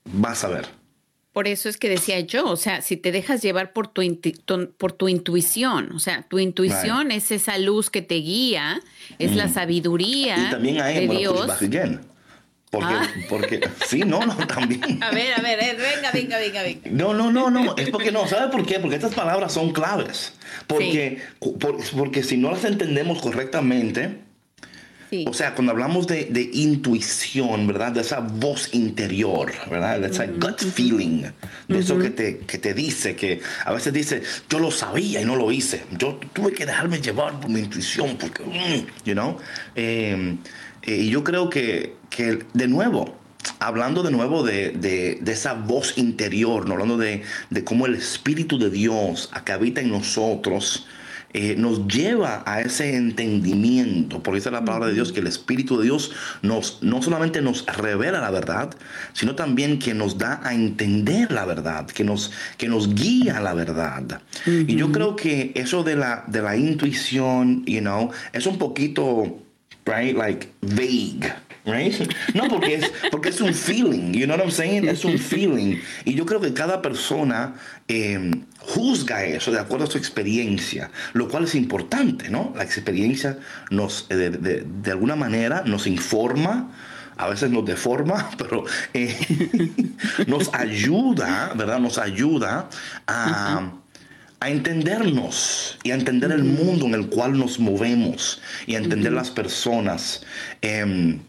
vas 0.05 0.43
a 0.43 0.47
ver. 0.47 0.67
Por 1.37 1.47
eso 1.47 1.69
es 1.69 1.77
que 1.77 1.87
decía 1.87 2.19
yo, 2.21 2.49
o 2.49 2.55
sea, 2.55 2.81
si 2.81 2.97
te 2.97 3.11
dejas 3.11 3.43
llevar 3.43 3.71
por 3.71 3.87
tu, 3.87 4.01
por 4.75 4.93
tu 4.93 5.07
intuición, 5.07 5.91
o 5.93 5.99
sea, 5.99 6.23
tu 6.23 6.39
intuición 6.39 7.11
es 7.11 7.29
esa 7.29 7.59
luz 7.59 7.91
que 7.91 8.01
te 8.01 8.15
guía, 8.15 8.81
es 9.19 9.35
la 9.35 9.45
mm. 9.45 9.53
sabiduría 9.53 10.35
y 10.35 10.49
también 10.49 10.81
hay, 10.81 11.05
de 11.05 11.15
Dios. 11.15 11.47
Porque, 12.71 12.87
ah. 12.91 13.07
porque, 13.29 13.69
sí, 13.85 13.99
no, 13.99 14.25
no, 14.25 14.35
también. 14.47 14.81
A 15.03 15.11
ver, 15.11 15.31
a 15.35 15.41
ver, 15.43 15.59
eh, 15.61 15.77
venga, 15.77 16.11
venga, 16.11 16.39
venga, 16.39 16.63
venga. 16.63 16.89
No, 16.89 17.13
no, 17.13 17.31
no, 17.31 17.51
no, 17.51 17.77
es 17.77 17.91
porque 17.91 18.11
no, 18.11 18.27
¿sabe 18.27 18.51
por 18.51 18.65
qué? 18.65 18.79
Porque 18.79 18.95
estas 18.95 19.13
palabras 19.13 19.53
son 19.53 19.73
claves. 19.73 20.33
Porque, 20.65 21.21
porque 21.95 22.23
si 22.23 22.37
no 22.37 22.49
las 22.49 22.65
entendemos 22.65 23.21
correctamente, 23.21 24.21
o 25.25 25.33
sea, 25.33 25.53
cuando 25.55 25.71
hablamos 25.71 26.05
de, 26.07 26.49
intuición, 26.53 27.67
¿verdad? 27.67 27.93
De 27.93 28.01
esa 28.01 28.19
voz 28.19 28.73
interior, 28.73 29.51
¿verdad? 29.69 29.99
De 29.99 30.07
ese 30.07 30.27
gut 30.27 30.59
feeling, 30.59 31.23
de 31.67 31.79
eso 31.79 31.97
que 31.97 32.09
te, 32.09 32.39
que 32.39 32.57
te 32.57 32.73
dice, 32.73 33.15
que 33.15 33.41
a 33.65 33.73
veces 33.73 33.93
dice, 33.93 34.21
yo 34.49 34.59
lo 34.59 34.71
sabía 34.71 35.21
y 35.21 35.25
no 35.25 35.35
lo 35.35 35.51
hice. 35.51 35.83
Yo 35.97 36.19
tuve 36.33 36.51
que 36.51 36.65
dejarme 36.65 36.99
llevar 36.99 37.39
por 37.39 37.49
mi 37.49 37.61
intuición, 37.61 38.17
porque, 38.17 38.43
mm", 38.43 39.05
you 39.05 39.13
know? 39.13 39.37
Em, 39.75 40.39
eh, 40.81 40.95
y 40.97 41.09
yo 41.09 41.23
creo 41.23 41.49
que, 41.49 41.95
que, 42.09 42.39
de 42.53 42.67
nuevo, 42.67 43.15
hablando 43.59 44.03
de 44.03 44.11
nuevo 44.11 44.43
de, 44.43 44.71
de, 44.71 45.19
de, 45.21 45.31
esa 45.31 45.53
voz 45.53 45.97
interior, 45.97 46.67
¿no? 46.67 46.73
hablando 46.73 46.97
de, 46.97 47.23
de 47.49 47.63
cómo 47.63 47.85
el 47.85 47.95
Espíritu 47.95 48.59
de 48.59 48.69
Dios 48.69 49.29
que 49.45 49.51
habita 49.51 49.81
en 49.81 49.89
nosotros, 49.89 50.85
eh, 51.39 51.53
nos 51.55 51.87
lleva 51.87 52.41
a 52.47 52.61
ese 52.61 52.95
entendimiento, 52.95 54.23
porque 54.23 54.39
dice 54.39 54.49
la 54.49 54.65
palabra 54.65 54.87
de 54.87 54.95
Dios 54.95 55.11
que 55.11 55.19
el 55.19 55.27
Espíritu 55.27 55.77
de 55.77 55.83
Dios 55.83 56.11
nos, 56.41 56.79
no 56.81 56.99
solamente 57.03 57.43
nos 57.43 57.63
revela 57.67 58.19
la 58.19 58.31
verdad, 58.31 58.71
sino 59.13 59.35
también 59.35 59.77
que 59.77 59.93
nos 59.93 60.17
da 60.17 60.41
a 60.43 60.55
entender 60.55 61.31
la 61.31 61.45
verdad, 61.45 61.85
que 61.85 62.03
nos, 62.03 62.31
que 62.57 62.67
nos 62.67 62.95
guía 62.95 63.37
a 63.37 63.41
la 63.41 63.53
verdad. 63.53 64.19
Y 64.47 64.77
yo 64.77 64.91
creo 64.91 65.15
que 65.15 65.51
eso 65.53 65.83
de 65.83 65.95
la, 65.95 66.23
de 66.25 66.41
la 66.41 66.57
intuición, 66.57 67.63
you 67.67 67.81
know, 67.81 68.09
es 68.33 68.47
un 68.47 68.57
poquito, 68.57 69.37
right, 69.85 70.17
like 70.17 70.49
vague. 70.61 71.31
Right? 71.65 72.09
No, 72.33 72.47
porque 72.47 72.75
es, 72.75 72.91
porque 73.11 73.27
es 73.27 73.41
un 73.41 73.53
feeling, 73.53 74.13
you 74.13 74.25
know 74.25 74.37
what 74.37 74.43
I'm 74.43 74.51
saying? 74.51 74.87
Es 74.87 75.03
un 75.03 75.19
feeling. 75.19 75.81
Y 76.05 76.15
yo 76.15 76.25
creo 76.25 76.39
que 76.39 76.53
cada 76.53 76.81
persona 76.81 77.55
eh, 77.89 78.31
juzga 78.67 79.23
eso 79.23 79.51
de 79.51 79.59
acuerdo 79.59 79.85
a 79.85 79.89
su 79.89 79.97
experiencia, 79.97 80.91
lo 81.13 81.29
cual 81.29 81.45
es 81.45 81.55
importante, 81.55 82.29
¿no? 82.29 82.53
La 82.55 82.63
experiencia 82.63 83.37
nos, 83.69 84.07
eh, 84.09 84.29
de, 84.29 84.91
alguna 84.91 85.15
manera, 85.15 85.63
nos 85.65 85.87
informa, 85.87 86.71
a 87.15 87.29
veces 87.29 87.49
nos 87.49 87.65
deforma, 87.65 88.29
pero 88.37 88.65
eh, 88.93 89.17
nos 90.27 90.53
ayuda, 90.53 91.53
¿verdad? 91.55 91.79
Nos 91.79 91.97
ayuda 91.97 92.67
a, 93.07 93.71
a, 94.41 94.49
entendernos 94.49 95.79
y 95.83 95.91
a 95.91 95.95
entender 95.95 96.33
el 96.33 96.43
mundo 96.43 96.87
en 96.87 96.93
el 96.93 97.07
cual 97.07 97.39
nos 97.39 97.59
movemos 97.59 98.41
y 98.65 98.75
a 98.75 98.79
entender 98.79 99.13
las 99.13 99.31
personas. 99.31 100.25
Em, 100.61 101.21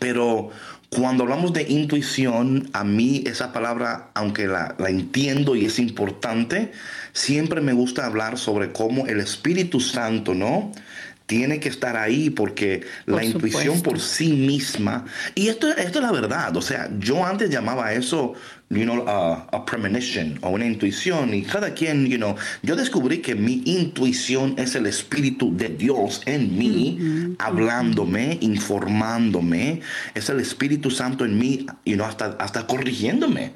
pero 0.00 0.50
cuando 0.94 1.24
hablamos 1.24 1.52
de 1.52 1.62
intuición, 1.62 2.68
a 2.72 2.84
mí 2.84 3.24
esa 3.26 3.52
palabra, 3.52 4.10
aunque 4.14 4.46
la, 4.46 4.74
la, 4.78 4.90
entiendo 4.90 5.56
y 5.56 5.66
es 5.66 5.78
importante, 5.78 6.72
siempre 7.12 7.60
me 7.60 7.72
gusta 7.72 8.06
hablar 8.06 8.38
sobre 8.38 8.72
cómo 8.72 9.06
el 9.06 9.20
Espíritu 9.20 9.80
Santo, 9.80 10.34
¿no? 10.34 10.72
Tiene 11.26 11.58
que 11.58 11.68
estar 11.68 11.96
ahí 11.96 12.30
porque 12.30 12.82
la 13.06 13.24
intuición 13.24 13.80
por 13.82 13.98
sí 13.98 14.32
misma, 14.32 15.06
y 15.34 15.48
esto, 15.48 15.68
esto 15.70 15.98
es 15.98 16.04
la 16.04 16.12
verdad, 16.12 16.56
o 16.56 16.62
sea, 16.62 16.90
yo 16.98 17.24
antes 17.24 17.50
llamaba 17.50 17.92
eso 17.94 18.34
you 18.70 18.84
know, 18.84 19.04
a, 19.06 19.64
premonition 19.64 20.38
o 20.42 20.50
una 20.50 20.66
intuición. 20.66 21.34
Y 21.34 21.42
cada 21.42 21.74
quien, 21.74 22.06
you 22.06 22.16
know, 22.16 22.36
yo 22.62 22.76
descubrí 22.76 23.18
que 23.18 23.34
mi 23.34 23.62
intuición 23.64 24.54
es 24.58 24.74
el 24.74 24.86
Espíritu 24.86 25.56
de 25.56 25.68
Dios 25.68 26.22
en 26.26 26.56
mí, 26.58 27.36
hablándome, 27.38 28.38
informándome, 28.40 29.80
es 30.14 30.28
el 30.28 30.40
Espíritu 30.40 30.90
Santo 30.90 31.24
en 31.24 31.38
mí, 31.38 31.66
y 31.84 31.94
no 31.94 32.04
hasta, 32.04 32.36
hasta 32.38 32.66
corrigiéndome, 32.66 33.52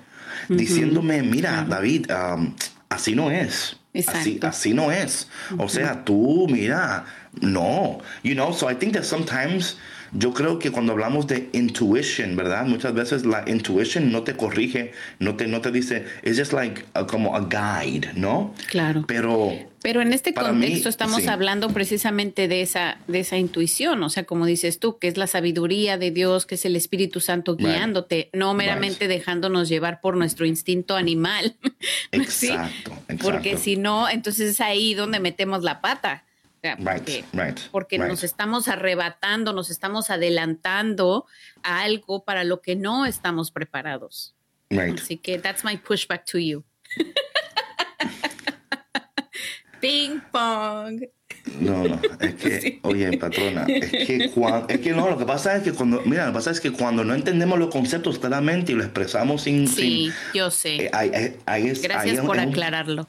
diciéndome, 0.48 1.22
mira, 1.22 1.66
David, 1.68 2.06
um, 2.10 2.54
así 2.88 3.14
no 3.14 3.30
es. 3.30 3.76
Así, 4.06 4.38
así 4.42 4.74
no 4.74 4.92
es. 4.92 5.28
O 5.56 5.68
sea, 5.68 6.04
tú, 6.04 6.46
mira, 6.48 7.04
no. 7.40 7.98
You 8.22 8.34
know, 8.34 8.52
so 8.52 8.70
I 8.70 8.74
think 8.74 8.92
that 8.94 9.04
sometimes 9.04 9.76
yo 10.12 10.32
creo 10.32 10.58
que 10.58 10.70
cuando 10.70 10.92
hablamos 10.92 11.26
de 11.26 11.48
intuition, 11.52 12.36
¿verdad? 12.36 12.66
Muchas 12.66 12.94
veces 12.94 13.26
la 13.26 13.44
intuition 13.46 14.10
no 14.10 14.22
te 14.22 14.34
corrige, 14.34 14.92
no 15.18 15.36
te, 15.36 15.46
no 15.46 15.60
te 15.60 15.70
dice, 15.70 16.04
es 16.22 16.38
just 16.38 16.52
like 16.52 16.84
como 17.08 17.36
a 17.36 17.46
guide, 17.48 18.12
¿no? 18.14 18.54
Claro. 18.68 19.04
Pero, 19.06 19.52
Pero 19.82 20.00
en 20.00 20.12
este 20.12 20.32
contexto 20.34 20.88
estamos 20.88 21.26
hablando 21.26 21.68
precisamente 21.70 22.48
de 22.48 22.62
esa, 22.62 22.98
de 23.06 23.20
esa 23.20 23.36
intuición, 23.36 24.02
o 24.02 24.08
sea, 24.08 24.24
como 24.24 24.46
dices 24.46 24.78
tú, 24.78 24.98
que 24.98 25.08
es 25.08 25.16
la 25.16 25.26
sabiduría 25.26 25.98
de 25.98 26.10
Dios, 26.10 26.46
que 26.46 26.54
es 26.54 26.64
el 26.64 26.76
Espíritu 26.76 27.20
Santo 27.20 27.56
guiándote, 27.56 28.30
no 28.32 28.54
meramente 28.54 29.08
dejándonos 29.08 29.68
llevar 29.68 30.00
por 30.00 30.16
nuestro 30.16 30.46
instinto 30.46 30.96
animal. 30.96 31.56
Exacto, 32.12 32.92
exacto. 33.08 33.18
Porque 33.22 33.56
si 33.56 33.76
no, 33.76 34.08
entonces 34.08 34.50
es 34.50 34.60
ahí 34.60 34.94
donde 34.94 35.20
metemos 35.20 35.62
la 35.62 35.80
pata 35.80 36.24
porque, 36.60 37.24
porque 37.70 37.98
nos 37.98 38.24
estamos 38.24 38.68
arrebatando, 38.68 39.52
nos 39.52 39.70
estamos 39.70 40.10
adelantando 40.10 41.26
a 41.62 41.82
algo 41.82 42.24
para 42.24 42.44
lo 42.44 42.60
que 42.60 42.76
no 42.76 43.06
estamos 43.06 43.50
preparados. 43.50 44.34
Así 44.70 45.16
que 45.16 45.38
that's 45.38 45.64
my 45.64 45.76
pushback 45.76 46.24
to 46.26 46.38
you. 46.38 46.64
Ping 49.80 50.20
pong. 50.32 51.04
No, 51.60 51.84
no, 51.84 52.00
es 52.20 52.34
que, 52.34 52.80
oye, 52.82 53.16
patrona, 53.16 53.64
es 53.68 53.90
que, 53.90 54.30
es 54.68 54.80
que 54.80 54.92
no, 54.92 55.08
lo 55.08 55.16
que 55.16 55.24
pasa 55.24 55.56
es 55.56 55.62
que 55.62 55.72
cuando, 55.72 56.02
mira, 56.04 56.26
lo 56.26 56.32
que 56.32 56.34
pasa 56.34 56.50
es 56.50 56.60
que 56.60 56.70
cuando 56.70 57.04
no 57.04 57.14
entendemos 57.14 57.58
los 57.58 57.70
conceptos 57.70 58.18
claramente 58.18 58.72
y 58.72 58.74
lo 58.74 58.84
expresamos 58.84 59.42
sin... 59.42 59.66
Sí, 59.66 60.12
yo 60.34 60.50
sé. 60.50 60.90
Eh, 60.92 61.38
Gracias 61.82 62.24
por 62.24 62.38
aclararlo. 62.38 63.08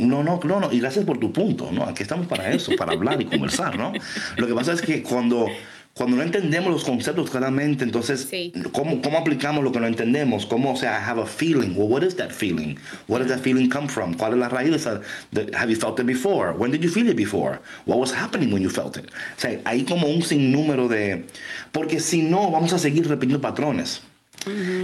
No, 0.00 0.22
no, 0.22 0.40
no, 0.42 0.60
no, 0.60 0.72
y 0.72 0.80
gracias 0.80 1.04
por 1.04 1.18
tu 1.18 1.32
punto, 1.32 1.70
¿no? 1.70 1.84
Aquí 1.84 2.02
estamos 2.02 2.26
para 2.26 2.50
eso, 2.52 2.72
para 2.76 2.92
hablar 2.92 3.20
y 3.20 3.26
conversar, 3.26 3.76
¿no? 3.78 3.92
Lo 4.36 4.46
que 4.46 4.54
pasa 4.54 4.72
es 4.72 4.80
que 4.80 5.02
cuando, 5.02 5.46
cuando 5.92 6.16
no 6.16 6.22
entendemos 6.22 6.72
los 6.72 6.84
conceptos 6.84 7.30
claramente, 7.30 7.84
entonces, 7.84 8.28
¿cómo, 8.72 9.02
¿cómo 9.02 9.18
aplicamos 9.18 9.62
lo 9.62 9.72
que 9.72 9.80
no 9.80 9.86
entendemos? 9.86 10.46
¿Cómo, 10.46 10.72
o 10.72 10.76
sea, 10.76 10.98
I 10.98 11.10
have 11.10 11.20
a 11.20 11.26
feeling? 11.26 11.74
Well, 11.76 11.88
what 11.88 12.02
is 12.02 12.16
that 12.16 12.30
feeling? 12.30 12.76
Where 13.08 13.22
does 13.22 13.34
that 13.34 13.42
feeling 13.42 13.68
come 13.68 13.88
from? 13.88 14.14
¿Cuál 14.14 14.32
es 14.32 14.38
la 14.38 14.48
raíz? 14.48 14.88
De, 15.32 15.50
have 15.54 15.70
you 15.70 15.76
felt 15.76 15.98
it 16.00 16.06
before? 16.06 16.52
When 16.52 16.70
did 16.70 16.82
you 16.82 16.88
feel 16.90 17.08
it 17.08 17.16
before? 17.16 17.60
What 17.84 17.98
was 17.98 18.12
happening 18.12 18.52
when 18.52 18.62
you 18.62 18.70
felt 18.70 18.96
it? 18.96 19.10
O 19.36 19.40
sea, 19.40 19.60
hay 19.64 19.84
como 19.84 20.06
un 20.06 20.22
sinnúmero 20.22 20.88
de... 20.88 21.26
Porque 21.72 22.00
si 22.00 22.22
no, 22.22 22.50
vamos 22.50 22.72
a 22.72 22.78
seguir 22.78 23.06
repitiendo 23.06 23.40
patrones. 23.40 24.00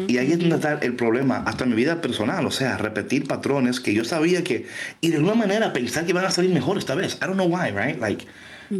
Y 0.08 0.18
ahí 0.18 0.32
es 0.32 0.38
donde 0.38 0.56
está 0.56 0.78
el 0.82 0.94
problema, 0.94 1.42
hasta 1.46 1.64
en 1.64 1.70
mi 1.70 1.76
vida 1.76 2.00
personal, 2.00 2.46
o 2.46 2.50
sea, 2.50 2.76
repetir 2.76 3.26
patrones 3.26 3.80
que 3.80 3.94
yo 3.94 4.04
sabía 4.04 4.44
que, 4.44 4.66
y 5.00 5.08
de 5.08 5.16
alguna 5.16 5.34
manera 5.34 5.72
pensar 5.72 6.04
que 6.04 6.12
van 6.12 6.24
a 6.24 6.30
salir 6.30 6.50
mejor 6.50 6.78
esta 6.78 6.94
vez. 6.94 7.16
I 7.16 7.26
don't 7.26 7.34
know 7.34 7.46
why, 7.46 7.70
right? 7.70 7.98
Like, 7.98 8.26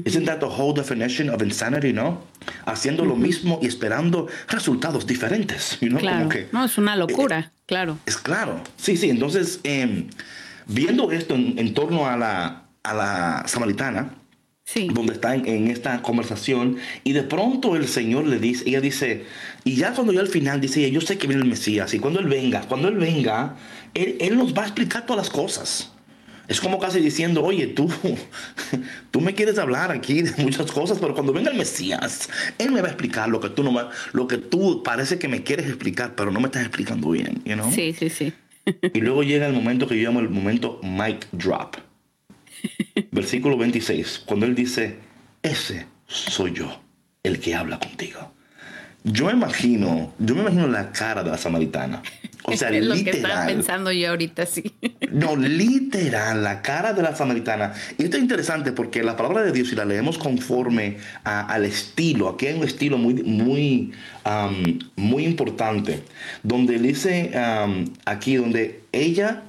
isn't 0.05 0.27
that 0.27 0.41
the 0.41 0.47
whole 0.47 0.75
definition 0.75 1.31
of 1.31 1.43
insanity, 1.43 1.93
no? 1.93 2.23
Haciendo 2.67 3.05
lo 3.05 3.17
mismo 3.17 3.59
y 3.63 3.67
esperando 3.67 4.29
resultados 4.49 5.07
diferentes, 5.07 5.79
you 5.81 5.89
know? 5.89 5.99
Claro. 5.99 6.29
no, 6.53 6.65
es 6.65 6.79
una 6.79 6.97
locura, 6.97 7.39
eh, 7.39 7.51
claro. 7.67 7.99
Es 8.07 8.17
claro, 8.17 8.61
sí, 8.77 8.97
sí. 8.97 9.11
Entonces, 9.11 9.61
em, 9.63 10.09
viendo 10.67 11.11
esto 11.11 11.35
en, 11.35 11.75
torno 11.75 12.07
a 12.07 12.17
la, 12.17 12.65
a 12.83 12.95
la 12.95 13.45
samaritana, 13.47 14.11
donde 14.75 15.13
está 15.13 15.35
en, 15.35 15.69
esta 15.69 16.03
conversación 16.03 16.77
y 17.05 17.13
de 17.13 17.23
pronto 17.23 17.77
el 17.77 17.87
Señor 17.87 18.27
le 18.27 18.39
dice, 18.39 18.65
ella 18.67 18.81
dice, 18.81 19.25
y 19.65 19.77
ya 19.77 19.95
cuando 19.95 20.13
yo 20.13 20.21
al 20.21 20.29
final 20.29 20.61
dice, 20.61 20.91
yo 20.91 21.01
sé 21.01 21.19
que 21.19 21.27
viene 21.27 21.43
el 21.43 21.49
Mesías 21.49 21.95
y 21.95 21.99
cuando 21.99 22.19
Él 22.19 22.27
venga, 22.27 22.63
cuando 22.63 22.89
Él 22.89 22.97
venga, 22.97 23.57
Él, 23.95 24.17
él 24.21 24.37
nos 24.37 24.55
va 24.55 24.63
a 24.63 24.67
explicar 24.67 25.07
todas 25.07 25.25
las 25.25 25.31
cosas. 25.31 25.93
Es 26.49 26.61
como 26.61 26.79
casi 26.79 27.01
diciendo, 27.01 27.43
oye, 27.43 27.69
tú, 27.69 27.89
tú 29.11 29.21
me 29.21 29.35
quieres 29.35 29.59
hablar 29.59 29.91
aquí 29.91 30.23
de 30.23 30.43
muchas 30.43 30.71
cosas, 30.71 30.99
pero 31.01 31.15
cuando 31.15 31.33
venga 31.33 31.51
el 31.51 31.57
Mesías, 31.57 32.29
Él 32.59 32.71
me 32.73 32.81
va 32.81 32.89
a 32.89 32.91
explicar 32.91 33.29
lo 33.29 33.41
que 33.41 33.49
tú, 33.49 33.63
no 33.63 33.89
lo 34.13 34.27
que 34.27 34.39
tú 34.39 34.83
parece 34.83 35.19
que 35.19 35.29
me 35.29 35.43
quieres 35.43 35.67
explicar, 35.67 36.15
pero 36.17 36.31
no 36.31 36.41
me 36.41 36.47
estás 36.47 36.63
explicando 36.63 37.11
bien, 37.11 37.41
you 37.45 37.55
know? 37.55 37.71
Sí, 37.73 37.95
sí, 37.99 38.11
sí. 38.11 38.33
y 38.93 39.01
luego 39.01 39.23
llega 39.23 39.47
el 39.47 39.53
momento 39.53 39.87
que 39.87 39.97
yo 39.97 40.09
llamo 40.09 40.21
el 40.21 40.29
momento 40.29 40.81
mic 40.83 41.27
drop 41.31 41.77
versículo 43.11 43.57
26, 43.57 44.25
cuando 44.27 44.47
él 44.47 44.55
dice, 44.55 44.97
ese 45.43 45.87
soy 46.07 46.53
yo, 46.53 46.81
el 47.23 47.41
que 47.41 47.55
habla 47.55 47.79
contigo. 47.79 48.33
Yo 49.09 49.31
imagino, 49.31 50.13
yo 50.19 50.35
me 50.35 50.41
imagino 50.41 50.67
la 50.67 50.91
cara 50.91 51.23
de 51.23 51.31
la 51.31 51.39
samaritana. 51.39 52.03
O 52.43 52.57
sea, 52.57 52.71
es 52.73 52.85
lo 52.85 52.95
que 52.97 53.11
estaba 53.11 53.47
pensando 53.47 53.93
yo 53.93 54.11
ahorita, 54.11 54.47
sí. 54.47 54.73
No, 55.13 55.37
literal, 55.37 56.43
la 56.43 56.61
cara 56.61 56.93
de 56.93 57.03
la 57.03 57.15
samaritana. 57.15 57.73
Y 57.97 58.05
esto 58.05 58.17
es 58.17 58.23
interesante 58.25 58.73
porque 58.73 59.05
la 59.05 59.17
palabra 59.17 59.43
de 59.45 59.53
Dios, 59.53 59.69
si 59.69 59.77
la 59.77 59.85
leemos 59.85 60.19
conforme 60.19 60.99
al 61.23 61.65
estilo, 61.65 62.29
aquí 62.29 62.49
hay 62.49 62.59
un 62.59 62.65
estilo 62.65 62.99
muy, 62.99 63.15
muy, 63.15 63.93
muy 64.97 65.25
importante, 65.25 66.03
donde 66.43 66.79
dice 66.79 67.31
aquí, 68.05 68.35
donde 68.35 68.81
ella 68.93 69.45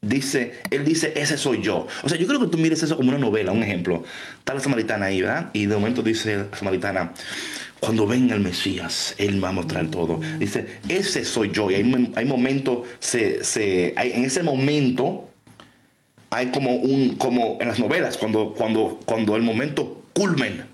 Dice, 0.00 0.54
él 0.70 0.84
dice, 0.84 1.12
ese 1.16 1.36
soy 1.36 1.60
yo. 1.60 1.88
O 2.04 2.08
sea, 2.08 2.16
yo 2.16 2.26
creo 2.28 2.38
que 2.38 2.46
tú 2.46 2.56
mires 2.56 2.82
eso 2.82 2.96
como 2.96 3.08
una 3.08 3.18
novela, 3.18 3.50
un 3.50 3.64
ejemplo. 3.64 4.04
Está 4.38 4.54
la 4.54 4.60
samaritana 4.60 5.06
ahí, 5.06 5.22
¿verdad? 5.22 5.50
Y 5.52 5.66
de 5.66 5.74
momento 5.74 6.02
dice 6.02 6.46
la 6.50 6.56
samaritana, 6.56 7.12
cuando 7.80 8.06
venga 8.06 8.36
el 8.36 8.40
Mesías, 8.40 9.16
Él 9.18 9.42
va 9.42 9.48
a 9.48 9.52
mostrar 9.52 9.88
todo. 9.88 10.20
Dice, 10.38 10.78
ese 10.88 11.24
soy 11.24 11.50
yo. 11.50 11.70
Y 11.70 11.74
hay, 11.74 12.12
hay 12.14 12.24
momentos, 12.24 12.86
se, 13.00 13.42
se, 13.42 13.92
hay, 13.96 14.12
en 14.12 14.24
ese 14.24 14.44
momento, 14.44 15.28
hay 16.30 16.46
como 16.48 16.76
un, 16.76 17.16
como 17.16 17.58
en 17.60 17.66
las 17.66 17.80
novelas, 17.80 18.16
cuando, 18.16 18.54
cuando, 18.54 19.00
cuando 19.04 19.34
el 19.34 19.42
momento 19.42 20.04
culmen, 20.12 20.64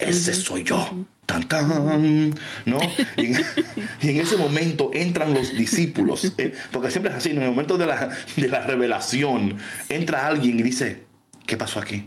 ese 0.00 0.34
soy 0.34 0.64
yo 0.64 1.06
tan, 1.30 1.46
tan, 1.46 2.34
¿no? 2.66 2.78
Y 3.16 4.08
en, 4.08 4.16
ese 4.20 4.36
momento 4.36 4.90
entran 4.92 5.32
los 5.32 5.56
discípulos, 5.56 6.32
¿eh? 6.38 6.52
porque 6.72 6.90
siempre 6.90 7.12
es 7.12 7.18
así, 7.18 7.30
en 7.30 7.42
el 7.42 7.50
momento 7.50 7.78
de 7.78 7.86
la, 7.86 8.10
de 8.36 8.48
la 8.48 8.60
revelación, 8.62 9.56
entra 9.88 10.26
alguien 10.26 10.58
y 10.58 10.62
dice, 10.62 11.04
¿qué 11.46 11.56
pasó 11.56 11.78
aquí? 11.78 12.04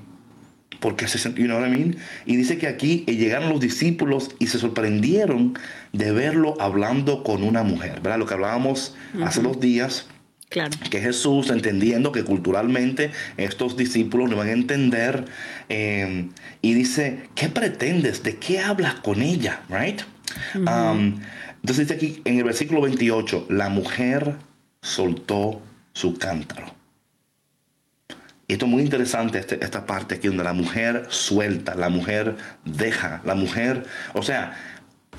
Porque 0.79 1.07
se 1.07 1.17
you 1.35 1.45
know 1.45 1.59
what 1.59 1.67
I 1.67 1.71
mean? 1.71 1.95
Y 2.25 2.35
dice 2.35 2.57
que 2.57 2.67
aquí 2.67 3.05
eh, 3.07 3.15
llegaron 3.15 3.49
los 3.49 3.61
discípulos 3.61 4.31
y 4.39 4.47
se 4.47 4.59
sorprendieron 4.59 5.57
de 5.93 6.11
verlo 6.11 6.55
hablando 6.59 7.23
con 7.23 7.43
una 7.43 7.63
mujer, 7.63 8.01
¿verdad? 8.01 8.19
Lo 8.19 8.25
que 8.25 8.33
hablábamos 8.33 8.93
hace 9.23 9.41
dos 9.41 9.61
días, 9.61 10.07
que 10.89 11.01
Jesús, 11.01 11.49
entendiendo 11.49 12.11
que 12.11 12.23
culturalmente 12.23 13.11
estos 13.37 13.75
discípulos 13.75 14.29
no 14.29 14.37
van 14.37 14.49
a 14.49 14.51
entender, 14.51 15.25
eh, 15.69 16.29
y 16.61 16.73
dice, 16.73 17.29
¿qué 17.35 17.49
pretendes? 17.49 18.23
¿De 18.23 18.37
qué 18.37 18.59
hablas 18.59 18.95
con 18.95 19.21
ella? 19.21 19.61
Right? 19.69 20.01
Um, 20.55 21.19
entonces 21.61 21.87
dice 21.87 21.93
aquí 21.93 22.21
en 22.25 22.37
el 22.37 22.43
versículo 22.43 22.81
28, 22.81 23.47
la 23.49 23.69
mujer 23.69 24.35
soltó 24.81 25.61
su 25.93 26.17
cántaro. 26.17 26.73
Y 28.47 28.53
esto 28.53 28.65
es 28.65 28.71
muy 28.71 28.83
interesante, 28.83 29.39
este, 29.39 29.63
esta 29.63 29.85
parte 29.85 30.15
aquí 30.15 30.27
donde 30.27 30.43
la 30.43 30.53
mujer 30.53 31.07
suelta, 31.09 31.75
la 31.75 31.89
mujer 31.89 32.35
deja, 32.65 33.21
la 33.23 33.35
mujer, 33.35 33.85
o 34.13 34.21
sea, 34.21 34.57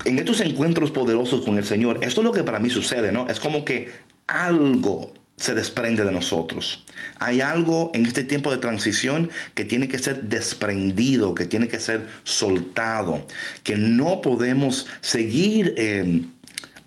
en 0.03 0.19
estos 0.19 0.41
encuentros 0.41 0.91
poderosos 0.91 1.43
con 1.43 1.57
el 1.57 1.65
Señor, 1.65 1.99
esto 2.01 2.21
es 2.21 2.25
lo 2.25 2.31
que 2.31 2.43
para 2.43 2.59
mí 2.59 2.69
sucede, 2.69 3.11
¿no? 3.11 3.27
Es 3.27 3.39
como 3.39 3.65
que 3.65 3.91
algo 4.27 5.13
se 5.37 5.53
desprende 5.53 6.05
de 6.05 6.11
nosotros. 6.11 6.83
Hay 7.19 7.41
algo 7.41 7.91
en 7.93 8.05
este 8.05 8.23
tiempo 8.23 8.51
de 8.51 8.57
transición 8.57 9.29
que 9.53 9.65
tiene 9.65 9.87
que 9.87 9.99
ser 9.99 10.23
desprendido, 10.23 11.35
que 11.35 11.45
tiene 11.45 11.67
que 11.67 11.79
ser 11.79 12.07
soltado, 12.23 13.25
que 13.63 13.75
no 13.75 14.21
podemos 14.21 14.87
seguir 15.01 15.73
em, 15.77 16.31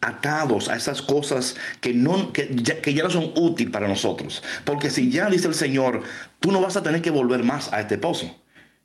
atados 0.01 0.69
a 0.69 0.77
esas 0.77 1.03
cosas 1.03 1.57
que, 1.81 1.93
no, 1.93 2.33
que, 2.33 2.49
ya, 2.55 3.03
no 3.03 3.11
son 3.11 3.33
útiles 3.37 3.73
para 3.73 3.87
nosotros. 3.87 4.43
Porque 4.65 4.91
si 4.91 5.11
ya 5.11 5.29
dice 5.29 5.49
el 5.49 5.55
Señor, 5.55 6.03
tú 6.41 6.51
no 6.51 6.61
vas 6.61 6.77
a 6.77 6.83
tener 6.83 7.03
que 7.03 7.11
volver 7.11 7.43
más 7.45 7.73
a 7.73 7.81
este 7.81 7.99
pozo. 7.99 8.35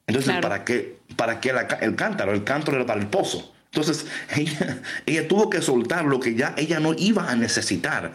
Entonces, 0.08 0.36
¿para 0.42 0.66
qué, 0.66 0.98
para 1.16 1.40
qué 1.40 1.54
el 1.80 1.96
cántaro? 1.96 2.34
El 2.34 2.44
cántaro 2.44 2.78
era 2.78 2.86
para 2.86 3.00
el 3.00 3.08
pozo. 3.08 3.54
Entonces, 3.72 4.06
ella, 4.36 4.82
ella 5.06 5.28
tuvo 5.28 5.50
que 5.50 5.62
soltar 5.62 6.04
lo 6.04 6.20
que 6.20 6.36
ya 6.36 6.54
ella 6.58 6.82
no 6.82 6.94
iba 6.94 7.30
a 7.30 7.36
necesitar. 7.38 8.12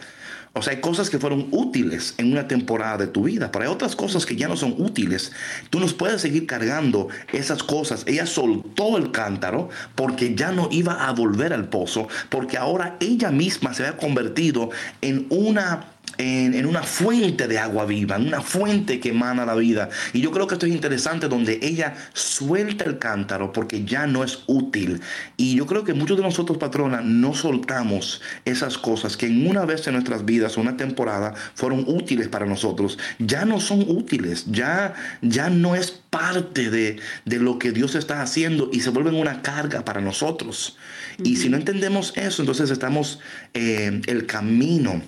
O 0.53 0.61
sea, 0.61 0.73
hay 0.73 0.81
cosas 0.81 1.09
que 1.09 1.19
fueron 1.19 1.47
útiles 1.51 2.15
en 2.17 2.31
una 2.31 2.47
temporada 2.47 2.97
de 2.97 3.07
tu 3.07 3.23
vida, 3.23 3.51
pero 3.51 3.65
hay 3.65 3.71
otras 3.71 3.95
cosas 3.95 4.25
que 4.25 4.35
ya 4.35 4.47
no 4.47 4.57
son 4.57 4.75
útiles. 4.77 5.31
Tú 5.69 5.79
nos 5.79 5.93
puedes 5.93 6.21
seguir 6.21 6.47
cargando 6.47 7.07
esas 7.31 7.61
cosas. 7.61 8.03
Ella 8.07 8.25
soltó 8.25 8.97
el 8.97 9.11
cántaro 9.11 9.69
porque 9.95 10.35
ya 10.35 10.51
no 10.51 10.67
iba 10.71 11.07
a 11.07 11.13
volver 11.13 11.53
al 11.53 11.69
pozo, 11.69 12.07
porque 12.29 12.57
ahora 12.57 12.97
ella 12.99 13.29
misma 13.31 13.73
se 13.73 13.85
había 13.85 13.97
convertido 13.97 14.69
en 15.01 15.27
una 15.29 15.85
en, 16.19 16.65
una 16.65 16.83
fuente 16.83 17.47
de 17.47 17.57
agua 17.57 17.85
viva, 17.85 18.17
en 18.17 18.27
una 18.27 18.41
fuente 18.41 18.99
que 18.99 19.09
emana 19.09 19.45
la 19.45 19.55
vida. 19.55 19.89
Y 20.13 20.19
yo 20.19 20.31
creo 20.31 20.47
que 20.47 20.55
esto 20.55 20.65
es 20.65 20.73
interesante 20.73 21.29
donde 21.29 21.59
ella 21.61 21.95
suelta 22.13 22.83
el 22.83 22.99
cántaro 22.99 23.53
porque 23.53 23.85
ya 23.85 24.05
no 24.05 24.23
es 24.23 24.43
útil. 24.45 25.01
Y 25.37 25.55
yo 25.55 25.65
creo 25.65 25.85
que 25.85 25.93
muchos 25.93 26.17
de 26.17 26.23
nosotros, 26.23 26.57
patrona, 26.57 27.01
no 27.01 27.33
soltamos 27.33 28.21
esas 28.43 28.77
cosas 28.77 29.15
que 29.15 29.27
en 29.27 29.47
una 29.47 29.65
vez 29.65 29.87
en 29.87 29.93
nuestras 29.93 30.25
vidas, 30.25 30.57
una 30.57 30.75
temporada, 30.75 31.33
fueron 31.55 31.85
útiles 31.87 32.27
para 32.27 32.45
nosotros. 32.45 32.99
Ya 33.17 33.45
no 33.45 33.61
son 33.61 33.85
útiles, 33.87 34.45
ya, 34.47 34.93
ya 35.21 35.49
no 35.49 35.75
es 35.75 35.91
parte 36.09 36.69
de, 36.69 36.99
lo 37.25 37.57
que 37.59 37.71
Dios 37.71 37.95
está 37.95 38.21
haciendo 38.21 38.69
y 38.73 38.81
se 38.81 38.89
vuelven 38.89 39.15
una 39.15 39.41
carga 39.41 39.85
para 39.85 40.01
nosotros. 40.01 40.77
Y 41.23 41.37
si 41.37 41.47
no 41.47 41.55
entendemos 41.55 42.11
eso, 42.17 42.41
entonces 42.41 42.71
estamos 42.71 43.19
en 43.53 43.95
eh, 43.95 44.01
el 44.07 44.25
camino 44.25 45.01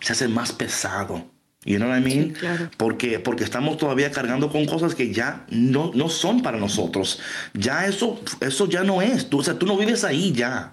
se 0.00 0.12
hace 0.12 0.28
más 0.28 0.52
pesado. 0.52 1.30
You 1.64 1.76
know 1.78 1.88
what 1.88 1.98
I 1.98 2.00
mean? 2.00 2.34
porque, 2.76 3.20
porque 3.20 3.44
estamos 3.44 3.76
todavía 3.76 4.10
cargando 4.10 4.50
con 4.50 4.66
cosas 4.66 4.96
que 4.96 5.12
ya 5.12 5.46
no, 5.48 5.92
no 5.94 6.08
son 6.08 6.42
para 6.42 6.58
nosotros. 6.58 7.20
Ya 7.54 7.86
eso, 7.86 8.20
eso 8.40 8.68
ya 8.68 8.82
no 8.82 9.00
es. 9.00 9.30
Tú, 9.30 9.38
o 9.38 9.44
sea, 9.44 9.58
tú 9.58 9.66
no 9.66 9.76
vives 9.76 10.02
ahí 10.02 10.32
ya. 10.32 10.72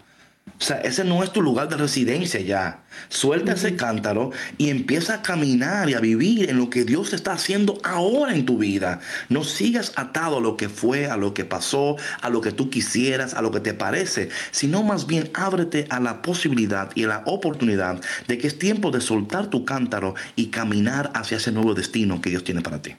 O 0.59 0.63
sea, 0.63 0.77
ese 0.81 1.05
no 1.05 1.23
es 1.23 1.31
tu 1.31 1.41
lugar 1.41 1.69
de 1.69 1.77
residencia 1.77 2.41
ya. 2.41 2.83
Suelta 3.07 3.53
ese 3.53 3.77
cántaro 3.77 4.31
y 4.57 4.69
empieza 4.69 5.15
a 5.15 5.21
caminar 5.21 5.89
y 5.89 5.93
a 5.93 6.01
vivir 6.01 6.49
en 6.49 6.57
lo 6.57 6.69
que 6.69 6.83
Dios 6.83 7.13
está 7.13 7.31
haciendo 7.31 7.79
ahora 7.81 8.35
en 8.35 8.45
tu 8.45 8.57
vida. 8.57 8.99
No 9.29 9.45
sigas 9.45 9.93
atado 9.95 10.39
a 10.39 10.41
lo 10.41 10.57
que 10.57 10.67
fue, 10.67 11.05
a 11.05 11.15
lo 11.15 11.33
que 11.33 11.45
pasó, 11.45 11.95
a 12.21 12.29
lo 12.29 12.41
que 12.41 12.51
tú 12.51 12.69
quisieras, 12.69 13.35
a 13.35 13.41
lo 13.41 13.51
que 13.51 13.61
te 13.61 13.73
parece, 13.73 14.29
sino 14.51 14.83
más 14.83 15.07
bien 15.07 15.31
ábrete 15.33 15.87
a 15.89 16.01
la 16.01 16.21
posibilidad 16.21 16.91
y 16.93 17.05
a 17.05 17.07
la 17.07 17.23
oportunidad 17.25 18.01
de 18.27 18.37
que 18.37 18.47
es 18.47 18.59
tiempo 18.59 18.91
de 18.91 18.99
soltar 18.99 19.47
tu 19.47 19.63
cántaro 19.63 20.15
y 20.35 20.47
caminar 20.47 21.09
hacia 21.15 21.37
ese 21.37 21.53
nuevo 21.53 21.73
destino 21.73 22.19
que 22.19 22.31
Dios 22.31 22.43
tiene 22.43 22.61
para 22.61 22.81
ti. 22.81 22.95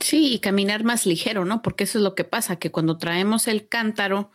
Sí, 0.00 0.34
y 0.34 0.38
caminar 0.38 0.84
más 0.84 1.06
ligero, 1.06 1.46
¿no? 1.46 1.62
Porque 1.62 1.84
eso 1.84 1.98
es 1.98 2.04
lo 2.04 2.14
que 2.14 2.24
pasa, 2.24 2.56
que 2.56 2.70
cuando 2.70 2.98
traemos 2.98 3.48
el 3.48 3.68
cántaro, 3.68 4.30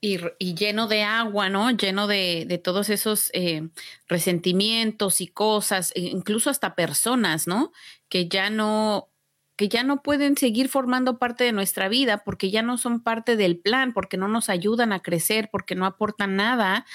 y, 0.00 0.54
lleno 0.54 0.86
de 0.88 1.02
agua, 1.02 1.48
¿no? 1.48 1.70
Lleno 1.70 2.06
de, 2.06 2.60
todos 2.62 2.90
esos 2.90 3.30
eh, 3.32 3.68
resentimientos 4.08 5.20
y 5.20 5.26
cosas, 5.28 5.92
e 5.94 6.00
incluso 6.02 6.50
hasta 6.50 6.74
personas, 6.74 7.46
¿no? 7.46 7.72
Que 8.08 8.28
ya 8.28 8.50
no, 8.50 9.10
que 9.56 9.68
ya 9.68 9.82
no 9.82 10.02
pueden 10.02 10.36
seguir 10.36 10.68
formando 10.68 11.18
parte 11.18 11.44
de 11.44 11.52
nuestra 11.52 11.88
vida 11.88 12.22
porque 12.24 12.50
ya 12.50 12.62
no 12.62 12.78
son 12.78 13.02
parte 13.02 13.36
del 13.36 13.58
plan, 13.58 13.92
porque 13.92 14.18
no 14.18 14.28
nos 14.28 14.50
ayudan 14.50 14.92
a 14.92 15.00
crecer, 15.00 15.48
porque 15.50 15.74
no 15.74 15.86
aportan 15.86 16.36
nada 16.36 16.86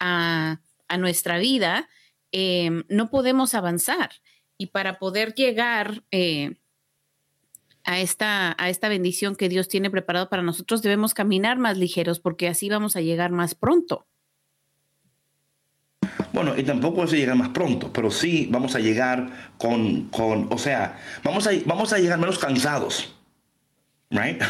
a, 0.00 0.60
nuestra 0.98 1.38
vida, 1.38 1.88
em, 2.32 2.84
no 2.88 3.10
podemos 3.10 3.54
avanzar. 3.54 4.10
Y 4.56 4.68
para 4.68 4.98
poder 4.98 5.34
llegar 5.34 6.02
eh, 6.10 6.56
a 7.84 8.00
esta, 8.00 8.54
a 8.58 8.68
esta 8.68 8.88
bendición 8.88 9.36
que 9.36 9.48
Dios 9.48 9.68
tiene 9.68 9.90
preparado 9.90 10.28
para 10.28 10.42
nosotros, 10.42 10.82
debemos 10.82 11.14
caminar 11.14 11.58
más 11.58 11.78
ligeros 11.78 12.20
porque 12.20 12.48
así 12.48 12.68
vamos 12.68 12.96
a 12.96 13.00
llegar 13.00 13.32
más 13.32 13.54
pronto. 13.54 14.06
Bueno, 16.32 16.54
y 16.56 16.62
tampoco 16.62 16.98
vamos 16.98 17.12
a 17.12 17.16
llegar 17.16 17.36
más 17.36 17.48
pronto, 17.48 17.92
pero 17.92 18.10
sí 18.10 18.48
vamos 18.50 18.74
a 18.74 18.78
llegar 18.78 19.52
con, 19.58 20.04
con 20.08 20.46
o 20.50 20.58
sea, 20.58 20.98
vamos 21.24 21.46
a, 21.46 21.50
vamos 21.64 21.92
a 21.92 21.98
llegar 21.98 22.18
menos 22.18 22.38
cansados. 22.38 23.14
Right? 24.10 24.40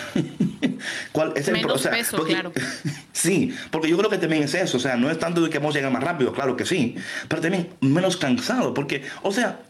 ¿Cuál 1.13 1.33
es 1.35 1.49
el 1.49 1.55
menos 1.55 1.87
peso, 1.87 2.23
claro. 2.25 2.53
Sí, 3.13 3.53
porque 3.73 3.89
yo 3.89 3.99
creo 3.99 4.09
que 4.09 4.19
también 4.19 4.45
es 4.45 4.55
eso. 4.55 4.77
O 4.77 4.81
sea, 4.81 4.97
no 4.97 5.11
es 5.11 5.19
tanto 5.19 5.41
de 5.41 5.51
que 5.51 5.59
vamos 5.59 5.75
a 5.75 5.79
llegar 5.79 5.93
más 5.93 6.03
rápido, 6.03 6.33
claro 6.33 6.57
que 6.57 6.65
sí, 6.65 6.95
pero 7.27 7.43
también 7.43 7.71
menos 7.81 8.17
cansado. 8.17 8.73
Porque, 8.75 9.03
o 9.23 9.33
sea, 9.33 9.63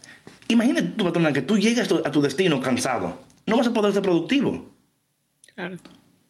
imagínate 0.47 0.89
tu 0.89 1.05
patrona 1.05 1.33
que 1.33 1.41
tú 1.41 1.57
llegas 1.57 1.91
a 1.91 2.11
tu 2.11 2.21
destino 2.21 2.61
cansado 2.61 3.28
no 3.49 3.57
vas 3.57 3.67
a 3.67 3.73
poder 3.73 3.93
ser 3.93 4.01
productivo. 4.01 4.69
Claro. 5.55 5.77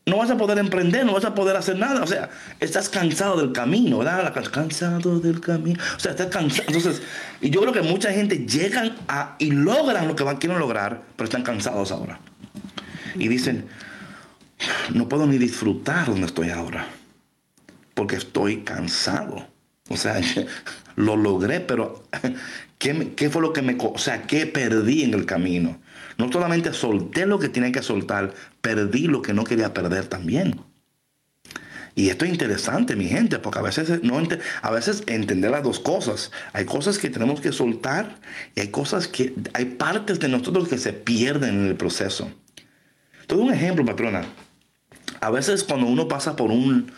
No 0.06 0.18
vas 0.18 0.32
a 0.32 0.38
poder 0.38 0.58
emprender, 0.58 1.06
no 1.06 1.14
vas 1.14 1.26
a 1.26 1.36
poder 1.36 1.56
hacer 1.56 1.78
nada. 1.78 2.02
O 2.02 2.08
sea, 2.08 2.30
estás 2.60 2.90
cansado 2.90 3.38
del 3.40 3.52
camino, 3.52 4.00
¿verdad? 4.00 4.34
Cansado 4.52 5.20
del 5.20 5.40
camino. 5.40 5.80
O 5.96 6.00
sea, 6.00 6.12
estás 6.12 6.28
cansado. 6.28 6.64
Entonces, 6.68 7.04
y 7.42 7.52
yo 7.52 7.62
creo 7.62 7.74
que 7.74 7.84
mucha 7.84 8.12
gente 8.12 8.48
llegan 8.48 8.96
a 9.08 9.36
y 9.38 9.52
logran 9.52 10.08
lo 10.08 10.16
que 10.16 10.24
van, 10.24 10.38
quieren 10.38 10.58
lograr, 10.58 11.04
pero 11.16 11.26
están 11.26 11.44
cansados 11.44 11.92
ahora. 11.92 12.20
Y 13.16 13.28
dicen, 13.28 13.68
no 14.94 15.08
puedo 15.08 15.28
ni 15.28 15.38
disfrutar 15.38 16.08
donde 16.08 16.26
estoy 16.26 16.50
ahora, 16.50 16.88
porque 17.94 18.16
estoy 18.16 18.64
cansado. 18.64 19.46
O 19.90 19.98
sea, 19.98 20.20
lo 20.96 21.18
logré, 21.18 21.60
pero 21.60 22.04
¿qué, 22.80 23.14
¿qué, 23.16 23.30
fue 23.30 23.44
lo 23.44 23.54
que 23.54 23.62
me... 23.62 23.78
O 23.80 24.00
sea, 24.00 24.24
¿qué 24.24 24.48
perdí 24.48 25.04
en 25.04 25.14
el 25.14 25.28
camino? 25.28 25.80
No 26.20 26.30
solamente 26.32 26.74
solté 26.74 27.26
lo 27.26 27.40
que 27.40 27.48
tenía 27.48 27.72
que 27.72 27.82
soltar, 27.82 28.34
perdí 28.60 29.08
lo 29.08 29.22
que 29.22 29.34
no 29.34 29.46
quería 29.46 29.74
perder 29.74 30.06
también. 30.06 30.60
Y 31.96 32.10
esto 32.10 32.26
es 32.26 32.32
interesante, 32.32 32.98
mi 32.98 33.08
gente, 33.08 33.40
porque 33.40 33.60
a 33.60 33.62
veces, 33.62 34.04
no 34.04 34.22
a 34.62 34.72
veces 34.72 35.04
entender 35.08 35.50
las 35.50 35.64
dos 35.64 35.80
cosas. 35.80 36.32
Hay 36.52 36.66
cosas 36.66 36.98
que 36.98 37.10
tenemos 37.10 37.40
que 37.40 37.54
soltar 37.54 38.18
y 38.54 38.60
hay 38.60 38.68
cosas 38.68 39.08
que, 39.08 39.34
hay 39.54 39.66
partes 39.66 40.20
de 40.20 40.28
nosotros 40.28 40.68
que 40.68 40.78
se 40.78 40.92
pierden 40.92 41.62
en 41.62 41.68
el 41.68 41.76
proceso. 41.76 42.30
Todo 43.26 43.42
un 43.42 43.54
ejemplo, 43.54 43.86
patrona. 43.86 44.26
A 45.22 45.32
veces 45.32 45.64
cuando 45.64 45.88
uno 45.88 46.10
pasa 46.10 46.36
por 46.36 46.52
un, 46.52 46.92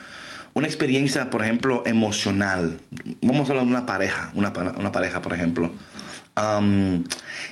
una 0.56 0.66
experiencia, 0.66 1.30
por 1.30 1.44
ejemplo, 1.44 1.84
emocional, 1.86 2.80
vamos 3.22 3.48
a 3.48 3.52
hablar 3.52 3.66
de 3.66 3.72
una 3.72 3.86
pareja, 3.86 4.32
una, 4.34 4.52
pareja, 4.92 5.22
por 5.22 5.34
ejemplo, 5.34 5.72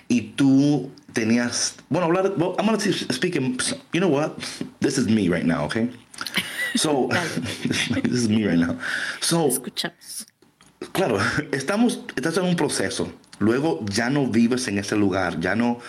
y 0.08 0.22
tú 0.22 0.92
tenías, 1.14 1.76
bueno, 1.90 2.08
hablar, 2.08 2.34
well, 2.38 2.56
I'm 2.60 2.66
going 2.66 2.80
to 2.80 2.94
speak 3.14 3.36
in, 3.36 3.58
you 3.94 4.00
know 4.00 4.08
what? 4.08 4.38
This 4.80 4.98
is 4.98 5.08
me 5.08 5.30
right 5.30 5.46
now, 5.46 5.66
okay? 5.66 5.90
So, 6.76 7.08
this 8.04 8.24
is 8.24 8.30
me 8.30 8.46
right 8.46 8.58
now. 8.58 8.78
So, 9.22 9.48
Escuchamos. 9.48 10.26
Claro, 10.94 11.20
estamos, 11.52 12.00
estás 12.16 12.38
en 12.38 12.46
un 12.46 12.56
proceso. 12.56 13.12
Luego 13.40 13.86
ya 13.86 14.10
no 14.10 14.28
vives 14.28 14.68
en 14.68 14.78
ese 14.78 14.96
lugar, 14.96 15.40
ya 15.40 15.56
no, 15.56 15.80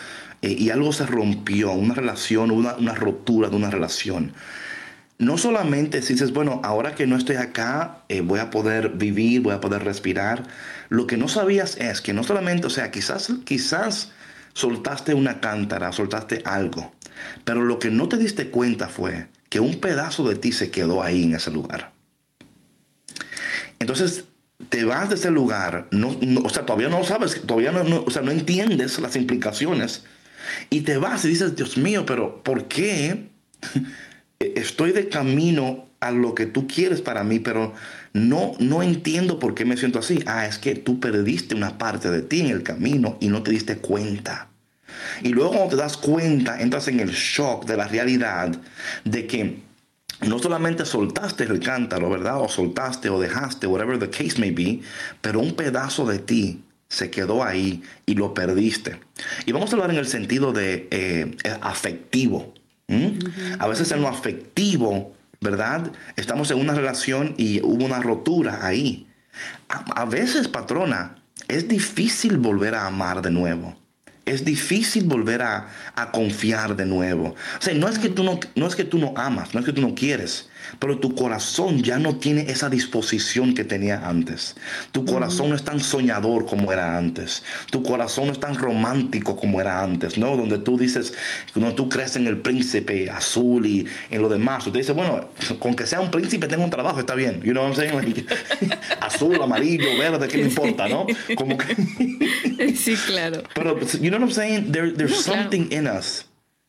eh, 0.43 0.55
y 0.59 0.71
algo 0.71 0.93
se 0.93 1.07
rompió, 1.07 1.73
una 1.73 1.95
relación, 1.95 2.51
una, 2.51 2.75
una 2.75 2.95
rotura 2.95 3.49
de 3.49 3.57
una 3.57 3.71
relación 3.71 4.33
no 5.21 5.37
solamente 5.37 6.01
si 6.01 6.15
dices, 6.15 6.33
bueno, 6.33 6.61
ahora 6.65 6.95
que 6.95 7.07
no 7.07 7.15
estoy 7.15 7.37
acá, 7.37 7.99
eh, 8.09 8.23
voy 8.23 8.41
a 8.41 8.49
poder 8.49 8.89
vivir, 8.89 9.43
voy 9.43 9.53
a 9.53 9.61
poder 9.61 9.85
respirar. 9.85 10.45
Lo 10.89 11.07
que 11.07 11.19
no 11.19 11.29
sabías 11.29 11.77
es 11.77 12.01
que 12.01 12.15
no 12.15 12.25
solamente, 12.25 12.67
o 12.67 12.71
sea, 12.71 12.91
quizás, 12.91 13.31
quizás 13.45 14.13
soltaste 14.53 15.15
una 15.15 15.41
cántara, 15.41 15.93
soltaste 15.93 16.43
algo. 16.45 16.93
Pero 17.45 17.65
lo 17.65 17.79
que 17.79 17.91
no 17.91 18.09
te 18.09 18.17
diste 18.17 18.51
cuenta 18.51 18.89
fue 18.89 19.29
que 19.49 19.61
un 19.61 19.81
pedazo 19.81 20.27
de 20.29 20.37
ti 20.37 20.53
se 20.53 20.71
quedó 20.71 21.03
ahí 21.03 21.25
en 21.25 21.35
ese 21.35 21.51
lugar. 21.51 21.93
Entonces 23.79 24.25
te 24.69 24.85
vas 24.85 25.09
de 25.09 25.15
ese 25.15 25.31
lugar, 25.31 25.89
no, 25.91 26.17
o 26.45 26.49
sea, 26.51 26.67
todavía 26.67 26.89
no 26.89 27.03
sabes, 27.03 27.43
todavía 27.47 27.73
no, 27.73 28.03
o 28.03 28.11
sea, 28.11 28.23
no 28.23 28.31
entiendes 28.31 28.99
las 28.99 29.17
implicaciones. 29.17 30.05
Y 30.69 30.83
te 30.83 30.97
vas 30.99 31.25
y 31.25 31.29
dices, 31.29 31.57
Dios 31.57 31.77
mío, 31.77 32.05
pero 32.07 32.43
¿por 32.43 32.67
qué 32.69 33.31
estoy 34.39 34.93
de 34.93 35.09
camino 35.09 35.89
a 36.01 36.11
lo 36.11 36.35
que 36.35 36.47
tú 36.47 36.67
quieres 36.67 37.01
para 37.01 37.25
mí, 37.25 37.41
pero 37.41 37.75
no, 38.13 38.55
no 38.59 38.83
entiendo 38.83 39.39
por 39.39 39.55
qué 39.55 39.65
me 39.65 39.77
siento 39.77 40.01
así. 40.01 40.23
Ah, 40.27 40.47
es 40.47 40.59
que 40.59 40.75
tú 40.75 41.01
perdiste 41.01 41.55
una 41.55 41.79
parte 41.79 42.11
de 42.11 42.23
ti 42.23 42.41
en 42.41 42.49
el 42.49 42.63
camino 42.63 43.17
y 43.21 43.29
no 43.29 43.43
te 43.43 43.53
diste 43.53 43.77
cuenta. 43.79 44.49
Y 45.23 45.29
luego 45.29 45.53
cuando 45.53 45.71
te 45.71 45.77
das 45.77 45.97
cuenta, 45.97 46.61
entras 46.61 46.89
en 46.89 47.01
el 47.01 47.11
shock 47.11 47.67
de 47.67 47.77
la 47.77 47.87
realidad 47.87 48.51
de 49.05 49.27
que 49.27 49.59
no 50.27 50.39
solamente 50.39 50.85
soltaste 50.85 51.45
el 51.45 51.61
cántaro, 51.61 52.11
¿verdad? 52.11 52.41
O 52.41 52.49
soltaste 52.49 53.09
o 53.09 53.21
dejaste, 53.21 53.67
whatever 53.67 53.99
the 53.99 54.11
case 54.11 54.39
may 54.39 54.51
be, 54.51 54.81
pero 55.21 55.41
un 55.41 55.55
pedazo 55.55 56.07
de 56.07 56.19
ti 56.19 56.65
se 56.89 57.11
quedó 57.11 57.45
ahí 57.45 57.83
y 58.05 58.15
lo 58.15 58.35
perdiste. 58.35 59.01
Y 59.47 59.53
vamos 59.53 59.71
a 59.71 59.77
hablar 59.77 59.91
en 59.91 59.97
el 59.97 60.07
sentido 60.07 60.53
de 60.53 60.89
eh, 60.91 61.37
afectivo. 61.61 62.55
A 63.61 63.69
veces 63.69 63.93
en 63.93 64.01
lo 64.01 64.09
afectivo 64.09 65.15
¿verdad? 65.41 65.91
Estamos 66.17 66.51
en 66.51 66.61
una 66.61 66.75
relación 66.75 67.35
y 67.39 67.63
hubo 67.63 67.87
una 67.87 68.01
rotura 68.01 68.67
ahí. 68.67 69.09
A, 69.69 70.05
veces, 70.05 70.49
patrona, 70.49 71.17
es 71.49 71.67
difícil 71.67 72.37
volver 72.37 72.75
a 72.75 72.87
amar 72.87 73.23
de 73.23 73.31
nuevo. 73.31 73.75
Es 74.27 74.45
difícil 74.45 75.05
volver 75.05 75.41
a, 75.41 75.69
confiar 76.13 76.77
de 76.77 76.85
nuevo. 76.85 77.29
O 77.29 77.63
sea, 77.63 77.73
no 77.73 77.89
es, 77.89 77.99
que 77.99 78.11
tú 78.11 78.23
no, 78.23 78.39
no 78.55 78.67
es 78.67 78.77
que 78.77 78.85
tú 78.85 78.99
no 78.99 79.15
amas, 79.17 79.55
no 79.55 79.61
es 79.61 79.67
que 79.67 79.73
tú 79.73 79.81
no 79.81 79.95
quieres. 79.95 80.50
Pero 80.79 80.99
tu 80.99 81.15
corazón 81.15 81.83
ya 81.83 81.99
no 81.99 82.17
tiene 82.17 82.43
esa 82.51 82.69
disposición 82.69 83.55
que 83.55 83.65
tenía 83.65 84.09
antes. 84.09 84.57
Tu 84.93 85.05
corazón 85.05 85.51
no 85.51 85.57
es 85.57 85.65
tan 85.65 85.81
soñador 85.81 86.47
como 86.47 86.73
era 86.73 86.97
antes. 86.97 87.43
Tu 87.71 87.83
corazón 87.83 88.27
no 88.27 88.33
es 88.33 88.41
tan 88.41 88.55
romántico 88.55 89.37
como 89.37 89.61
era 89.61 89.83
antes, 89.83 90.19
¿no? 90.19 90.37
Donde 90.37 90.59
tú 90.59 90.79
dices, 90.79 91.15
cuando 91.53 91.75
tú 91.75 91.89
crees 91.89 92.17
en 92.17 92.27
el 92.27 92.39
príncipe 92.39 93.11
azul 93.11 93.67
y 93.67 93.87
en 94.11 94.23
lo 94.23 94.29
demás, 94.29 94.65
tú 94.65 94.71
dices, 94.71 94.95
bueno, 94.95 95.29
con 95.59 95.75
que 95.75 95.87
sea 95.87 96.01
un 96.01 96.11
príncipe 96.11 96.47
tengo 96.47 96.65
un 96.65 96.71
trabajo, 96.71 97.01
está 97.01 97.15
bien. 97.15 97.41
You 97.43 97.53
know 97.53 97.63
what 97.63 97.79
I'm 97.79 97.91
saying? 97.91 98.27
azul, 99.01 99.41
amarillo, 99.43 99.99
verde, 99.99 100.29
¿qué 100.29 100.39
me 100.39 100.45
importa, 100.45 100.89
no? 100.89 101.07
Como 101.37 101.57
que 101.57 102.75
sí, 102.77 102.95
claro. 103.07 103.43
Pero, 103.55 103.79
you 103.81 104.11
know 104.11 104.19
what 104.19 104.29
I'm 104.29 104.31
saying? 104.31 104.73
There, 104.73 104.93
there's 104.93 105.25
something 105.25 105.71
in 105.71 105.87
us 105.87 106.27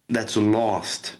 that's 0.09 0.35
lost. 0.37 1.17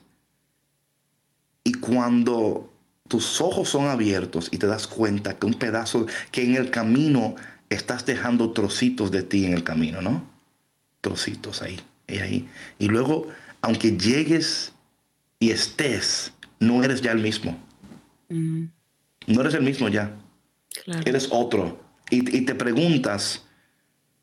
Y 1.64 1.74
cuando 1.74 2.71
tus 3.12 3.42
ojos 3.42 3.68
son 3.68 3.88
abiertos 3.88 4.48
y 4.54 4.58
te 4.58 4.68
das 4.68 4.88
cuenta 4.88 5.38
que 5.38 5.46
un 5.46 5.56
pedazo, 5.56 6.08
que 6.32 6.46
en 6.46 6.56
el 6.56 6.72
camino 6.72 7.36
estás 7.70 8.06
dejando 8.06 8.52
trocitos 8.52 9.12
de 9.12 9.22
ti 9.22 9.46
en 9.46 9.52
el 9.52 9.66
camino, 9.66 10.02
¿no? 10.02 10.26
Trocitos 11.02 11.62
ahí, 11.62 11.78
y 12.08 12.20
ahí. 12.20 12.48
Y 12.80 12.88
luego, 12.88 13.28
aunque 13.60 13.98
llegues 13.98 14.72
y 15.40 15.52
estés, 15.52 16.32
no 16.62 16.86
eres 16.86 17.02
ya 17.02 17.12
el 17.12 17.20
mismo. 17.20 17.60
Mm. 18.30 18.68
No 19.28 19.42
eres 19.42 19.56
el 19.56 19.64
mismo 19.64 19.90
ya. 19.90 20.16
Eres 21.04 21.28
otro. 21.32 21.84
Y, 22.10 22.38
y 22.38 22.46
te 22.46 22.56
preguntas, 22.56 23.44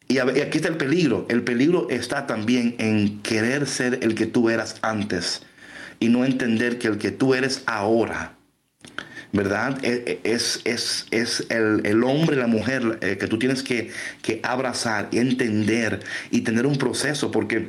y, 0.09 0.16
aquí 0.16 0.57
está 0.57 0.68
el 0.68 0.78
peligro. 0.78 1.26
El 1.28 1.45
peligro 1.45 1.91
está 1.91 2.26
también 2.26 2.74
en 2.78 3.20
querer 3.20 3.66
ser 3.66 3.99
el 4.01 4.14
que 4.14 4.24
tú 4.24 4.49
eras 4.49 4.76
antes 4.80 5.43
y 6.01 6.09
no 6.09 6.24
entender 6.24 6.78
que 6.78 6.89
el 6.89 6.97
que 6.97 7.11
tú 7.11 7.34
eres 7.34 7.64
ahora 7.66 8.38
¿verdad? 9.33 9.79
E, 9.85 10.20
e, 10.24 10.33
es, 10.33 10.61
es, 10.64 11.07
es 11.11 11.47
el, 11.51 11.83
el, 11.85 12.03
hombre, 12.05 12.37
la 12.37 12.47
mujer 12.47 12.99
eh, 13.03 13.16
que 13.18 13.26
tú 13.26 13.39
tienes 13.39 13.62
que, 13.62 13.91
que 14.22 14.41
abrazar 14.43 15.09
y 15.11 15.18
entender 15.18 16.01
y 16.31 16.43
tener 16.43 16.66
un 16.66 16.76
proceso, 16.76 17.31
porque 17.31 17.68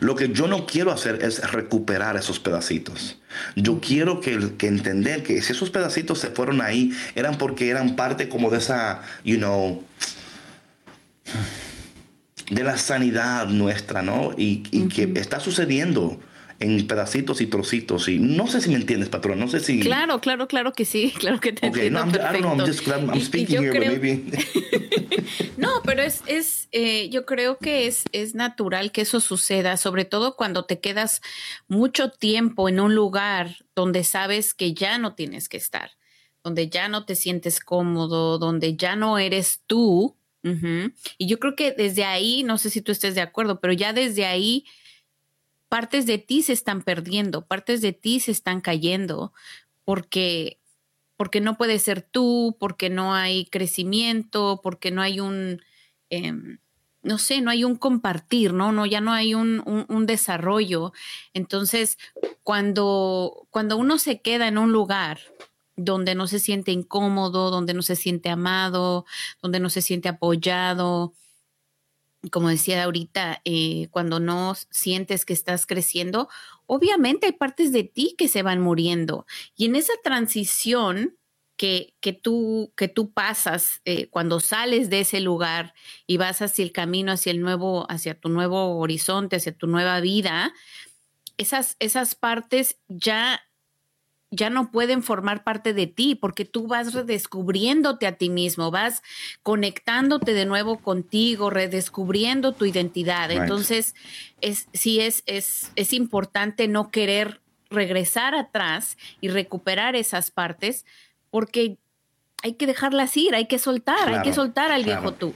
lo 0.00 0.14
que 0.14 0.28
yo 0.30 0.46
no 0.46 0.66
quiero 0.66 0.92
hacer 0.92 1.20
es 1.22 1.50
recuperar 1.50 2.16
esos 2.16 2.38
pedacitos. 2.38 3.18
Yo 3.56 3.80
quiero 3.80 4.20
que, 4.20 4.56
que, 4.56 4.66
entender 4.66 5.22
que 5.22 5.42
si 5.42 5.52
esos 5.52 5.70
pedacitos 5.70 6.20
se 6.20 6.28
fueron 6.28 6.60
ahí, 6.60 6.92
eran 7.14 7.38
porque 7.38 7.68
eran 7.68 7.96
parte 7.96 8.28
como 8.28 8.50
de 8.50 8.58
esa, 8.58 9.02
you 9.24 9.36
know, 9.36 9.82
de 12.50 12.62
la 12.62 12.76
sanidad 12.76 13.46
nuestra, 13.48 14.02
¿no? 14.02 14.32
Y, 14.36 14.64
y 14.70 14.88
que 14.88 15.12
está 15.18 15.40
sucediendo 15.40 16.20
en 16.64 16.86
pedacitos 16.86 17.40
y 17.40 17.46
trocitos. 17.46 18.08
Y 18.08 18.18
no 18.18 18.46
sé 18.46 18.60
si 18.60 18.70
me 18.70 18.76
entiendes, 18.76 19.08
patrón. 19.08 19.38
No 19.38 19.48
sé 19.48 19.60
si. 19.60 19.80
Claro, 19.80 20.20
claro, 20.20 20.48
claro 20.48 20.72
que 20.72 20.84
sí. 20.84 21.12
Claro 21.24 21.40
que 21.40 21.52
te 21.52 21.66
entiendo. 21.66 22.04
No, 22.04 22.10
I 22.10 22.14
don't 22.14 22.40
know. 22.40 22.58
I'm 22.58 22.66
just 22.66 22.86
I'm 22.88 23.20
speaking 23.20 23.62
here, 23.62 23.78
maybe. 23.78 24.24
no, 25.56 25.80
pero 25.84 26.02
es, 26.02 26.22
es 26.26 26.68
eh, 26.72 27.08
yo 27.10 27.24
creo 27.24 27.58
que 27.58 27.86
es, 27.86 28.04
es 28.12 28.34
natural 28.34 28.92
que 28.92 29.02
eso 29.02 29.20
suceda, 29.20 29.76
sobre 29.76 30.04
todo 30.04 30.36
cuando 30.36 30.64
te 30.64 30.80
quedas 30.80 31.22
mucho 31.68 32.10
tiempo 32.10 32.68
en 32.68 32.80
un 32.80 32.94
lugar 32.94 33.56
donde 33.74 34.04
sabes 34.04 34.54
que 34.54 34.74
ya 34.74 34.98
no 34.98 35.14
tienes 35.14 35.48
que 35.48 35.56
estar, 35.56 35.92
donde 36.42 36.68
ya 36.68 36.88
no 36.88 37.04
te 37.04 37.14
sientes 37.14 37.60
cómodo, 37.60 38.38
donde 38.38 38.76
ya 38.76 38.96
no 38.96 39.18
eres 39.18 39.62
tú. 39.66 40.16
Y 41.16 41.26
yo 41.26 41.38
creo 41.38 41.56
que 41.56 41.72
desde 41.72 42.04
ahí, 42.04 42.42
no 42.42 42.58
sé 42.58 42.68
si 42.68 42.82
tú 42.82 42.92
estés 42.92 43.14
de 43.14 43.22
acuerdo, 43.22 43.60
pero 43.60 43.72
ya 43.72 43.94
desde 43.94 44.26
ahí 44.26 44.66
partes 45.74 46.06
de 46.06 46.18
ti 46.18 46.42
se 46.42 46.52
están 46.52 46.82
perdiendo, 46.82 47.46
partes 47.46 47.80
de 47.80 47.92
ti 47.92 48.20
se 48.20 48.30
están 48.30 48.60
cayendo 48.60 49.32
porque 49.84 50.60
porque 51.16 51.40
no 51.40 51.56
puedes 51.56 51.82
ser 51.82 52.00
tú, 52.00 52.56
porque 52.60 52.90
no 52.90 53.12
hay 53.12 53.46
crecimiento, 53.46 54.60
porque 54.62 54.92
no 54.92 55.02
hay 55.02 55.18
un, 55.18 55.62
em, 56.10 56.58
no 57.02 57.18
sé, 57.18 57.40
no 57.40 57.50
hay 57.50 57.64
un 57.64 57.74
compartir, 57.74 58.52
¿no? 58.52 58.70
no 58.70 58.86
ya 58.86 59.00
no 59.00 59.12
hay 59.12 59.34
un, 59.34 59.64
un, 59.88 60.06
desarrollo. 60.06 60.92
Entonces, 61.32 61.98
cuando, 62.44 63.48
cuando 63.50 63.76
uno 63.76 63.98
se 63.98 64.20
queda 64.20 64.46
en 64.46 64.58
un 64.58 64.70
lugar 64.70 65.18
donde 65.74 66.14
no 66.14 66.28
se 66.28 66.38
siente 66.38 66.70
incómodo, 66.70 67.50
donde 67.50 67.74
no 67.74 67.82
se 67.82 67.96
siente 67.96 68.28
amado, 68.28 69.06
donde 69.42 69.58
no 69.58 69.70
se 69.70 69.82
siente 69.82 70.08
apoyado, 70.08 71.14
como 72.30 72.48
decía 72.48 72.84
ahorita, 72.84 73.40
eh, 73.44 73.88
cuando 73.90 74.20
no 74.20 74.54
sientes 74.70 75.24
que 75.24 75.32
estás 75.32 75.66
creciendo, 75.66 76.28
obviamente 76.66 77.26
hay 77.26 77.32
partes 77.32 77.72
de 77.72 77.84
ti 77.84 78.14
que 78.16 78.28
se 78.28 78.42
van 78.42 78.60
muriendo. 78.60 79.26
Y 79.56 79.66
en 79.66 79.76
esa 79.76 79.92
transición 80.02 81.16
que, 81.56 81.94
que, 82.00 82.12
tú, 82.12 82.72
que 82.76 82.88
tú 82.88 83.12
pasas 83.12 83.80
eh, 83.84 84.08
cuando 84.08 84.40
sales 84.40 84.90
de 84.90 85.00
ese 85.00 85.20
lugar 85.20 85.74
y 86.06 86.16
vas 86.16 86.42
hacia 86.42 86.64
el 86.64 86.72
camino, 86.72 87.12
hacia 87.12 87.30
el 87.32 87.40
nuevo, 87.40 87.86
hacia 87.90 88.18
tu 88.18 88.28
nuevo 88.28 88.78
horizonte, 88.78 89.36
hacia 89.36 89.56
tu 89.56 89.66
nueva 89.66 90.00
vida, 90.00 90.52
esas, 91.36 91.76
esas 91.78 92.14
partes 92.14 92.78
ya 92.88 93.40
ya 94.34 94.50
no 94.50 94.70
pueden 94.70 95.02
formar 95.02 95.44
parte 95.44 95.74
de 95.74 95.86
ti 95.86 96.14
porque 96.14 96.44
tú 96.44 96.66
vas 96.66 96.92
redescubriéndote 96.94 98.06
a 98.06 98.12
ti 98.12 98.30
mismo, 98.30 98.70
vas 98.70 99.02
conectándote 99.42 100.34
de 100.34 100.46
nuevo 100.46 100.78
contigo, 100.78 101.50
redescubriendo 101.50 102.52
tu 102.52 102.64
identidad. 102.64 103.30
Entonces, 103.30 103.94
es, 104.40 104.68
sí 104.72 105.00
es, 105.00 105.22
es, 105.26 105.70
es 105.76 105.92
importante 105.92 106.68
no 106.68 106.90
querer 106.90 107.40
regresar 107.70 108.34
atrás 108.34 108.96
y 109.20 109.28
recuperar 109.28 109.96
esas 109.96 110.30
partes 110.30 110.84
porque 111.30 111.78
hay 112.42 112.54
que 112.54 112.66
dejarlas 112.66 113.16
ir, 113.16 113.34
hay 113.34 113.46
que 113.46 113.58
soltar, 113.58 114.08
hay 114.08 114.22
que 114.22 114.32
soltar 114.32 114.70
al 114.70 114.84
viejo 114.84 115.12
tú. 115.12 115.34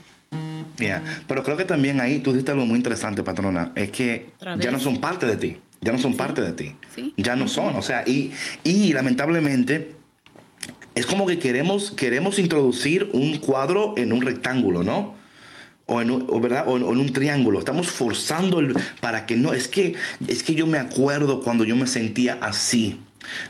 Pero 1.27 1.43
creo 1.43 1.57
que 1.57 1.65
también 1.65 1.99
ahí 1.99 2.19
tú 2.19 2.31
dijiste 2.31 2.51
algo 2.51 2.65
muy 2.65 2.77
interesante, 2.77 3.23
patrona, 3.23 3.71
es 3.75 3.91
que 3.91 4.31
ya 4.59 4.71
no 4.71 4.79
son 4.79 5.01
parte 5.01 5.25
de 5.25 5.35
ti 5.35 5.57
ya 5.81 5.91
no 5.91 5.97
son 5.97 6.15
parte 6.15 6.41
de 6.41 6.53
ti. 6.53 6.75
Ya 7.17 7.35
no 7.35 7.47
son, 7.47 7.75
o 7.75 7.81
sea, 7.81 8.03
y, 8.05 8.31
y 8.63 8.93
lamentablemente 8.93 9.99
es 10.95 11.05
como 11.05 11.25
que 11.25 11.39
queremos, 11.39 11.91
queremos 11.91 12.39
introducir 12.39 13.09
un 13.13 13.37
cuadro 13.37 13.93
en 13.97 14.11
un 14.11 14.21
rectángulo, 14.21 14.83
¿no? 14.83 15.15
O 15.85 16.01
en, 16.01 16.11
un, 16.11 16.41
¿verdad? 16.41 16.65
O 16.67 16.77
en, 16.77 16.83
un 16.83 17.13
triángulo. 17.13 17.57
Estamos 17.57 17.87
forzando 17.87 18.59
el, 18.59 18.75
para 18.99 19.25
que 19.25 19.35
no. 19.35 19.53
Es 19.53 19.67
que, 19.67 19.95
es 20.27 20.43
que 20.43 20.55
yo 20.55 20.67
me 20.67 20.77
acuerdo 20.77 21.41
cuando 21.41 21.63
yo 21.63 21.75
me 21.75 21.87
sentía 21.87 22.37
así. 22.41 22.99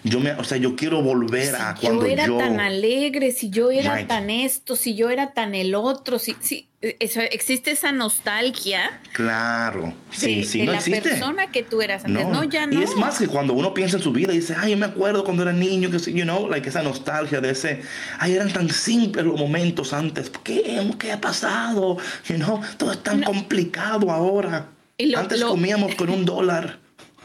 Yo 0.03 0.19
me, 0.19 0.31
o 0.31 0.43
sea, 0.43 0.57
yo 0.57 0.75
quiero 0.75 1.01
volver 1.01 1.55
a 1.55 1.75
cuando 1.79 2.05
yo 2.05 2.11
era 2.11 2.25
tan 2.25 2.59
alegre, 2.59 3.31
si 3.31 3.49
yo 3.49 3.71
era 3.71 4.05
tan 4.07 4.29
esto, 4.29 4.75
si 4.75 4.95
yo 4.95 5.09
era 5.09 5.33
tan 5.33 5.55
el 5.55 5.75
otro, 5.75 6.19
si, 6.19 6.35
si 6.39 6.69
existe 6.81 7.71
esa 7.71 7.91
nostalgia. 7.91 9.01
Claro, 9.13 9.93
sí, 10.11 10.43
sí, 10.43 10.65
de 10.65 10.65
la 10.67 10.79
persona 10.79 11.51
que 11.51 11.63
tú 11.63 11.81
eras 11.81 12.05
antes, 12.05 12.27
no. 12.27 12.43
ya 12.45 12.67
no. 12.67 12.79
Y 12.79 12.83
es 12.83 12.95
más 12.95 13.19
que 13.19 13.27
cuando 13.27 13.53
uno 13.53 13.73
piensa 13.73 13.97
en 13.97 14.03
su 14.03 14.11
vida 14.11 14.33
y 14.33 14.37
dice, 14.37 14.55
ay, 14.57 14.71
yo 14.71 14.77
me 14.77 14.85
acuerdo 14.85 15.23
cuando 15.23 15.43
era 15.43 15.53
niño, 15.53 15.89
que, 15.91 15.97
you 16.11 16.23
know, 16.23 16.49
like 16.49 16.67
esa 16.67 16.81
nostalgia 16.81 17.41
de 17.41 17.51
ese, 17.51 17.81
ay, 18.17 18.33
eran 18.33 18.51
tan 18.51 18.69
simples 18.69 19.25
los 19.25 19.39
momentos 19.39 19.93
antes, 19.93 20.31
¿qué, 20.43 20.81
qué 20.97 21.11
ha 21.11 21.21
pasado? 21.21 21.97
You 22.27 22.35
know, 22.35 22.61
todo 22.77 22.93
es 22.93 23.03
tan 23.03 23.21
complicado 23.23 24.09
ahora. 24.11 24.69
antes 25.15 25.43
comíamos 25.43 25.95
con 25.95 26.09
un 26.09 26.25
dólar. 26.25 26.79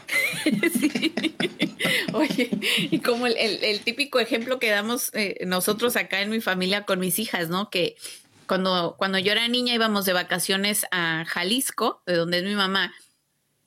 sí. 0.79 1.13
Oye, 2.13 2.49
y 2.91 2.99
como 2.99 3.27
el, 3.27 3.79
típico 3.81 4.19
ejemplo 4.19 4.59
que 4.59 4.69
damos 4.69 5.11
eh, 5.13 5.43
nosotros 5.45 5.95
acá 5.95 6.21
en 6.21 6.29
mi 6.29 6.41
familia 6.41 6.85
con 6.85 6.99
mis 6.99 7.19
hijas, 7.19 7.49
¿no? 7.49 7.69
Que 7.69 7.95
cuando, 8.47 8.95
cuando 8.97 9.17
yo 9.19 9.31
era 9.31 9.47
niña 9.47 9.73
íbamos 9.73 10.05
de 10.05 10.13
vacaciones 10.13 10.85
a 10.91 11.25
Jalisco, 11.27 12.01
de 12.05 12.15
donde 12.15 12.39
es 12.39 12.43
mi 12.43 12.55
mamá, 12.55 12.93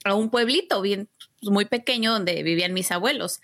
a 0.05 0.14
un 0.14 0.30
pueblito 0.30 0.80
bien 0.80 1.09
pues, 1.41 1.53
muy 1.53 1.64
pequeño 1.64 2.12
donde 2.12 2.43
vivían 2.43 2.72
mis 2.72 2.91
abuelos. 2.91 3.41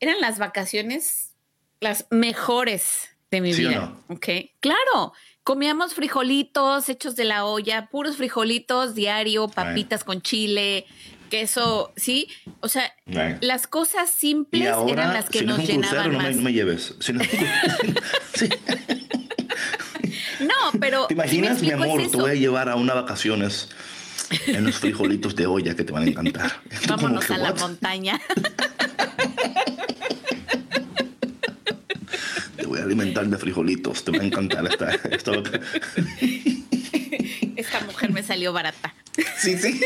Eran 0.00 0.20
las 0.20 0.38
vacaciones 0.38 1.32
las 1.80 2.06
mejores 2.10 3.10
de 3.30 3.40
mi 3.40 3.52
vida. 3.52 3.96
Ok, 4.08 4.28
claro. 4.60 5.12
Comíamos 5.42 5.94
frijolitos 5.94 6.88
hechos 6.88 7.14
de 7.14 7.24
la 7.24 7.44
olla, 7.44 7.88
puros 7.88 8.16
frijolitos 8.16 8.94
diario, 8.94 9.46
papitas 9.46 10.02
con 10.02 10.20
chile, 10.20 10.86
queso, 11.28 11.92
¿sí? 11.96 12.28
O 12.60 12.68
sea, 12.68 12.94
las 13.40 13.66
cosas 13.66 14.10
simples 14.10 14.72
eran 14.88 15.12
las 15.12 15.28
que 15.28 15.42
nos 15.42 15.66
llenaban 15.66 16.16
más. 16.16 16.36
No 16.36 16.42
me, 16.42 16.52
lleves. 16.52 16.94
no, 20.40 20.80
pero... 20.80 21.06
¿Te 21.06 21.14
imaginas, 21.14 21.62
mi 21.62 21.70
amor? 21.70 22.10
Te 22.10 22.16
voy 22.16 22.30
a 22.30 22.34
llevar 22.34 22.68
a 22.68 22.76
unas 22.76 22.96
vacaciones 22.96 23.68
en 24.46 24.64
los 24.64 24.76
frijolitos 24.76 25.36
de 25.36 25.46
olla 25.46 25.74
que 25.74 25.84
te 25.84 25.92
van 25.92 26.02
a 26.02 26.06
encantar. 26.06 26.60
Vámonos 26.88 27.30
a 27.30 27.38
la 27.38 27.54
montaña. 27.54 28.20
te 32.56 32.66
voy 32.66 32.80
a 32.80 32.82
alimentar 32.82 33.26
de 33.26 33.38
frijolitos. 33.38 34.04
Te 34.04 34.12
va 34.12 34.18
a 34.18 34.24
encantar 34.24 34.66
esta... 34.66 34.90
esta... 34.90 35.32
esta 37.56 37.80
mujer 37.80 38.12
me 38.12 38.22
salió 38.22 38.52
barata. 38.52 38.94
Sí, 39.38 39.56
sí. 39.56 39.80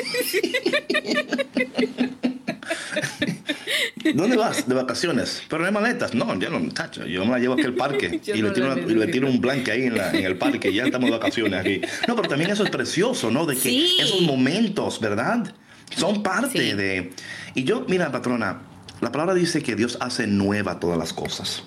¿Dónde 4.15 4.37
vas? 4.37 4.69
De 4.69 4.75
vacaciones. 4.75 5.43
Pero 5.49 5.61
no 5.61 5.69
hay 5.69 5.73
maletas. 5.73 6.15
No, 6.15 6.39
ya 6.39 6.51
no, 6.51 6.61
tacho. 6.71 7.07
Yo 7.07 7.25
me 7.25 7.33
la 7.33 7.39
llevo 7.39 7.55
aquí 7.55 7.65
al 7.65 7.75
parque 7.75 8.21
y, 8.27 8.43
le 8.43 8.51
tiro, 8.51 8.75
le 8.75 9.07
tiro, 9.09 9.29
un 9.29 9.41
blanque 9.41 9.71
ahí 9.71 9.85
en, 9.85 9.97
la, 9.97 10.11
en 10.11 10.25
el 10.25 10.37
parque. 10.37 10.73
Ya 10.73 10.85
estamos 10.85 11.11
de 11.11 11.17
vacaciones 11.17 11.61
aquí. 11.61 11.81
No, 12.09 12.17
pero 12.17 12.29
también 12.29 12.51
eso 12.51 12.65
es 12.65 12.71
precioso, 12.71 13.31
¿no? 13.31 13.47
De 13.47 13.57
que 13.57 14.01
esos 14.01 14.23
momentos, 14.23 15.01
¿verdad? 15.01 15.55
Son 15.97 16.23
parte 16.23 16.75
de... 16.75 17.11
Y 17.55 17.65
yo, 17.65 17.85
mira, 17.89 18.13
patrona, 18.13 18.63
la 19.01 19.13
palabra 19.13 19.35
dice 19.35 19.63
que 19.63 19.77
Dios 19.77 19.99
hace 20.01 20.27
nueva 20.27 20.79
todas 20.79 20.99
las 20.99 21.13
cosas. 21.13 21.65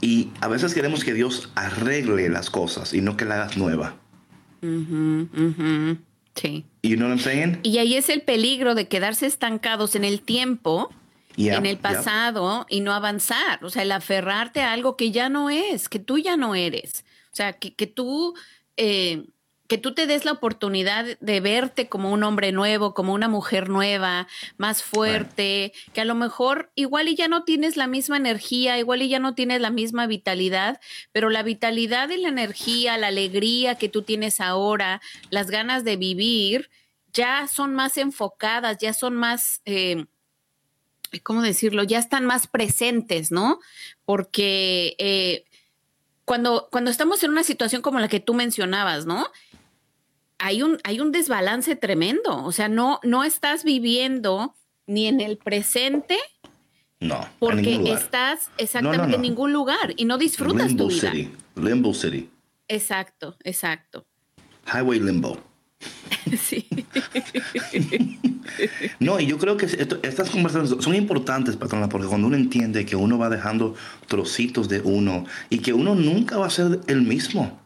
Y 0.00 0.30
a 0.40 0.48
veces 0.48 0.74
queremos 0.74 1.04
que 1.04 1.14
Dios 1.14 1.50
arregle 1.54 2.28
las 2.28 2.50
cosas 2.50 2.92
y 2.92 3.00
no 3.00 3.16
que 3.16 3.24
la 3.24 3.36
hagas 3.36 3.56
nueva. 3.56 3.96
Sí. 6.34 6.64
You 6.82 6.96
know 6.96 7.08
what 7.08 7.16
I'm 7.16 7.18
saying? 7.18 7.60
Y 7.62 7.78
ahí 7.78 7.94
es 7.94 8.08
el 8.08 8.22
peligro 8.22 8.74
de 8.74 8.88
quedarse 8.88 9.26
estancados 9.26 9.94
en 9.96 10.04
el 10.04 10.22
tiempo, 10.22 10.90
en 11.36 11.66
el 11.66 11.78
pasado 11.78 12.66
y 12.68 12.80
no 12.80 12.92
avanzar. 12.92 13.64
O 13.64 13.70
sea, 13.70 13.82
el 13.82 13.92
aferrarte 13.92 14.62
a 14.62 14.72
algo 14.72 14.96
que 14.96 15.10
ya 15.10 15.28
no 15.28 15.50
es, 15.50 15.88
que 15.88 15.98
tú 15.98 16.18
ya 16.18 16.36
no 16.36 16.54
eres. 16.54 17.04
O 17.32 17.36
sea, 17.36 17.54
que, 17.54 17.74
que 17.74 17.86
tú 17.86 18.34
eh, 18.76 19.24
que 19.72 19.78
tú 19.78 19.94
te 19.94 20.06
des 20.06 20.26
la 20.26 20.32
oportunidad 20.32 21.16
de 21.20 21.40
verte 21.40 21.88
como 21.88 22.12
un 22.12 22.24
hombre 22.24 22.52
nuevo, 22.52 22.92
como 22.92 23.14
una 23.14 23.28
mujer 23.28 23.70
nueva, 23.70 24.28
más 24.58 24.82
fuerte, 24.82 25.72
que 25.94 26.02
a 26.02 26.04
lo 26.04 26.14
mejor 26.14 26.70
igual 26.74 27.08
y 27.08 27.14
ya 27.16 27.26
no 27.26 27.44
tienes 27.44 27.78
la 27.78 27.86
misma 27.86 28.18
energía, 28.18 28.78
igual 28.78 29.00
y 29.00 29.08
ya 29.08 29.18
no 29.18 29.34
tienes 29.34 29.62
la 29.62 29.70
misma 29.70 30.06
vitalidad, 30.06 30.78
pero 31.10 31.30
la 31.30 31.42
vitalidad 31.42 32.10
y 32.10 32.18
la 32.18 32.28
energía, 32.28 32.98
la 32.98 33.06
alegría 33.06 33.76
que 33.76 33.88
tú 33.88 34.02
tienes 34.02 34.42
ahora, 34.42 35.00
las 35.30 35.50
ganas 35.50 35.84
de 35.84 35.96
vivir, 35.96 36.68
ya 37.14 37.48
son 37.48 37.74
más 37.74 37.96
enfocadas, 37.96 38.76
ya 38.76 38.92
son 38.92 39.16
más... 39.16 39.62
Eh, 39.64 40.04
¿Cómo 41.22 41.40
decirlo? 41.40 41.82
Ya 41.82 41.98
están 41.98 42.26
más 42.26 42.46
presentes, 42.46 43.30
¿no? 43.30 43.58
Porque 44.04 44.96
eh, 44.98 45.44
cuando, 46.26 46.68
cuando 46.70 46.90
estamos 46.90 47.22
en 47.22 47.30
una 47.30 47.42
situación 47.42 47.80
como 47.80 48.00
la 48.00 48.08
que 48.08 48.20
tú 48.20 48.34
mencionabas, 48.34 49.06
¿no? 49.06 49.28
Hay 50.42 50.60
un, 50.62 50.78
hay 50.82 50.98
un 50.98 51.12
desbalance 51.12 51.76
tremendo. 51.76 52.44
O 52.44 52.50
sea, 52.50 52.68
no, 52.68 52.98
no 53.04 53.22
estás 53.22 53.62
viviendo 53.62 54.56
ni 54.88 55.06
en 55.06 55.20
el 55.20 55.38
presente. 55.38 56.18
No. 56.98 57.24
Porque 57.38 57.80
estás 57.92 58.50
exactamente 58.58 59.14
en 59.14 59.22
ningún 59.22 59.52
lugar 59.52 59.94
y 59.96 60.04
no 60.04 60.18
disfrutas 60.18 60.68
Limbo 60.68 60.84
tu 60.84 60.90
vida. 60.90 61.12
City. 61.12 61.30
Limbo 61.54 61.94
City. 61.94 62.28
Exacto, 62.66 63.36
exacto. 63.44 64.04
Highway 64.66 64.98
Limbo. 64.98 65.38
sí. 66.40 66.66
no, 68.98 69.20
y 69.20 69.26
yo 69.26 69.38
creo 69.38 69.56
que 69.56 69.66
estas 69.66 70.30
conversaciones 70.30 70.84
son 70.84 70.96
importantes, 70.96 71.56
patrona, 71.56 71.88
porque 71.88 72.08
cuando 72.08 72.26
uno 72.26 72.36
entiende 72.36 72.84
que 72.84 72.96
uno 72.96 73.16
va 73.16 73.28
dejando 73.28 73.76
trocitos 74.08 74.68
de 74.68 74.80
uno 74.80 75.24
y 75.50 75.58
que 75.58 75.72
uno 75.72 75.94
nunca 75.94 76.36
va 76.36 76.46
a 76.46 76.50
ser 76.50 76.80
el 76.88 77.02
mismo 77.02 77.61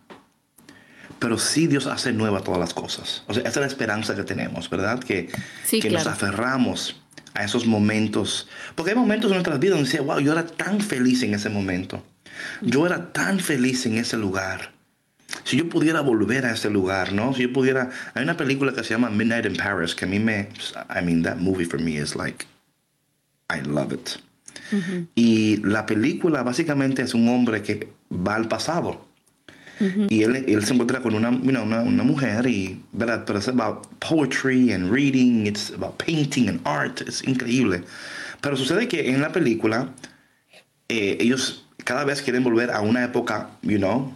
pero 1.19 1.39
sí 1.39 1.67
Dios 1.67 1.87
hace 1.87 2.13
nueva 2.13 2.41
todas 2.41 2.61
las 2.61 2.75
cosas. 2.75 3.23
O 3.27 3.35
sea, 3.35 3.43
esa 3.43 3.51
es 3.51 3.57
la 3.57 3.67
esperanza 3.67 4.15
que 4.15 4.23
tenemos, 4.23 4.69
¿verdad? 4.69 5.01
Que, 5.01 5.31
que 5.71 5.91
nos 5.91 6.07
aferramos 6.07 7.01
a 7.35 7.45
esos 7.45 7.67
momentos. 7.67 8.49
Porque 8.75 8.93
hay 8.93 8.97
momentos 8.97 9.31
en 9.31 9.37
nuestras 9.37 9.59
vidas 9.59 9.77
donde 9.77 9.91
decía, 9.91 10.03
wow, 10.03 10.21
yo 10.21 10.33
era 10.33 10.47
tan 10.47 10.81
feliz 10.81 11.23
en 11.23 11.35
ese 11.35 11.49
momento. 11.49 12.03
Yo 12.61 12.87
era 12.87 13.13
tan 13.13 13.41
feliz 13.41 13.87
en 13.87 13.99
ese 13.99 14.17
lugar. 14.17 14.73
Si 15.45 15.57
yo 15.57 15.69
pudiera 15.69 16.01
volver 16.01 16.47
a 16.47 16.53
ese 16.53 16.71
lugar, 16.71 17.13
¿no? 17.13 17.35
Si 17.35 17.43
yo 17.43 17.53
pudiera... 17.53 17.91
Hay 18.15 18.23
una 18.23 18.37
película 18.37 18.73
que 18.73 18.85
se 18.85 18.91
llama 18.91 19.11
Midnight 19.11 19.47
in 19.47 19.57
Paris, 19.57 19.95
que 19.95 20.05
a 20.05 20.09
mí 20.09 20.19
me... 20.19 20.49
I 20.91 21.05
mean, 21.05 21.23
that 21.23 21.37
movie 21.37 21.65
for 21.65 21.81
me 21.81 21.97
is 21.97 22.15
like... 22.15 22.47
I 23.49 23.61
love 23.61 23.93
it. 23.93 24.11
Y 25.15 25.59
la 25.59 25.87
película 25.87 26.43
básicamente 26.43 27.03
es 27.03 27.15
un 27.15 27.29
hombre 27.29 27.63
que 27.63 27.93
va 28.11 28.35
al 28.35 28.49
pasado 28.49 29.07
y 29.79 30.23
él, 30.23 30.45
él, 30.49 30.65
se 30.65 30.73
encuentra 30.73 31.01
con 31.01 31.15
una, 31.15 31.29
una, 31.29 31.63
una, 31.63 32.03
mujer, 32.03 32.47
y, 32.47 32.81
¿verdad? 32.93 33.25
pero 33.27 33.39
es 33.39 33.49
about 33.49 33.87
poetry 33.99 34.73
and 34.73 34.91
reading, 34.91 35.47
it's 35.47 35.71
about 35.71 36.03
painting 36.03 36.49
and 36.49 36.61
art, 36.65 37.03
es 37.07 37.23
increíble. 37.25 37.83
Pero 38.41 38.57
sucede 38.57 38.89
que 38.89 39.11
en 39.11 39.21
la 39.21 39.33
película, 39.33 39.91
eh, 40.89 41.19
ellos 41.21 41.67
cada 41.85 42.05
vez 42.05 42.23
quieren 42.23 42.43
volver 42.43 42.71
a 42.71 42.81
una 42.81 43.05
época, 43.05 43.51
you 43.63 43.79
know, 43.79 44.15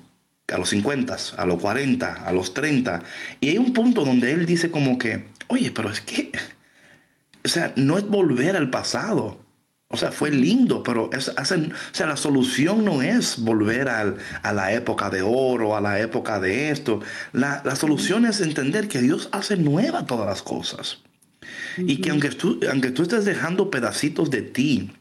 a 0.49 0.59
los 0.59 0.71
50, 0.71 1.17
a 1.37 1.47
los 1.47 1.61
40, 1.61 2.27
a 2.27 2.33
los 2.33 2.55
30. 2.55 3.03
Y 3.41 3.51
hay 3.51 3.59
un 3.59 3.73
punto 3.73 4.05
donde 4.05 4.33
él 4.33 4.47
dice 4.47 4.71
como 4.71 4.99
que, 4.99 5.25
oye, 5.49 5.71
pero 5.71 5.91
es 5.91 6.01
que, 6.01 6.33
o 7.45 7.49
sea, 7.49 7.73
no 7.77 7.99
es 7.99 8.07
volver 8.07 8.57
al 8.57 8.71
pasado. 8.71 9.41
O 9.93 9.97
sea, 9.97 10.13
fue 10.13 10.31
lindo, 10.31 10.85
pero 10.85 11.11
es, 11.13 11.33
hacen, 11.37 11.73
o 11.73 11.95
sea, 11.95 12.07
la 12.07 12.17
solución 12.17 12.85
no 12.85 13.03
es 13.03 13.41
volver 13.41 13.89
al, 13.89 14.19
a 14.43 14.53
la 14.53 14.73
época 14.73 15.11
de 15.11 15.23
oro, 15.23 15.77
a 15.77 15.81
la 15.81 15.99
época 15.99 16.39
de 16.39 16.71
esto. 16.71 17.01
La, 17.33 17.61
la 17.65 17.75
solución 17.75 18.25
es 18.25 18.41
entender 18.41 18.87
que 18.87 19.03
Dios 19.03 19.29
hace 19.33 19.57
nueva 19.57 20.07
todas 20.07 20.27
las 20.27 20.43
cosas. 20.43 20.99
Y 21.77 21.97
que 21.97 22.11
aunque 22.11 22.31
tú, 22.31 22.61
aunque 22.71 22.93
tú 22.93 23.03
estés 23.03 23.25
dejando 23.25 23.69
pedacitos 23.69 24.31
de 24.31 24.43
ti, 24.43 24.93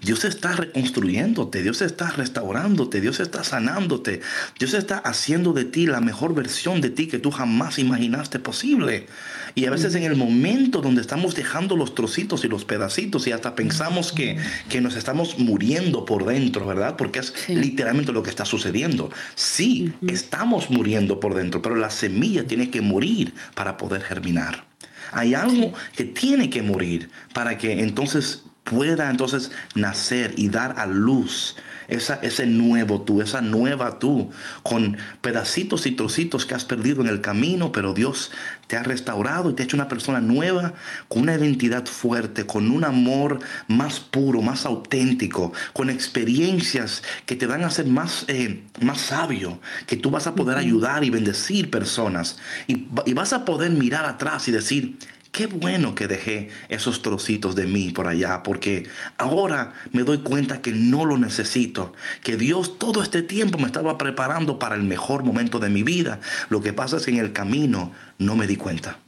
Dios 0.00 0.24
está 0.24 0.52
reconstruyéndote, 0.52 1.62
Dios 1.62 1.82
está 1.82 2.10
restaurándote, 2.10 3.00
Dios 3.00 3.20
está 3.20 3.44
sanándote, 3.44 4.20
Dios 4.58 4.74
está 4.74 4.98
haciendo 4.98 5.52
de 5.52 5.64
ti 5.64 5.86
la 5.86 6.00
mejor 6.00 6.34
versión 6.34 6.80
de 6.80 6.90
ti 6.90 7.08
que 7.08 7.18
tú 7.18 7.30
jamás 7.30 7.78
imaginaste 7.78 8.38
posible. 8.38 9.06
Y 9.54 9.66
a 9.66 9.70
veces 9.70 9.94
en 9.94 10.04
el 10.04 10.16
momento 10.16 10.80
donde 10.80 11.00
estamos 11.00 11.34
dejando 11.34 11.76
los 11.76 11.94
trocitos 11.94 12.44
y 12.44 12.48
los 12.48 12.64
pedacitos 12.64 13.26
y 13.26 13.32
hasta 13.32 13.54
pensamos 13.54 14.12
que, 14.12 14.38
que 14.68 14.80
nos 14.80 14.96
estamos 14.96 15.38
muriendo 15.38 16.04
por 16.04 16.24
dentro, 16.24 16.66
¿verdad? 16.66 16.96
Porque 16.96 17.20
es 17.20 17.34
literalmente 17.48 18.12
lo 18.12 18.22
que 18.22 18.30
está 18.30 18.44
sucediendo. 18.44 19.10
Sí, 19.34 19.92
estamos 20.06 20.70
muriendo 20.70 21.20
por 21.20 21.34
dentro, 21.34 21.60
pero 21.62 21.76
la 21.76 21.90
semilla 21.90 22.46
tiene 22.46 22.70
que 22.70 22.80
morir 22.80 23.34
para 23.54 23.76
poder 23.76 24.02
germinar. 24.02 24.64
Hay 25.12 25.34
algo 25.34 25.72
que 25.94 26.04
tiene 26.04 26.48
que 26.48 26.62
morir 26.62 27.10
para 27.34 27.58
que 27.58 27.80
entonces 27.80 28.44
pueda 28.64 29.10
entonces 29.10 29.50
nacer 29.74 30.34
y 30.36 30.48
dar 30.48 30.78
a 30.78 30.86
luz 30.86 31.56
esa, 31.92 32.14
ese 32.16 32.46
nuevo 32.46 33.02
tú, 33.02 33.20
esa 33.22 33.40
nueva 33.40 33.98
tú, 33.98 34.30
con 34.62 34.96
pedacitos 35.20 35.86
y 35.86 35.92
trocitos 35.92 36.46
que 36.46 36.54
has 36.54 36.64
perdido 36.64 37.02
en 37.02 37.08
el 37.08 37.20
camino, 37.20 37.72
pero 37.72 37.94
Dios 37.94 38.30
te 38.66 38.76
ha 38.76 38.82
restaurado 38.82 39.50
y 39.50 39.54
te 39.54 39.62
ha 39.62 39.64
hecho 39.64 39.76
una 39.76 39.88
persona 39.88 40.20
nueva, 40.20 40.74
con 41.08 41.22
una 41.22 41.34
identidad 41.34 41.86
fuerte, 41.86 42.46
con 42.46 42.70
un 42.70 42.84
amor 42.84 43.40
más 43.68 44.00
puro, 44.00 44.42
más 44.42 44.64
auténtico, 44.64 45.52
con 45.72 45.90
experiencias 45.90 47.02
que 47.26 47.36
te 47.36 47.46
van 47.46 47.64
a 47.64 47.66
hacer 47.66 47.86
más, 47.86 48.24
eh, 48.28 48.62
más 48.80 49.00
sabio, 49.00 49.60
que 49.86 49.96
tú 49.96 50.10
vas 50.10 50.26
a 50.26 50.34
poder 50.34 50.56
ayudar 50.56 51.04
y 51.04 51.10
bendecir 51.10 51.70
personas. 51.70 52.38
Y, 52.66 52.86
y 53.06 53.12
vas 53.12 53.32
a 53.32 53.44
poder 53.44 53.70
mirar 53.70 54.06
atrás 54.06 54.48
y 54.48 54.52
decir, 54.52 54.96
Qué 55.32 55.46
bueno 55.46 55.94
que 55.94 56.08
dejé 56.08 56.50
esos 56.68 57.00
trocitos 57.00 57.54
de 57.56 57.66
mí 57.66 57.90
por 57.90 58.06
allá, 58.06 58.42
porque 58.42 58.86
ahora 59.16 59.72
me 59.90 60.02
doy 60.02 60.18
cuenta 60.18 60.60
que 60.60 60.72
no 60.72 61.06
lo 61.06 61.16
necesito, 61.16 61.94
que 62.22 62.36
Dios 62.36 62.78
todo 62.78 63.02
este 63.02 63.22
tiempo 63.22 63.58
me 63.58 63.64
estaba 63.64 63.96
preparando 63.96 64.58
para 64.58 64.74
el 64.74 64.82
mejor 64.82 65.24
momento 65.24 65.58
de 65.58 65.70
mi 65.70 65.82
vida. 65.82 66.20
Lo 66.50 66.60
que 66.60 66.74
pasa 66.74 66.98
es 66.98 67.06
que 67.06 67.12
en 67.12 67.16
el 67.16 67.32
camino 67.32 67.92
no 68.18 68.36
me 68.36 68.46
di 68.46 68.56
cuenta. 68.56 68.98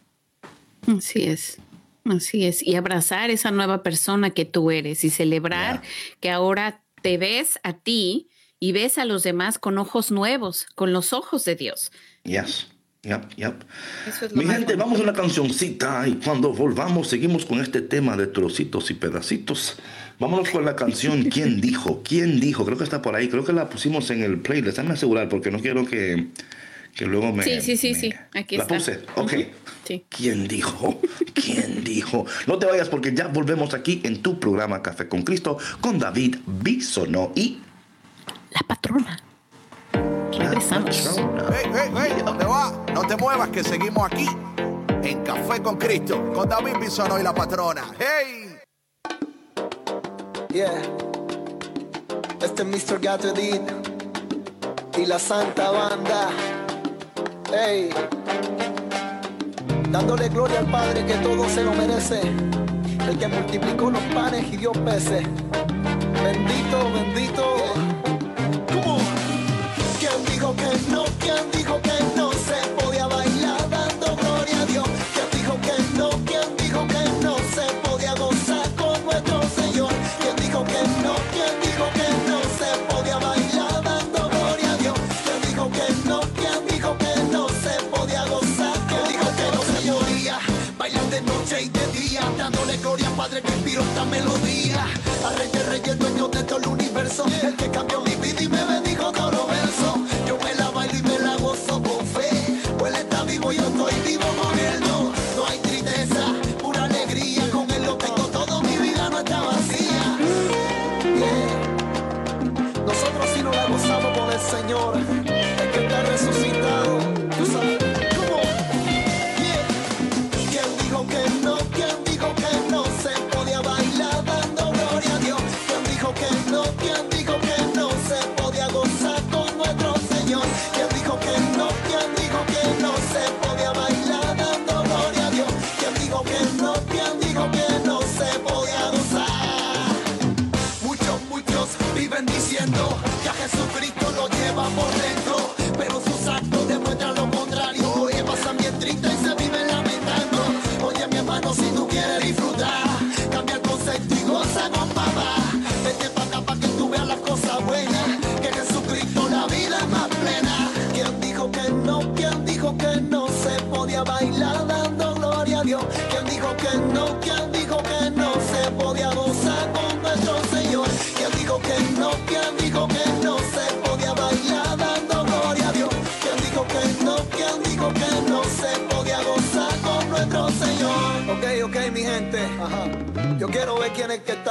Así 0.87 1.25
es. 1.25 1.59
Así 2.07 2.45
es, 2.45 2.63
y 2.63 2.75
abrazar 2.75 3.31
esa 3.31 3.51
nueva 3.51 3.83
persona 3.83 4.31
que 4.31 4.45
tú 4.45 4.71
eres 4.71 5.05
y 5.05 5.11
celebrar 5.11 5.81
que 6.21 6.31
ahora 6.31 6.83
te 7.01 7.17
ves 7.17 7.59
a 7.63 7.73
ti 7.73 8.29
y 8.61 8.73
ves 8.73 8.99
a 8.99 9.07
los 9.07 9.23
demás 9.23 9.59
con 9.59 9.79
ojos 9.79 10.11
nuevos, 10.11 10.67
con 10.75 10.93
los 10.93 11.15
ojos 11.15 11.47
de 11.47 11.57
Dios. 11.57 11.93
Yes. 12.25 12.74
Yep, 13.05 13.35
yep. 13.37 13.55
Mi 14.33 14.47
gente, 14.47 14.77
vamos 14.77 14.99
a 14.99 15.03
una 15.03 15.13
cancioncita 15.13 16.09
y 16.09 16.15
cuando 16.15 16.55
volvamos 16.55 17.09
seguimos 17.09 17.45
con 17.45 17.61
este 17.61 17.83
tema 17.83 18.17
de 18.17 18.27
trocitos 18.27 18.91
y 18.91 18.95
pedacitos. 18.95 19.77
Vámonos 20.19 20.49
con 20.49 20.65
la 20.65 20.75
canción 20.85 21.25
¿Quién 21.25 21.61
dijo? 21.61 22.03
¿Quién 22.03 22.41
dijo? 22.41 22.65
Creo 22.65 22.79
que 22.79 22.85
está 22.85 23.03
por 23.03 23.15
ahí. 23.15 23.29
Creo 23.29 23.45
que 23.45 23.53
la 23.53 23.69
pusimos 23.69 24.09
en 24.11 24.23
el 24.23 24.41
playlist. 24.41 24.79
Déjame 24.79 24.95
asegurar 24.95 25.29
porque 25.29 25.51
no 25.51 25.61
quiero 25.61 25.85
que, 25.85 26.29
que 26.95 27.05
luego 27.05 27.31
me... 27.33 27.45
Sí, 27.45 27.61
sí, 27.61 27.77
sí, 27.77 27.95
sí. 27.95 28.15
Aquí 28.33 28.57
la 28.57 28.67
puse. 28.67 29.01
Ok. 29.17 29.35
¿Quién 30.09 30.49
dijo? 30.49 30.99
¿Quién 31.35 31.85
dijo? 31.85 32.25
No 32.47 32.59
te 32.59 32.65
vayas 32.65 32.89
porque 32.89 33.13
ya 33.15 33.27
volvemos 33.27 33.75
aquí 33.75 34.01
en 34.05 34.23
tu 34.23 34.41
programa 34.41 34.81
Café 34.81 35.09
con 35.09 35.23
Cristo 35.23 35.59
con 35.81 35.99
David 35.99 36.37
Bisono 36.47 37.33
y... 37.35 37.59
La 38.51 38.61
patrona. 38.67 39.19
Regresamos. 40.39 41.21
Hey, 41.51 41.71
hey, 41.73 41.91
hey, 41.97 42.23
¿dónde 42.25 42.45
va? 42.45 42.73
No 42.93 43.03
te 43.07 43.17
muevas 43.17 43.49
que 43.51 43.63
seguimos 43.63 44.05
aquí 44.07 44.29
en 45.03 45.23
Café 45.23 45.63
con 45.63 45.77
Cristo 45.77 46.33
con 46.33 46.49
David 46.49 46.79
Bisono 46.81 47.19
y 47.19 47.23
la 47.23 47.35
patrona. 47.35 47.85
Hey. 47.99 48.57
Yeah. 50.51 50.83
Este 52.41 52.63
es 52.63 52.69
Mr. 52.91 53.01
Gato 53.01 53.29
Edit 53.29 53.63
y 54.97 55.07
la 55.07 55.19
Santa 55.19 55.71
Banda. 55.71 56.29
Hey. 57.53 57.91
Dándole 59.91 60.29
gloria 60.29 60.61
al 60.61 60.71
Padre 60.71 61.05
que 61.05 61.15
todo 61.15 61.49
se 61.49 61.63
lo 61.65 61.73
merece. 61.73 62.21
el 63.09 63.19
que 63.19 63.29
multiplicó 63.29 63.91
los 63.91 64.03
panes 64.15 64.45
y 64.53 64.57
dio 64.57 64.73
peces. 64.73 65.25
Bendito, 66.23 66.93
bendito. 66.93 67.74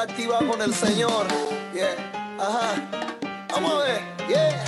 Activado 0.03 0.47
con 0.47 0.61
el 0.61 0.73
Señor. 0.73 1.27
Yeah. 1.73 1.95
Ajá. 2.39 2.75
Vamos 3.49 3.73
a 3.73 3.77
ver. 3.85 4.01
Yeah. 4.27 4.62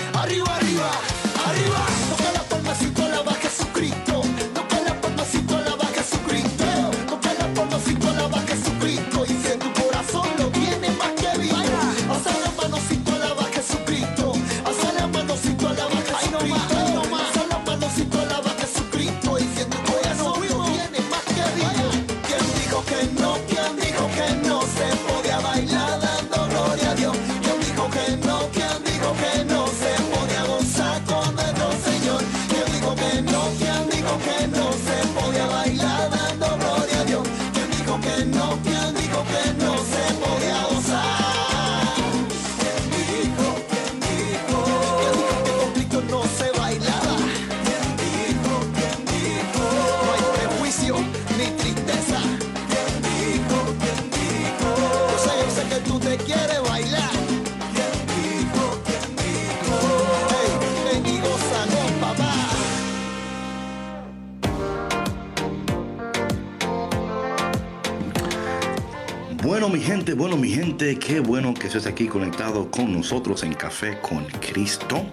Bueno, 69.46 69.70
mi 69.70 69.80
gente, 69.80 70.16
bueno, 70.16 70.38
mi 70.38 70.50
gente, 70.50 70.98
qué 70.98 71.20
bueno 71.20 71.54
que 71.54 71.68
estés 71.68 71.86
aquí 71.86 72.08
conectado 72.08 72.72
con 72.72 72.92
nosotros 72.92 73.44
en 73.44 73.54
Café 73.54 74.00
con 74.02 74.26
Cristo. 74.26 75.06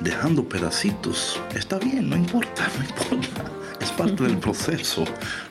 Dejando 0.00 0.48
pedacitos. 0.48 1.38
Está 1.54 1.78
bien, 1.78 2.08
no 2.08 2.16
importa, 2.16 2.66
no 2.78 3.12
importa. 3.12 3.44
Es 3.78 3.90
parte 3.90 4.22
del 4.22 4.38
proceso. 4.38 5.04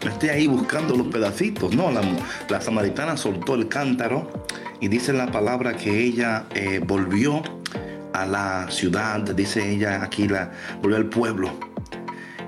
No 0.04 0.10
esté 0.10 0.32
ahí 0.32 0.47
buscando 0.47 0.95
los 0.95 1.10
pedacitos. 1.10 1.76
No, 1.76 1.91
la, 1.91 2.02
la 2.49 2.60
samaritana 2.60 3.18
soltó 3.18 3.54
el 3.54 3.68
cántaro 3.68 4.45
y 4.80 4.88
dice 4.88 5.14
la 5.14 5.32
palabra 5.32 5.78
que 5.78 6.04
ella 6.04 6.47
eh, 6.56 6.82
volvió 6.84 7.43
a 8.14 8.26
la 8.26 8.66
ciudad, 8.72 9.20
dice 9.36 9.74
ella 9.74 10.02
aquí, 10.02 10.28
la, 10.28 10.52
volvió 10.82 10.97
al 10.97 11.06
pueblo. 11.06 11.52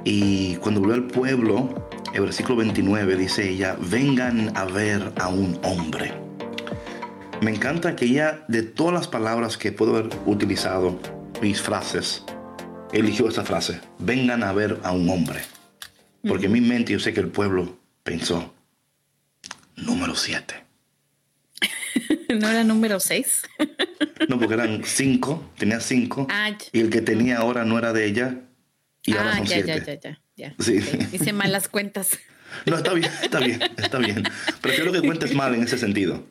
Y 0.04 0.56
cuando 0.56 0.82
volvió 0.82 0.96
al 0.96 1.06
pueblo, 1.06 1.92
el 2.14 2.22
versículo 2.22 2.58
29 2.58 3.18
dice 3.18 3.50
ella, 3.50 3.76
vengan 3.80 4.56
a 4.56 4.66
ver 4.66 5.12
a 5.18 5.30
un 5.30 5.60
hombre. 5.64 6.14
Me 7.42 7.52
encanta 7.52 7.96
que 7.96 8.06
ella, 8.06 8.46
de 8.48 8.62
todas 8.62 8.94
las 8.94 9.08
palabras 9.08 9.58
que 9.58 9.72
puedo 9.72 9.96
haber 9.98 10.16
utilizado, 10.26 11.00
mis 11.42 11.60
frases, 11.60 12.24
eligió 12.92 13.28
esta 13.28 13.44
frase, 13.44 13.82
vengan 13.98 14.44
a 14.44 14.54
ver 14.54 14.80
a 14.84 14.92
un 14.92 15.10
hombre. 15.10 15.42
Porque 16.26 16.46
en 16.46 16.52
mi 16.54 16.62
mente 16.62 16.94
yo 16.94 17.00
sé 17.00 17.14
que 17.14 17.20
el 17.20 17.30
pueblo 17.30 17.78
pensó, 18.04 18.54
número 19.76 20.16
7. 20.16 20.56
¿No 22.40 22.48
era 22.48 22.64
número 22.64 23.00
6? 23.00 23.44
No, 24.30 24.40
porque 24.40 24.54
eran 24.54 24.84
cinco, 24.86 25.52
tenía 25.58 25.82
cinco. 25.82 26.28
Ah, 26.30 26.50
ya. 26.50 26.58
y 26.72 26.80
el 26.80 26.90
que 26.90 27.02
tenía 27.02 27.40
ahora 27.40 27.66
no 27.66 27.78
era 27.78 27.92
de 27.92 28.06
ella. 28.06 28.40
Y 29.06 29.18
ahora 29.18 29.32
ah, 29.34 29.38
son 29.38 29.46
ya, 29.48 29.56
siete. 29.56 29.68
ya, 29.68 29.84
ya, 29.84 30.00
ya. 30.00 30.23
Sí. 30.36 30.80
Ok, 30.80 31.14
Hice 31.14 31.34
malas 31.34 31.68
cuentas. 31.68 32.10
No, 32.68 32.78
está 32.78 32.94
bien, 32.94 33.12
está 33.24 33.40
bien, 33.40 33.60
está 33.78 33.98
bien. 33.98 34.24
Prefiero 34.62 34.92
que 34.92 35.02
cuentes 35.02 35.34
mal 35.34 35.56
en 35.56 35.64
ese 35.64 35.76
sentido. 35.76 36.24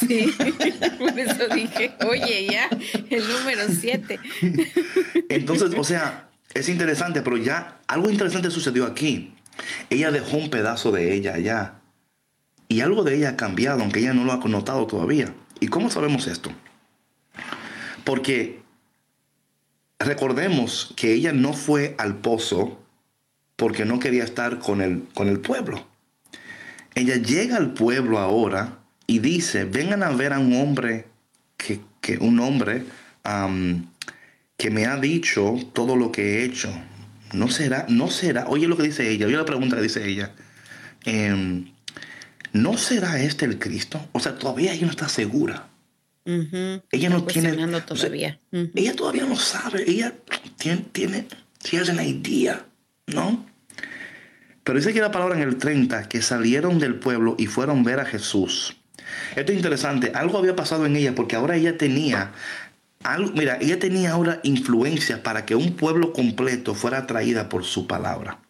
Sí, 0.00 0.32
por 0.98 1.18
eso 1.18 1.46
dije, 1.54 1.92
oye, 2.08 2.46
ya, 2.50 2.70
el 3.10 3.28
número 3.28 3.62
7. 3.68 4.18
Entonces, 5.28 5.72
o 5.76 5.84
sea, 5.84 6.30
es 6.54 6.70
interesante, 6.70 7.20
pero 7.20 7.36
ya 7.36 7.80
algo 7.86 8.10
interesante 8.10 8.50
sucedió 8.50 8.86
aquí. 8.86 9.34
Ella 9.90 10.10
dejó 10.10 10.38
un 10.38 10.48
pedazo 10.48 10.90
de 10.90 11.14
ella 11.14 11.34
allá. 11.34 11.74
Y 12.66 12.80
algo 12.80 13.04
de 13.04 13.16
ella 13.16 13.30
ha 13.30 13.36
cambiado, 13.36 13.82
aunque 13.82 14.00
ella 14.00 14.14
no 14.14 14.24
lo 14.24 14.32
ha 14.32 14.38
notado 14.38 14.86
todavía. 14.86 15.34
¿Y 15.60 15.68
cómo 15.68 15.90
sabemos 15.90 16.26
esto? 16.26 16.50
Porque 18.04 18.62
recordemos 19.98 20.94
que 20.96 21.12
ella 21.12 21.32
no 21.32 21.52
fue 21.52 21.94
al 21.98 22.16
pozo 22.16 22.78
porque 23.58 23.84
no 23.84 23.98
quería 23.98 24.22
estar 24.22 24.60
con 24.60 24.80
el, 24.80 25.02
con 25.14 25.28
el 25.28 25.40
pueblo. 25.40 25.84
Ella 26.94 27.16
llega 27.16 27.56
al 27.56 27.74
pueblo 27.74 28.18
ahora 28.20 28.78
y 29.08 29.18
dice, 29.18 29.64
vengan 29.64 30.04
a 30.04 30.10
ver 30.10 30.32
a 30.32 30.38
un 30.38 30.52
hombre 30.54 31.06
que, 31.56 31.80
que 32.00 32.18
un 32.18 32.38
hombre 32.38 32.84
que 34.56 34.70
me 34.70 34.86
ha 34.86 34.96
dicho 34.96 35.56
todo 35.72 35.96
lo 35.96 36.12
que 36.12 36.22
he 36.22 36.44
hecho. 36.44 36.70
No 37.32 37.48
será, 37.48 37.84
no 37.88 38.08
será. 38.10 38.46
Oye 38.46 38.68
lo 38.68 38.76
que 38.76 38.84
dice 38.84 39.10
ella, 39.10 39.26
oye 39.26 39.36
la 39.36 39.44
pregunta 39.44 39.74
que 39.74 39.82
dice 39.82 40.08
ella. 40.08 40.32
Em, 41.04 41.72
¿no 42.52 42.78
será 42.78 43.20
este 43.20 43.44
el 43.44 43.58
Cristo? 43.58 44.08
O 44.12 44.20
sea, 44.20 44.38
todavía 44.38 44.72
ella 44.72 44.86
no 44.86 44.92
está 44.92 45.08
segura. 45.08 45.68
Ella 46.24 47.08
no 47.08 47.24
tiene... 47.24 47.48
cuestionando 47.48 47.78
o 47.78 47.80
sea, 47.80 47.86
todavía. 47.86 48.38
Ella 48.52 48.94
todavía 48.94 49.24
no 49.24 49.34
sabe. 49.34 49.84
Ella 49.90 50.14
tiene... 50.56 50.84
tiene 50.92 51.26
she 51.64 51.76
has 51.76 51.88
an 51.88 51.98
idea, 51.98 52.64
¿no? 53.06 53.44
Pero 54.68 54.80
dice 54.80 54.92
que 54.92 55.00
la 55.00 55.10
palabra 55.10 55.34
en 55.34 55.40
el 55.40 55.56
30, 55.56 56.10
que 56.10 56.20
salieron 56.20 56.78
del 56.78 56.96
pueblo 56.96 57.36
y 57.38 57.46
fueron 57.46 57.84
ver 57.84 58.00
a 58.00 58.04
Jesús. 58.04 58.76
Esto 59.34 59.52
es 59.52 59.56
interesante. 59.56 60.12
Algo 60.14 60.36
había 60.36 60.56
pasado 60.56 60.84
en 60.84 60.94
ella 60.94 61.14
porque 61.14 61.36
ahora 61.36 61.56
ella 61.56 61.78
tenía... 61.78 62.32
Algo, 63.02 63.32
mira, 63.32 63.56
ella 63.62 63.78
tenía 63.78 64.10
ahora 64.10 64.40
influencia 64.42 65.22
para 65.22 65.46
que 65.46 65.54
un 65.54 65.72
pueblo 65.72 66.12
completo 66.12 66.74
fuera 66.74 66.98
atraída 66.98 67.48
por 67.48 67.64
su 67.64 67.86
palabra. 67.86 68.40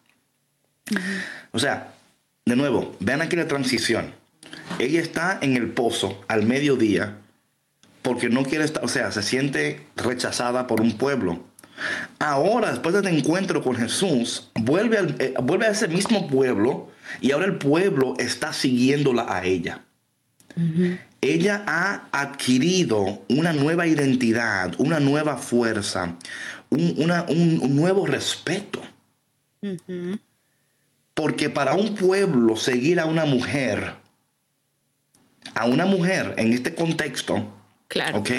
O 1.51 1.59
sea, 1.59 1.93
de 2.45 2.57
nuevo, 2.57 2.97
vean 2.99 3.21
aquí 3.21 3.37
la 3.37 3.47
transición. 3.47 4.13
Ella 4.77 4.99
está 4.99 5.39
en 5.41 5.55
el 5.55 5.69
pozo 5.69 6.21
al 6.27 6.43
mediodía 6.43 7.15
porque 8.01 8.27
no 8.27 8.43
quiere 8.43 8.65
estar, 8.65 8.83
o 8.83 8.89
sea, 8.89 9.13
se 9.13 9.23
siente 9.23 9.87
rechazada 9.95 10.67
por 10.67 10.81
un 10.81 10.97
pueblo. 10.97 11.45
Ahora, 12.19 12.71
después 12.71 12.93
de 12.93 13.01
este 13.01 13.17
encuentro 13.17 13.61
con 13.61 13.75
Jesús, 13.75 14.49
vuelve, 14.55 14.97
al- 14.97 15.15
eh, 15.19 15.33
vuelve 15.41 15.65
a 15.67 15.71
ese 15.71 15.87
mismo 15.87 16.27
pueblo 16.27 16.89
y 17.21 17.31
ahora 17.31 17.45
el 17.45 17.57
pueblo 17.57 18.13
está 18.17 18.53
siguiéndola 18.53 19.25
a 19.29 19.43
ella. 19.45 19.81
Ella 21.21 21.63
ha 21.67 22.07
adquirido 22.11 23.23
una 23.29 23.53
nueva 23.53 23.87
identidad, 23.87 24.73
una 24.77 24.99
nueva 24.99 25.37
fuerza, 25.37 26.15
un, 26.69 26.95
una- 26.97 27.25
un- 27.29 27.59
un 27.61 27.75
nuevo 27.75 28.05
respeto. 28.05 28.81
Porque 31.13 31.49
para 31.49 31.73
un 31.73 31.95
pueblo 31.95 32.55
seguir 32.55 32.99
a 32.99 33.05
una 33.05 33.25
mujer, 33.25 33.93
a 35.53 35.65
una 35.65 35.85
mujer 35.85 36.33
en 36.37 36.53
este 36.53 36.73
contexto, 36.75 37.45
Claro. 37.89 38.19
¿ok? 38.19 38.29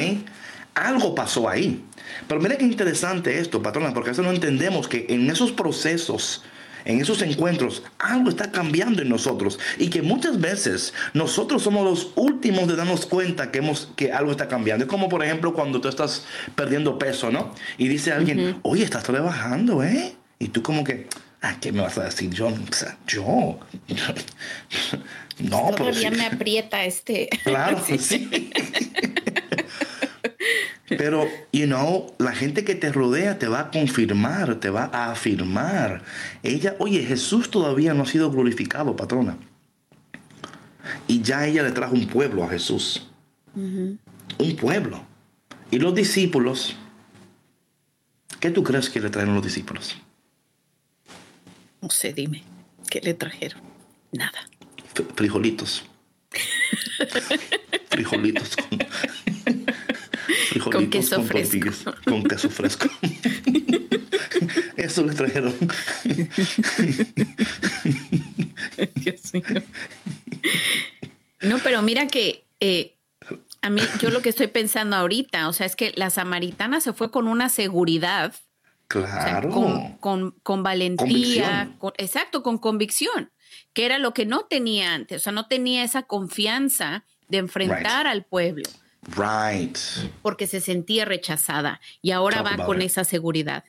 Algo 0.74 1.14
pasó 1.14 1.48
ahí. 1.48 1.84
Pero 2.28 2.40
mira 2.40 2.56
qué 2.56 2.64
interesante 2.64 3.38
esto, 3.38 3.62
patrona, 3.62 3.92
porque 3.92 4.10
a 4.10 4.12
veces 4.12 4.24
no 4.24 4.30
entendemos 4.30 4.88
que 4.88 5.06
en 5.08 5.30
esos 5.30 5.52
procesos, 5.52 6.42
en 6.84 7.00
esos 7.00 7.22
encuentros, 7.22 7.82
algo 7.98 8.30
está 8.30 8.50
cambiando 8.50 9.02
en 9.02 9.08
nosotros. 9.08 9.58
Y 9.78 9.88
que 9.88 10.02
muchas 10.02 10.40
veces 10.40 10.94
nosotros 11.12 11.62
somos 11.62 11.84
los 11.84 12.12
últimos 12.16 12.68
de 12.68 12.76
darnos 12.76 13.06
cuenta 13.06 13.50
que, 13.50 13.58
hemos, 13.58 13.88
que 13.96 14.12
algo 14.12 14.30
está 14.30 14.48
cambiando. 14.48 14.84
Es 14.84 14.90
como, 14.90 15.08
por 15.08 15.24
ejemplo, 15.24 15.54
cuando 15.54 15.80
tú 15.80 15.88
estás 15.88 16.24
perdiendo 16.54 16.98
peso, 16.98 17.30
¿no? 17.30 17.54
Y 17.78 17.88
dice 17.88 18.12
alguien, 18.12 18.58
oye, 18.62 18.84
estás 18.84 19.06
rebajando, 19.08 19.82
¿eh? 19.82 20.14
Y 20.38 20.48
tú 20.48 20.62
como 20.62 20.84
que, 20.84 21.06
ah, 21.42 21.56
¿qué 21.60 21.72
me 21.72 21.82
vas 21.82 21.98
a 21.98 22.04
decir? 22.04 22.30
Yo, 22.30 22.48
o 22.48 22.72
sea, 22.72 22.96
yo. 23.06 23.58
no, 25.38 25.70
pero 25.72 25.90
Todavía 25.90 26.10
sí. 26.10 26.16
me 26.16 26.26
aprieta 26.26 26.84
este. 26.84 27.28
Claro, 27.44 27.82
sí. 27.98 28.50
Pero, 30.98 31.26
you 31.52 31.66
know, 31.66 32.14
la 32.18 32.32
gente 32.32 32.64
que 32.64 32.74
te 32.74 32.92
rodea 32.92 33.38
te 33.38 33.48
va 33.48 33.60
a 33.60 33.70
confirmar, 33.70 34.56
te 34.56 34.70
va 34.70 34.90
a 34.92 35.10
afirmar. 35.12 36.02
Ella, 36.42 36.76
oye, 36.78 37.04
Jesús 37.04 37.50
todavía 37.50 37.94
no 37.94 38.02
ha 38.02 38.06
sido 38.06 38.30
glorificado, 38.30 38.96
patrona. 38.96 39.36
Y 41.06 41.22
ya 41.22 41.46
ella 41.46 41.62
le 41.62 41.72
trajo 41.72 41.94
un 41.94 42.06
pueblo 42.06 42.44
a 42.44 42.48
Jesús. 42.48 43.06
Un 43.54 43.98
pueblo. 44.60 45.02
Y 45.70 45.78
los 45.78 45.94
discípulos, 45.94 46.76
¿qué 48.40 48.50
tú 48.50 48.62
crees 48.62 48.90
que 48.90 49.00
le 49.00 49.10
trajeron 49.10 49.34
los 49.36 49.44
discípulos? 49.44 49.96
No 51.80 51.90
sé, 51.90 52.12
dime. 52.12 52.42
¿Qué 52.90 53.00
le 53.00 53.14
trajeron? 53.14 53.60
Nada. 54.12 54.38
F- 54.94 55.06
Frijolitos. 55.14 55.84
Frijolitos 57.90 58.56
con, 58.56 58.78
frijolitos 58.78 59.19
Con 60.70 60.90
queso 60.90 61.22
fresco. 61.22 61.70
con 62.04 62.22
queso 62.24 62.48
fresco. 62.50 62.88
Eso 64.76 65.04
le 65.04 65.14
trajeron. 65.14 65.54
Dios 68.94 69.34
mío. 69.34 69.42
No, 71.42 71.58
pero 71.58 71.82
mira 71.82 72.06
que 72.06 72.44
eh, 72.60 72.96
a 73.62 73.70
mí, 73.70 73.80
yo 74.00 74.10
lo 74.10 74.22
que 74.22 74.28
estoy 74.30 74.46
pensando 74.48 74.96
ahorita, 74.96 75.48
o 75.48 75.52
sea, 75.52 75.66
es 75.66 75.76
que 75.76 75.92
la 75.96 76.10
samaritana 76.10 76.80
se 76.80 76.92
fue 76.92 77.10
con 77.10 77.28
una 77.28 77.48
seguridad, 77.48 78.34
o 78.34 79.00
sea, 79.00 79.06
Claro. 79.40 79.50
con, 79.50 79.96
con, 79.98 80.30
con 80.42 80.62
valentía, 80.62 81.74
con- 81.78 81.92
exacto, 81.96 82.42
con 82.42 82.58
convicción, 82.58 83.30
que 83.72 83.86
era 83.86 83.98
lo 83.98 84.12
que 84.14 84.26
no 84.26 84.46
tenía 84.46 84.94
antes, 84.94 85.20
o 85.20 85.24
sea, 85.24 85.32
no 85.32 85.46
tenía 85.46 85.84
esa 85.84 86.02
confianza 86.02 87.04
de 87.28 87.38
enfrentar 87.38 88.06
al 88.06 88.24
pueblo 88.24 88.68
Right. 89.16 89.76
porque 90.22 90.46
se 90.46 90.60
sentía 90.60 91.04
rechazada 91.04 91.80
y 92.02 92.10
ahora 92.10 92.42
Talk 92.42 92.60
va 92.60 92.66
con 92.66 92.80
it. 92.82 92.86
esa 92.86 93.04
seguridad. 93.04 93.64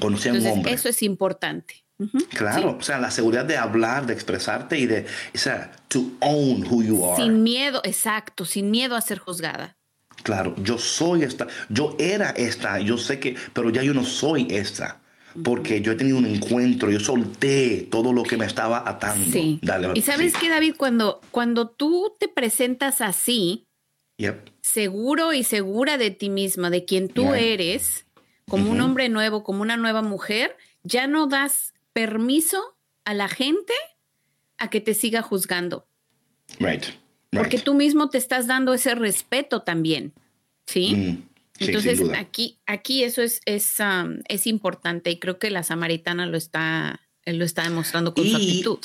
Conocía 0.00 0.32
a 0.32 0.34
un 0.34 0.38
Entonces, 0.38 0.56
hombre. 0.58 0.72
eso 0.72 0.88
es 0.88 1.02
importante. 1.02 1.84
Claro. 2.30 2.78
O 2.78 2.82
sea, 2.82 2.98
la 2.98 3.10
seguridad 3.10 3.44
de 3.44 3.58
hablar, 3.58 4.06
de 4.06 4.14
expresarte 4.14 4.78
y 4.78 4.86
de, 4.86 5.04
o 5.34 5.38
sea, 5.38 5.70
to 5.88 6.12
own 6.20 6.66
who 6.66 6.82
you 6.82 7.04
are. 7.04 7.22
Sin 7.22 7.42
miedo, 7.42 7.82
exacto, 7.84 8.44
sin 8.46 8.70
miedo 8.70 8.96
a 8.96 9.00
ser 9.02 9.18
juzgada. 9.18 9.76
Claro, 10.22 10.54
yo 10.62 10.78
soy 10.78 11.22
esta, 11.22 11.46
yo 11.68 11.96
era 11.98 12.30
esta, 12.30 12.78
yo 12.80 12.98
sé 12.98 13.20
que, 13.20 13.36
pero 13.52 13.70
ya 13.70 13.82
yo 13.82 13.94
no 13.94 14.04
soy 14.04 14.46
esta, 14.50 15.00
porque 15.42 15.80
yo 15.80 15.92
he 15.92 15.96
tenido 15.96 16.18
un 16.18 16.26
encuentro, 16.26 16.90
yo 16.90 17.00
solté 17.00 17.88
todo 17.90 18.12
lo 18.12 18.22
que 18.22 18.36
me 18.36 18.44
estaba 18.46 18.88
atando. 18.88 19.30
Sí. 19.30 19.58
Dale, 19.62 19.90
y 19.94 20.02
sabes 20.02 20.32
sí. 20.32 20.38
qué, 20.40 20.48
David, 20.48 20.74
cuando, 20.76 21.20
cuando 21.30 21.68
tú 21.68 22.16
te 22.18 22.28
presentas 22.28 23.00
así, 23.00 23.66
Yep. 24.20 24.50
seguro 24.60 25.32
y 25.32 25.44
segura 25.44 25.96
de 25.96 26.10
ti 26.10 26.28
misma, 26.28 26.68
de 26.68 26.84
quien 26.84 27.08
tú 27.08 27.32
eres, 27.34 28.04
como 28.46 28.70
un 28.70 28.80
hombre 28.82 29.08
nuevo, 29.08 29.42
como 29.42 29.62
una 29.62 29.76
nueva 29.78 30.02
mujer, 30.02 30.56
ya 30.82 31.06
no 31.06 31.26
das 31.26 31.72
permiso 31.94 32.76
a 33.06 33.14
la 33.14 33.28
gente 33.28 33.72
a 34.58 34.68
que 34.68 34.80
te 34.82 34.92
siga 34.92 35.22
juzgando, 35.22 35.86
Right. 36.58 36.84
porque 37.30 37.58
tú 37.58 37.72
mismo 37.74 38.10
te 38.10 38.18
estás 38.18 38.46
dando 38.46 38.74
ese 38.74 38.94
respeto 38.94 39.62
también, 39.62 40.12
¿sí? 40.66 40.94
Mm, 40.94 41.28
sí, 41.58 41.64
Entonces, 41.66 42.02
aquí, 42.14 42.58
aquí 42.66 43.04
eso 43.04 43.22
es, 43.22 43.40
es, 43.46 43.76
um, 43.80 44.18
es 44.28 44.46
importante 44.46 45.10
y 45.10 45.18
creo 45.18 45.38
que 45.38 45.48
la 45.50 45.62
samaritana 45.62 46.26
lo 46.26 46.36
está, 46.36 47.00
lo 47.24 47.44
está 47.44 47.62
demostrando 47.62 48.12
con 48.12 48.26
su 48.26 48.36
actitud. 48.36 48.78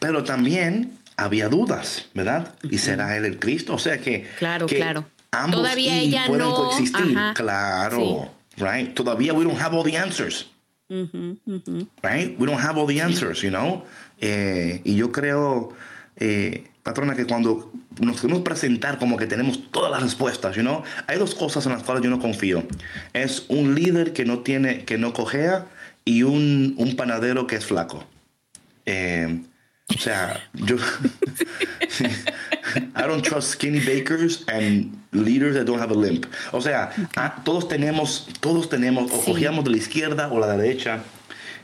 Pero 0.00 0.24
también 0.24 0.98
había 1.24 1.48
dudas, 1.48 2.06
¿verdad? 2.14 2.54
¿Y 2.70 2.78
será 2.78 3.16
él 3.16 3.24
el 3.24 3.38
Cristo? 3.38 3.74
O 3.74 3.78
sea 3.78 3.98
que, 3.98 4.26
Claro, 4.38 4.66
que 4.66 4.76
claro. 4.76 5.04
ambos 5.30 5.60
Todavía 5.60 6.02
y 6.02 6.08
ella 6.08 6.24
pueden 6.26 6.46
no, 6.46 6.54
coexistir. 6.54 7.16
ajá. 7.16 7.34
Claro, 7.34 8.30
right? 8.56 8.94
Todavía 8.94 9.32
we 9.34 9.44
don't 9.44 9.60
have 9.60 9.76
all 9.76 9.84
the 9.84 9.96
answers. 9.96 10.46
Right? 12.02 12.36
We 12.38 12.46
don't 12.46 12.58
have 12.60 12.76
all 12.78 12.86
the 12.86 13.00
answers, 13.00 13.42
you 13.42 13.50
know? 13.50 13.84
Eh, 14.20 14.80
y 14.84 14.96
yo 14.96 15.12
creo, 15.12 15.72
eh, 16.16 16.64
patrona, 16.82 17.14
que 17.14 17.26
cuando 17.26 17.70
nos 18.00 18.20
queremos 18.20 18.42
presentar 18.42 18.98
como 18.98 19.16
que 19.16 19.26
tenemos 19.26 19.70
todas 19.70 19.90
las 19.90 20.02
respuestas, 20.02 20.56
you 20.56 20.62
know? 20.62 20.82
Hay 21.06 21.18
dos 21.18 21.34
cosas 21.34 21.64
en 21.66 21.72
las 21.72 21.82
cuales 21.84 22.02
yo 22.02 22.10
no 22.10 22.18
confío. 22.18 22.64
Es 23.12 23.44
un 23.48 23.74
líder 23.74 24.12
que 24.12 24.24
no 24.24 24.40
tiene, 24.40 24.84
que 24.84 24.98
no 24.98 25.12
cojea 25.12 25.66
y 26.04 26.22
un, 26.24 26.74
un 26.76 26.96
panadero 26.96 27.46
que 27.46 27.56
es 27.56 27.64
flaco. 27.66 28.04
Eh, 28.86 29.42
o 29.94 29.98
sea, 29.98 30.40
yo... 30.54 30.76
I 32.96 33.02
don't 33.06 33.22
trust 33.24 33.50
skinny 33.52 33.80
bakers 33.80 34.44
and 34.48 34.96
leaders 35.12 35.56
that 35.56 35.64
don't 35.64 35.80
have 35.80 35.90
a 35.90 35.94
limp. 35.94 36.26
O 36.52 36.60
sea, 36.60 36.92
ah, 37.16 37.42
todos 37.44 37.66
tenemos, 37.68 38.28
todos 38.40 38.68
tenemos, 38.68 39.10
o 39.10 39.20
cojeamos 39.24 39.64
de 39.64 39.70
la 39.70 39.76
izquierda 39.76 40.28
o 40.30 40.38
la 40.38 40.56
derecha. 40.56 41.02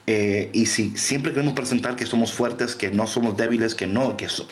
eh, 0.09 0.51
y 0.53 0.67
si 0.67 0.97
siempre 0.97 1.33
queremos 1.33 1.55
presentar 1.55 1.97
que 1.97 2.07
somos 2.07 2.33
fuertes, 2.33 2.75
que 2.75 2.91
no 2.91 3.07
somos 3.07 3.37
débiles, 3.37 3.75
que 3.75 3.87
no, 3.87 4.17
que 4.17 4.27
eso, 4.27 4.47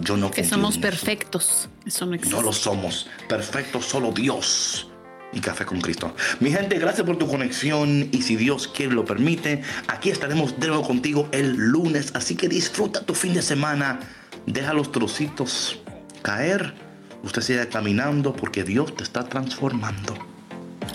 yo 0.00 0.16
no 0.16 0.30
Que 0.30 0.44
somos 0.44 0.74
en 0.76 0.80
eso. 0.80 0.90
perfectos. 0.90 1.68
Eso 1.86 2.06
no 2.06 2.14
existe. 2.14 2.36
No 2.36 2.42
lo 2.42 2.52
somos. 2.52 3.06
Perfecto 3.28 3.80
solo 3.80 4.12
Dios 4.12 4.88
y 5.34 5.40
Café 5.40 5.66
con 5.66 5.80
Cristo. 5.80 6.14
Mi 6.40 6.50
gente, 6.50 6.78
gracias 6.78 7.06
por 7.06 7.18
tu 7.18 7.28
conexión 7.28 8.08
y 8.12 8.22
si 8.22 8.36
Dios 8.36 8.68
quiere 8.68 8.94
lo 8.94 9.04
permite, 9.04 9.62
aquí 9.88 10.10
estaremos 10.10 10.58
de 10.58 10.68
nuevo 10.68 10.86
contigo 10.86 11.28
el 11.32 11.54
lunes. 11.54 12.12
Así 12.14 12.36
que 12.36 12.48
disfruta 12.48 13.04
tu 13.04 13.14
fin 13.14 13.34
de 13.34 13.42
semana, 13.42 14.00
deja 14.46 14.72
los 14.72 14.92
trocitos 14.92 15.80
caer, 16.22 16.74
usted 17.22 17.42
sigue 17.42 17.68
caminando 17.68 18.34
porque 18.34 18.64
Dios 18.64 18.94
te 18.96 19.02
está 19.02 19.24
transformando. 19.24 20.14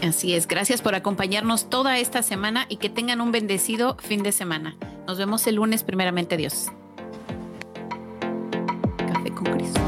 Así 0.01 0.33
es, 0.33 0.47
gracias 0.47 0.81
por 0.81 0.95
acompañarnos 0.95 1.69
toda 1.69 1.99
esta 1.99 2.23
semana 2.23 2.65
y 2.69 2.77
que 2.77 2.89
tengan 2.89 3.21
un 3.21 3.31
bendecido 3.31 3.97
fin 3.99 4.23
de 4.23 4.31
semana. 4.31 4.75
Nos 5.07 5.17
vemos 5.17 5.45
el 5.47 5.55
lunes 5.55 5.83
primeramente 5.83 6.37
Dios. 6.37 6.67
Café 8.97 9.31
con 9.31 9.45
Cristo. 9.45 9.81